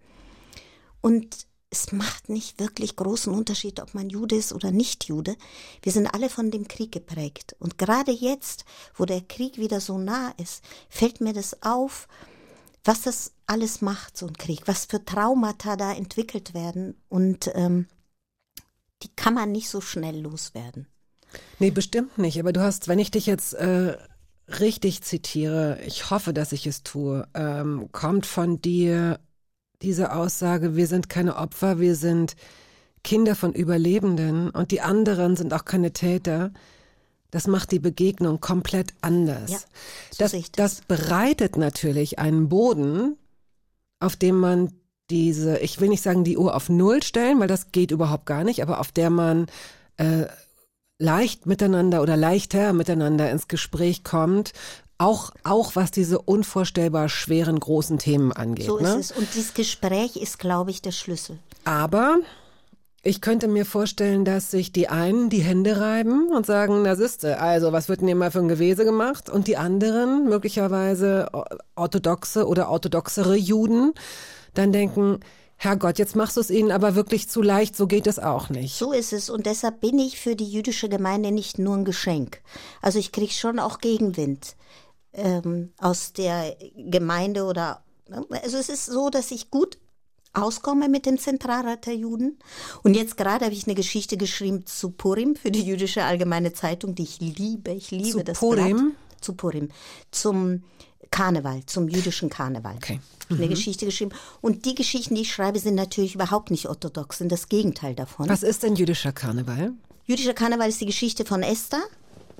[1.01, 5.35] Und es macht nicht wirklich großen Unterschied, ob man Jude ist oder nicht Jude.
[5.83, 7.55] Wir sind alle von dem Krieg geprägt.
[7.59, 8.65] Und gerade jetzt,
[8.95, 12.07] wo der Krieg wieder so nah ist, fällt mir das auf,
[12.83, 16.95] was das alles macht, so ein Krieg, was für Traumata da entwickelt werden.
[17.07, 17.87] Und ähm,
[19.03, 20.87] die kann man nicht so schnell loswerden.
[21.59, 22.39] Nee, bestimmt nicht.
[22.39, 23.95] Aber du hast, wenn ich dich jetzt äh,
[24.47, 29.19] richtig zitiere, ich hoffe, dass ich es tue, ähm, kommt von dir
[29.81, 32.35] diese Aussage, wir sind keine Opfer, wir sind
[33.03, 36.51] Kinder von Überlebenden und die anderen sind auch keine Täter.
[37.31, 39.51] Das macht die Begegnung komplett anders.
[39.51, 39.65] Ja, so
[40.17, 40.51] das, das.
[40.51, 43.15] das bereitet natürlich einen Boden,
[43.99, 44.73] auf dem man
[45.09, 48.43] diese, ich will nicht sagen, die Uhr auf Null stellen, weil das geht überhaupt gar
[48.43, 49.47] nicht, aber auf der man
[49.97, 50.25] äh,
[50.99, 54.53] leicht miteinander oder leichter miteinander ins Gespräch kommt,
[54.99, 58.67] auch, auch was diese unvorstellbar schweren großen Themen angeht.
[58.67, 58.89] So ne?
[58.89, 59.17] ist es.
[59.17, 61.39] Und dieses Gespräch ist, glaube ich, der Schlüssel.
[61.63, 62.17] Aber
[63.01, 67.39] ich könnte mir vorstellen, dass sich die einen die Hände reiben und sagen, na siehste,
[67.39, 69.29] also was wird denn hier mal für ein Gewese gemacht?
[69.29, 71.29] Und die anderen, möglicherweise
[71.75, 73.93] orthodoxe oder orthodoxere Juden,
[74.53, 75.21] dann denken,
[75.55, 78.75] Herrgott, jetzt machst du es ihnen aber wirklich zu leicht, so geht es auch nicht.
[78.75, 79.29] So ist es.
[79.29, 82.41] Und deshalb bin ich für die jüdische Gemeinde nicht nur ein Geschenk.
[82.81, 84.55] Also ich kriege schon auch Gegenwind
[85.19, 87.83] ähm, aus der Gemeinde oder
[88.43, 89.77] also es ist so, dass ich gut
[90.33, 92.37] auskomme mit dem Zentralrat der Juden.
[92.83, 96.95] Und jetzt gerade habe ich eine Geschichte geschrieben zu Purim für die jüdische Allgemeine Zeitung,
[96.95, 97.71] die ich liebe.
[97.71, 98.77] Ich liebe Zu das Purim?
[98.77, 99.23] Blatt.
[99.23, 99.69] Zu Purim.
[100.11, 100.63] Zum
[101.11, 102.75] Karneval, zum jüdischen Karneval.
[102.75, 102.99] Okay.
[103.29, 104.11] Eine Geschichte geschrieben.
[104.41, 108.27] Und die Geschichten, die ich schreibe, sind natürlich überhaupt nicht orthodox, sind das Gegenteil davon.
[108.27, 109.73] Was ist denn jüdischer Karneval?
[110.05, 111.83] Jüdischer Karneval ist die Geschichte von Esther.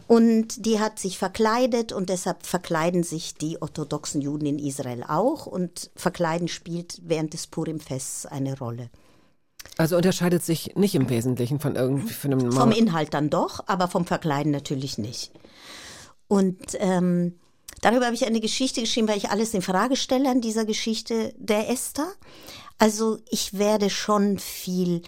[0.10, 5.45] Und die hat sich verkleidet und deshalb verkleiden sich die orthodoxen Juden in Israel auch.
[5.45, 8.89] Und Verkleiden spielt während des Purimfests eine Rolle.
[9.78, 13.88] Also unterscheidet sich nicht im Wesentlichen von irgendwie von einem Vom Inhalt dann doch, aber
[13.88, 15.32] vom Verkleiden natürlich nicht.
[16.28, 17.38] Und ähm,
[17.82, 21.36] darüber habe ich eine Geschichte geschrieben, weil ich alles in Frage stelle an dieser Geschichte
[21.38, 22.12] der Esther.
[22.80, 25.03] Also ich werde schon viel,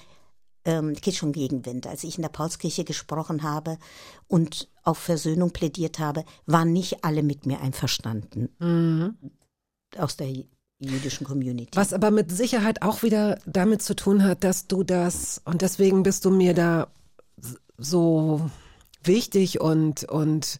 [0.63, 1.87] ähm, geht schon Gegenwind.
[1.87, 3.79] Als ich in der Paulskirche gesprochen habe
[4.27, 8.49] und auf Versöhnung plädiert habe, waren nicht alle mit mir einverstanden
[9.97, 10.33] aus der
[10.79, 11.77] jüdischen Community.
[11.77, 16.03] Was aber mit Sicherheit auch wieder damit zu tun hat, dass du das, und deswegen
[16.03, 16.87] bist du mir da
[17.77, 18.49] so
[19.03, 20.59] wichtig und, und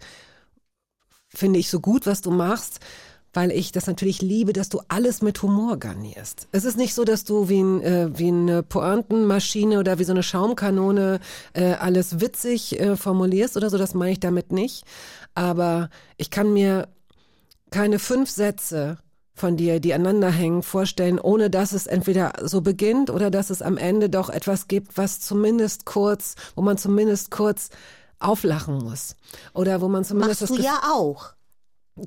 [1.28, 2.80] finde ich so gut, was du machst,
[3.34, 6.48] weil ich das natürlich liebe, dass du alles mit Humor garnierst.
[6.52, 10.12] Es ist nicht so, dass du wie, ein, äh, wie eine Pointenmaschine oder wie so
[10.12, 11.20] eine Schaumkanone
[11.54, 14.84] äh, alles witzig äh, formulierst oder so, das meine ich damit nicht.
[15.34, 16.90] Aber ich kann mir
[17.70, 18.98] keine fünf Sätze
[19.34, 23.62] von dir, die aneinander hängen, vorstellen, ohne dass es entweder so beginnt oder dass es
[23.62, 27.70] am Ende doch etwas gibt, was zumindest kurz, wo man zumindest kurz
[28.20, 29.16] auflachen muss.
[29.54, 31.34] Oder wo man zumindest Machst du das ja auch.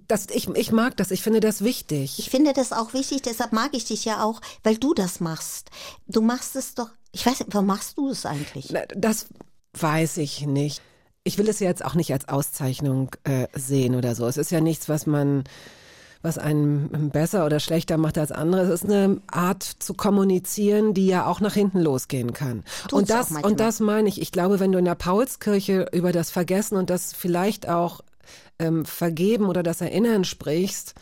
[0.09, 2.19] Das, ich, ich mag das, ich finde das wichtig.
[2.19, 5.71] Ich finde das auch wichtig, deshalb mag ich dich ja auch, weil du das machst.
[6.07, 8.71] Du machst es doch, ich weiß nicht, warum machst du es eigentlich?
[8.71, 9.27] Na, Das
[9.79, 10.83] weiß ich nicht.
[11.25, 14.27] Ich will es ja jetzt auch nicht als Auszeichnung äh, sehen oder so.
[14.27, 15.45] Es ist ja nichts, was man,
[16.21, 18.63] was einen besser oder schlechter macht als andere.
[18.63, 22.63] Es ist eine Art zu kommunizieren, die ja auch nach hinten losgehen kann.
[22.83, 24.21] Tut's und das, und das meine ich.
[24.21, 28.01] Ich glaube, wenn du in der Paulskirche über das Vergessen und das vielleicht auch
[28.59, 30.95] ähm, Vergeben oder das Erinnern sprichst,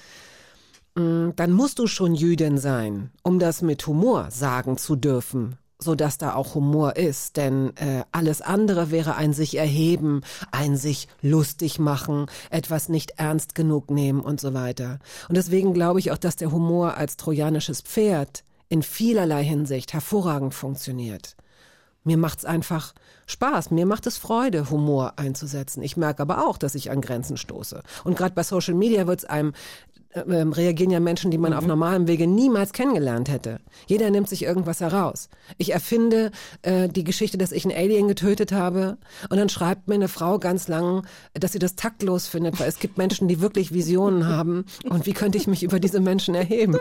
[0.95, 5.95] mh, dann musst du schon Jüdin sein, um das mit Humor sagen zu dürfen, so
[5.95, 7.37] dass da auch Humor ist.
[7.37, 13.55] Denn äh, alles andere wäre ein sich erheben, ein sich lustig machen, etwas nicht ernst
[13.55, 14.99] genug nehmen und so weiter.
[15.29, 20.55] Und deswegen glaube ich auch, dass der Humor als trojanisches Pferd in vielerlei Hinsicht hervorragend
[20.55, 21.37] funktioniert.
[22.05, 22.95] Mir macht's einfach
[23.27, 23.71] Spaß.
[23.71, 25.83] Mir macht es Freude, Humor einzusetzen.
[25.83, 27.83] Ich merke aber auch, dass ich an Grenzen stoße.
[28.05, 29.53] Und gerade bei Social Media wird es einem
[30.15, 33.61] ähm, reagieren ja Menschen, die man auf normalem Wege niemals kennengelernt hätte.
[33.87, 35.29] Jeder nimmt sich irgendwas heraus.
[35.59, 36.31] Ich erfinde
[36.63, 38.99] äh, die Geschichte, dass ich einen Alien getötet habe
[39.31, 42.79] und dann schreibt mir eine Frau ganz lang, dass sie das taktlos findet, weil es
[42.79, 46.79] gibt Menschen, die wirklich Visionen haben und wie könnte ich mich über diese Menschen erheben?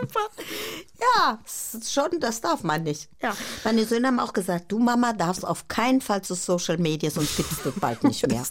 [1.16, 1.38] Ja,
[1.84, 3.08] schon, das darf man nicht.
[3.20, 3.34] Ja.
[3.64, 7.36] Meine Söhne haben auch gesagt, du Mama darfst auf keinen Fall zu Social Media, sonst
[7.36, 8.44] gibt es das bald nicht mehr.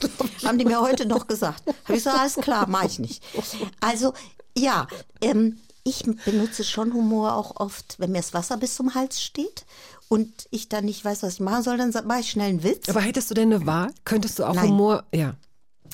[0.43, 1.63] haben die mir heute noch gesagt.
[1.85, 3.23] Habe ich so, alles klar, mache ich nicht.
[3.79, 4.13] Also,
[4.57, 4.87] ja,
[5.21, 9.65] ähm, ich benutze schon Humor auch oft, wenn mir das Wasser bis zum Hals steht
[10.09, 12.89] und ich dann nicht weiß, was ich machen soll, dann mache ich schnell einen Witz.
[12.89, 13.91] Aber hättest du denn eine Wahl?
[14.05, 14.69] Könntest du auch Nein.
[14.69, 15.35] Humor, ja.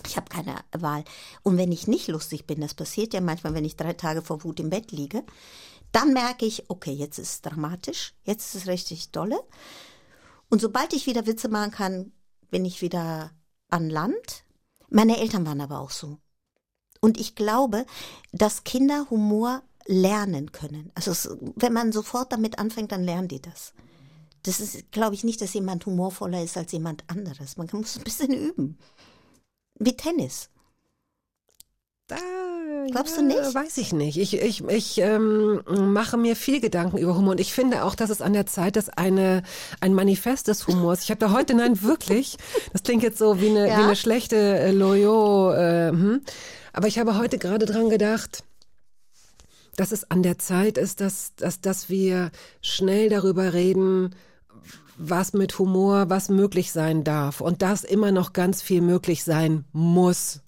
[0.06, 1.04] Ich habe keine Wahl.
[1.44, 4.44] Und wenn ich nicht lustig bin, das passiert ja manchmal, wenn ich drei Tage vor
[4.44, 5.24] Wut im Bett liege,
[5.92, 9.40] dann merke ich, okay, jetzt ist es dramatisch, jetzt ist es richtig dolle.
[10.50, 12.12] Und sobald ich wieder Witze machen kann,
[12.50, 13.32] bin ich wieder
[13.70, 14.44] an Land.
[14.90, 16.18] Meine Eltern waren aber auch so.
[17.00, 17.86] Und ich glaube,
[18.32, 20.92] dass Kinder Humor lernen können.
[20.96, 23.74] Also es, wenn man sofort damit anfängt, dann lernen die das.
[24.44, 27.58] Das ist, glaube ich, nicht, dass jemand humorvoller ist als jemand anderes.
[27.58, 28.78] Man muss ein bisschen üben.
[29.80, 30.50] Wie Tennis.
[32.92, 33.54] Glaubst du nicht?
[33.54, 34.18] Weiß ich nicht.
[34.18, 38.10] Ich, ich, ich ähm, mache mir viel Gedanken über Humor und ich finde auch, dass
[38.10, 39.44] es an der Zeit ist, eine,
[39.82, 41.04] ein Manifest des Humors.
[41.04, 42.38] Ich habe da heute, nein, wirklich,
[42.72, 43.78] das klingt jetzt so wie eine, Ja?
[43.80, 46.22] wie eine schlechte äh, Loyo, äh, hm.
[46.78, 48.44] Aber ich habe heute gerade dran gedacht,
[49.78, 52.30] dass es an der Zeit ist, dass, dass, dass wir
[52.62, 54.16] schnell darüber reden,
[54.96, 59.66] was mit Humor, was möglich sein darf und dass immer noch ganz viel möglich sein
[59.72, 60.42] muss.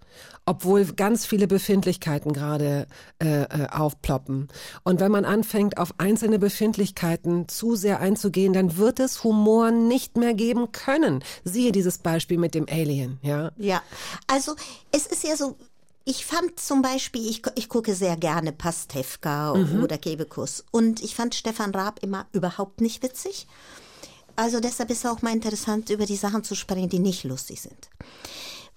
[0.46, 2.86] Obwohl ganz viele Befindlichkeiten gerade
[3.20, 4.50] äh, äh, aufploppen.
[4.84, 10.18] Und wenn man anfängt, auf einzelne Befindlichkeiten zu sehr einzugehen, dann wird es Humor nicht
[10.18, 11.24] mehr geben können.
[11.44, 13.52] Siehe dieses Beispiel mit dem Alien, ja.
[13.58, 13.82] Ja,
[14.28, 14.56] also
[14.92, 15.56] es ist ja so,
[16.10, 19.54] ich fand zum Beispiel, ich, ich gucke sehr gerne Pastewka
[19.84, 23.46] oder Kebekus und ich fand Stefan Raab immer überhaupt nicht witzig.
[24.36, 27.62] Also deshalb ist es auch mal interessant, über die Sachen zu sprechen, die nicht lustig
[27.62, 27.90] sind.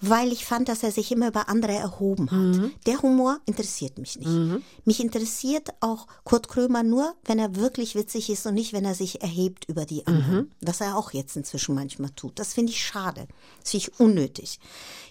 [0.04, 2.70] Weil ich fand, dass er sich immer über andere erhoben hat.
[2.86, 4.62] Der Humor interessiert mich nicht.
[4.84, 8.94] Mich interessiert auch Kurt Krömer nur, wenn er wirklich witzig ist und nicht, wenn er
[8.96, 10.50] sich erhebt über die anderen.
[10.60, 12.38] Was er auch jetzt inzwischen manchmal tut.
[12.40, 13.28] Das finde ich schade.
[13.60, 14.58] Das finde ich unnötig.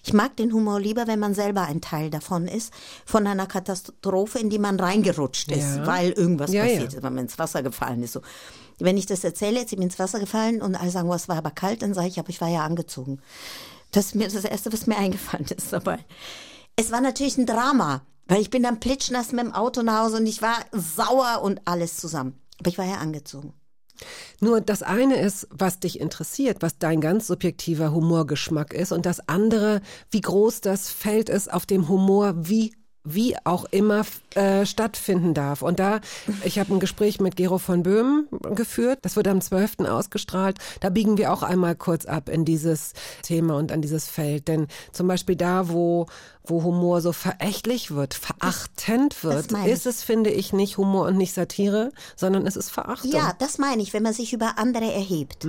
[0.04, 2.74] Ich mag den Humor lieber, wenn man selber ein Teil davon ist,
[3.06, 5.86] von einer Katastrophe, in die man reingerutscht ist, Ja.
[5.88, 6.98] weil irgendwas Ja, passiert ja.
[6.98, 8.12] ist, weil man ins Wasser gefallen ist.
[8.14, 8.22] So.
[8.80, 11.30] Wenn ich das erzähle, jetzt bin ich ins Wasser gefallen und alle sagen, oh, es
[11.30, 13.20] war aber kalt, dann sage ich, aber ich war ja angezogen.
[13.92, 16.00] Das ist mir das Erste, was mir eingefallen ist dabei.
[16.76, 20.18] Es war natürlich ein Drama, weil ich bin dann plitschnass mit dem Auto nach Hause
[20.18, 22.40] und ich war sauer und alles zusammen.
[22.60, 23.54] Aber ich war ja angezogen.
[24.40, 29.28] Nur das eine ist, was dich interessiert, was dein ganz subjektiver Humorgeschmack ist und das
[29.28, 34.06] andere, wie groß das Feld ist, auf dem Humor wie wie auch immer
[34.36, 35.62] äh, stattfinden darf.
[35.62, 36.02] Und da,
[36.44, 39.80] ich habe ein Gespräch mit Gero von Böhmen geführt, das wird am 12.
[39.80, 40.58] ausgestrahlt.
[40.80, 44.48] Da biegen wir auch einmal kurz ab in dieses Thema und an dieses Feld.
[44.48, 46.06] Denn zum Beispiel da, wo,
[46.44, 51.34] wo Humor so verächtlich wird, verachtend wird, ist es, finde ich, nicht Humor und nicht
[51.34, 53.12] Satire, sondern es ist Verachtung.
[53.12, 55.46] Ja, das meine ich, wenn man sich über andere erhebt.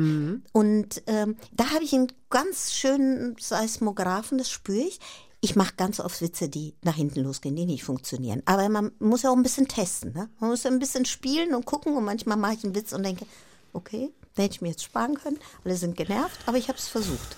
[0.52, 4.98] Und ähm, da habe ich einen ganz schönen Seismographen, das spüre ich.
[5.44, 8.42] Ich mache ganz oft Witze, die nach hinten losgehen, die nicht funktionieren.
[8.44, 10.12] Aber man muss ja auch ein bisschen testen.
[10.12, 10.30] Ne?
[10.38, 11.96] Man muss ja ein bisschen spielen und gucken.
[11.96, 13.26] Und manchmal mache ich einen Witz und denke,
[13.72, 15.38] okay, da hätte ich mir jetzt sparen können.
[15.64, 17.36] Alle sind genervt, aber ich habe es versucht.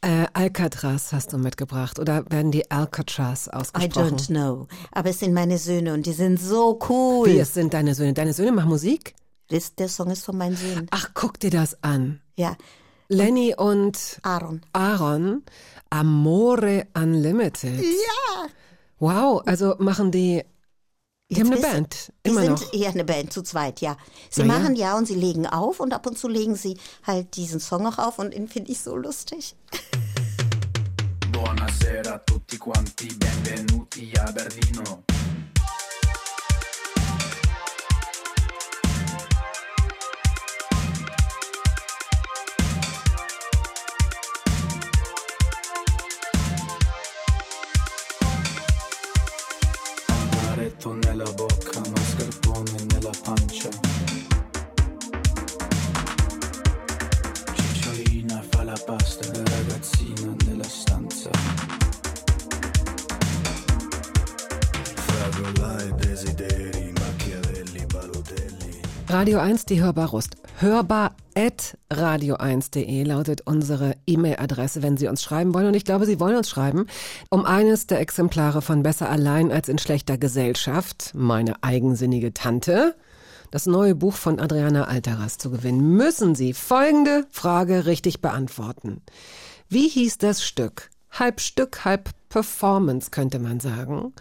[0.00, 4.16] Äh, Alcatraz hast du mitgebracht oder werden die Alcatraz I ausgesprochen?
[4.16, 4.68] don't know.
[4.92, 7.28] Aber es sind meine Söhne und die sind so cool.
[7.28, 8.14] Wie, es sind deine Söhne?
[8.14, 9.14] Deine Söhne machen Musik?
[9.48, 10.86] Das, der Song ist von meinen Söhnen.
[10.92, 12.22] Ach, guck dir das an.
[12.36, 12.56] Ja,
[13.08, 14.62] Lenny und Aaron.
[14.72, 15.44] Aaron,
[15.90, 17.80] Amore Unlimited.
[17.80, 18.46] Ja.
[18.98, 20.42] Wow, also machen die,
[21.30, 22.72] die haben eine bist- Band, Die immer sind noch.
[22.72, 23.96] eher eine Band zu zweit, ja.
[24.30, 24.58] Sie Na ja.
[24.60, 27.86] machen ja und sie legen auf und ab und zu legen sie halt diesen Song
[27.86, 29.54] auch auf und den finde ich so lustig.
[31.32, 35.02] Buonasera a tutti quanti, benvenuti a Berlino.
[69.16, 70.36] Radio 1, die Hörbarust.
[70.58, 75.68] Hörbar at radio1.de lautet unsere E-Mail-Adresse, wenn Sie uns schreiben wollen.
[75.68, 76.84] Und ich glaube, Sie wollen uns schreiben,
[77.30, 82.94] um eines der Exemplare von Besser allein als in schlechter Gesellschaft, meine eigensinnige Tante,
[83.50, 89.00] das neue Buch von Adriana Alteras zu gewinnen, müssen Sie folgende Frage richtig beantworten.
[89.70, 90.90] Wie hieß das Stück?
[91.10, 94.12] Halb Stück, halb Performance, könnte man sagen.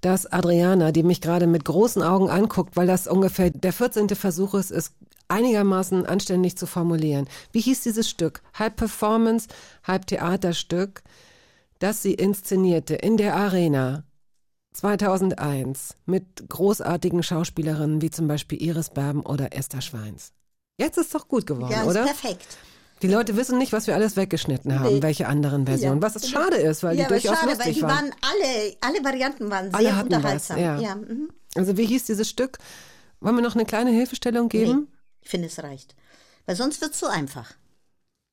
[0.00, 4.08] Dass Adriana, die mich gerade mit großen Augen anguckt, weil das ungefähr der 14.
[4.10, 4.92] Versuch ist, es
[5.28, 7.28] einigermaßen anständig zu formulieren.
[7.52, 8.42] Wie hieß dieses Stück?
[8.54, 9.48] Halb Performance,
[9.84, 11.02] halb Theaterstück,
[11.78, 14.04] das sie inszenierte in der Arena
[14.72, 20.32] 2001 mit großartigen Schauspielerinnen wie zum Beispiel Iris Berben oder Esther Schweins.
[20.78, 22.04] Jetzt ist doch gut geworden, Ja, ist oder?
[22.04, 22.56] perfekt.
[23.02, 25.02] Die Leute wissen nicht, was wir alles weggeschnitten haben, Nee.
[25.02, 26.00] welche anderen Versionen.
[26.00, 26.02] Ja.
[26.02, 27.90] was es schade ist, weil ja, die aber durchaus schade, lustig weil die waren.
[27.90, 30.58] waren alle, alle Varianten waren Alle sehr hatten was, unterhaltsam.
[30.58, 30.94] ja.
[30.96, 31.30] mhm.
[31.54, 32.58] Also wie hieß dieses Stück?
[33.20, 34.88] Wollen wir noch eine kleine Hilfestellung geben?
[34.90, 35.94] Nee, ich finde, es reicht.
[36.46, 37.52] Weil sonst wird es zu einfach.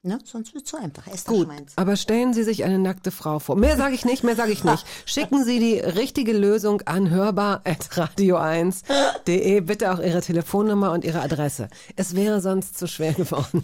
[0.03, 0.19] Ne?
[0.24, 1.07] Sonst wird es zu einfach.
[1.07, 3.56] Esther Gut, aber stellen Sie sich eine nackte Frau vor.
[3.56, 4.86] Mehr sage ich nicht, mehr sage ich nicht.
[5.06, 9.61] Schicken Sie die richtige Lösung an hörbar.radio1.de.
[9.61, 11.68] Bitte auch Ihre Telefonnummer und Ihre Adresse.
[11.95, 13.64] Es wäre sonst zu schwer geworden.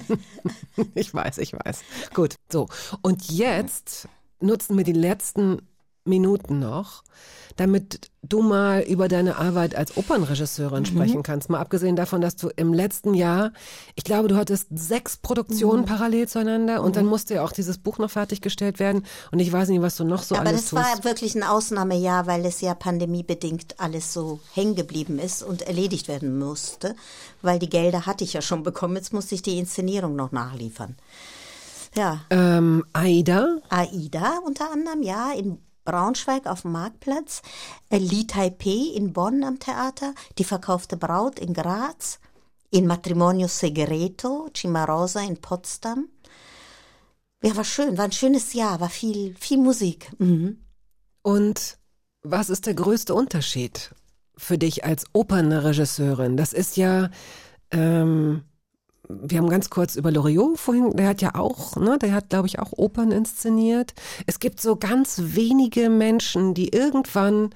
[0.96, 1.82] ich weiß, ich weiß.
[2.14, 2.68] Gut, so.
[3.02, 4.08] Und jetzt
[4.40, 5.62] nutzen wir die letzten
[6.06, 7.04] Minuten noch,
[7.56, 11.50] damit du mal über deine Arbeit als Opernregisseurin sprechen kannst.
[11.50, 13.52] Mal abgesehen davon, dass du im letzten Jahr,
[13.96, 18.00] ich glaube, du hattest sechs Produktionen parallel zueinander und dann musste ja auch dieses Buch
[18.00, 19.06] noch fertiggestellt werden.
[19.32, 20.84] Und ich weiß nicht, was du noch so Aber alles das tust.
[20.84, 26.08] war wirklich ein Ausnahmejahr, weil es ja pandemiebedingt alles so hängen geblieben ist und erledigt
[26.08, 26.96] werden musste.
[27.42, 28.96] Weil die Gelder hatte ich ja schon bekommen.
[28.96, 30.96] Jetzt musste ich die Inszenierung noch nachliefern.
[31.96, 37.42] Ja, ähm, Aida, AIDA unter anderem, ja, in Braunschweig auf dem Marktplatz,
[37.90, 42.20] äh, Li Taipei in Bonn am Theater, Die verkaufte Braut in Graz,
[42.70, 46.10] in Matrimonio Segreto, Cimarosa in Potsdam.
[47.44, 50.12] Ja, war schön, war ein schönes Jahr, war viel, viel Musik.
[50.18, 50.64] Mhm.
[51.22, 51.78] Und
[52.24, 53.94] was ist der größte Unterschied
[54.38, 56.38] für dich als Opernregisseurin?
[56.38, 57.10] Das ist ja,
[57.72, 58.44] ähm,
[59.10, 62.48] wir haben ganz kurz über Loriot vorhin, der hat ja auch, ne, der hat, glaube
[62.48, 63.94] ich, auch Opern inszeniert.
[64.28, 67.50] Es gibt so ganz wenige Menschen, die irgendwann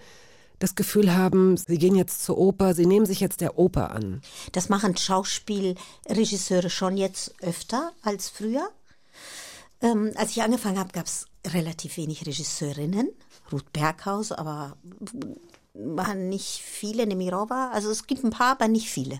[0.59, 4.21] das Gefühl haben, sie gehen jetzt zur Oper, sie nehmen sich jetzt der Oper an.
[4.51, 8.67] Das machen Schauspielregisseure schon jetzt öfter als früher.
[9.81, 13.09] Ähm, als ich angefangen habe, gab es relativ wenig Regisseurinnen.
[13.51, 14.77] Ruth Berghaus, aber
[15.73, 17.69] waren nicht viele, Nemirova.
[17.71, 19.19] Also es gibt ein paar, aber nicht viele.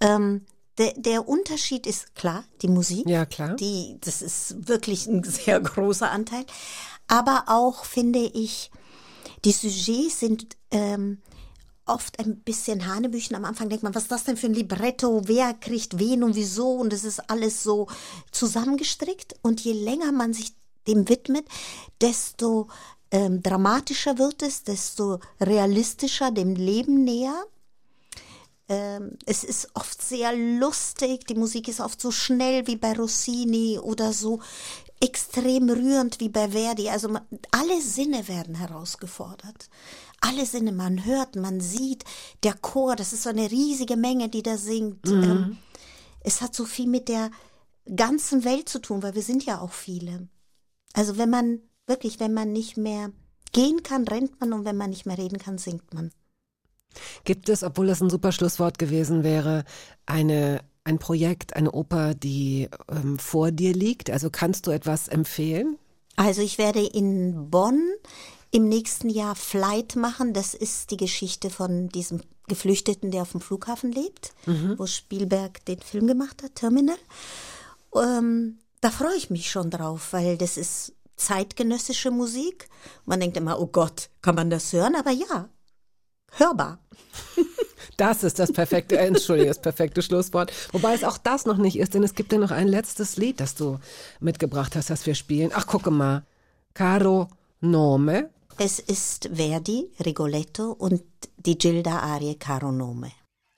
[0.00, 0.46] Ähm,
[0.78, 3.08] der, der Unterschied ist klar, die Musik.
[3.08, 3.56] Ja, klar.
[3.56, 6.44] Die, das ist wirklich ein sehr großer Anteil.
[7.06, 8.70] Aber auch, finde ich,
[9.44, 11.18] die Sujets sind ähm,
[11.86, 13.34] oft ein bisschen Hanebüchen.
[13.34, 15.22] Am Anfang denkt man, was ist das denn für ein Libretto?
[15.24, 16.72] Wer kriegt wen und wieso?
[16.72, 17.88] Und es ist alles so
[18.30, 19.36] zusammengestrickt.
[19.42, 20.52] Und je länger man sich
[20.86, 21.46] dem widmet,
[22.00, 22.68] desto
[23.10, 27.44] ähm, dramatischer wird es, desto realistischer dem Leben näher.
[28.68, 33.78] Ähm, es ist oft sehr lustig, die Musik ist oft so schnell wie bei Rossini
[33.78, 34.40] oder so
[35.00, 36.88] extrem rührend wie bei Verdi.
[36.90, 39.70] Also man, alle Sinne werden herausgefordert.
[40.20, 42.04] Alle Sinne, man hört, man sieht,
[42.42, 45.06] der Chor, das ist so eine riesige Menge, die da singt.
[45.06, 45.58] Ähm,
[46.20, 47.30] es hat so viel mit der
[47.94, 50.28] ganzen Welt zu tun, weil wir sind ja auch viele.
[50.92, 53.12] Also wenn man wirklich, wenn man nicht mehr
[53.52, 56.10] gehen kann, rennt man und wenn man nicht mehr reden kann, singt man.
[57.24, 59.64] Gibt es, obwohl das ein super Schlusswort gewesen wäre,
[60.06, 64.10] eine, ein Projekt, eine Oper, die ähm, vor dir liegt?
[64.10, 65.78] Also kannst du etwas empfehlen?
[66.16, 67.80] Also ich werde in Bonn
[68.50, 70.32] im nächsten Jahr Flight machen.
[70.32, 74.32] Das ist die Geschichte von diesem Geflüchteten, der auf dem Flughafen lebt,
[74.78, 76.96] wo Spielberg den Film gemacht hat, Terminal.
[77.94, 82.68] Ähm, da freue ich mich schon drauf, weil das ist zeitgenössische Musik.
[83.04, 84.94] Man denkt immer, oh Gott, kann man das hören?
[84.94, 85.48] Aber ja,
[86.32, 86.78] hörbar.
[87.96, 90.52] Das ist das perfekte, äh, Entschuldige, das perfekte Schlusswort.
[90.72, 93.40] Wobei es auch das noch nicht ist, denn es gibt ja noch ein letztes Lied,
[93.40, 93.80] das du
[94.20, 95.50] mitgebracht hast, das wir spielen.
[95.52, 96.24] Ach, gucke mal.
[96.74, 97.28] Caro
[97.60, 98.30] Nome.
[98.56, 101.02] Es ist Verdi, Rigoletto und
[101.38, 103.10] die Gilda-Arie Caro Nome.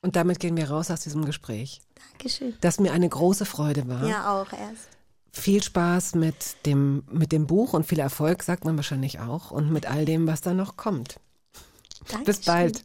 [0.02, 1.82] Und damit gehen wir raus aus diesem Gespräch.
[2.12, 2.54] Dankeschön.
[2.62, 4.06] Das mir eine große Freude war.
[4.06, 4.88] Ja, auch erst.
[5.32, 9.70] Viel Spaß mit dem, mit dem Buch und viel Erfolg, sagt man wahrscheinlich auch, und
[9.70, 11.20] mit all dem, was da noch kommt.
[12.24, 12.44] Bis Dankeschön.
[12.44, 12.84] bald.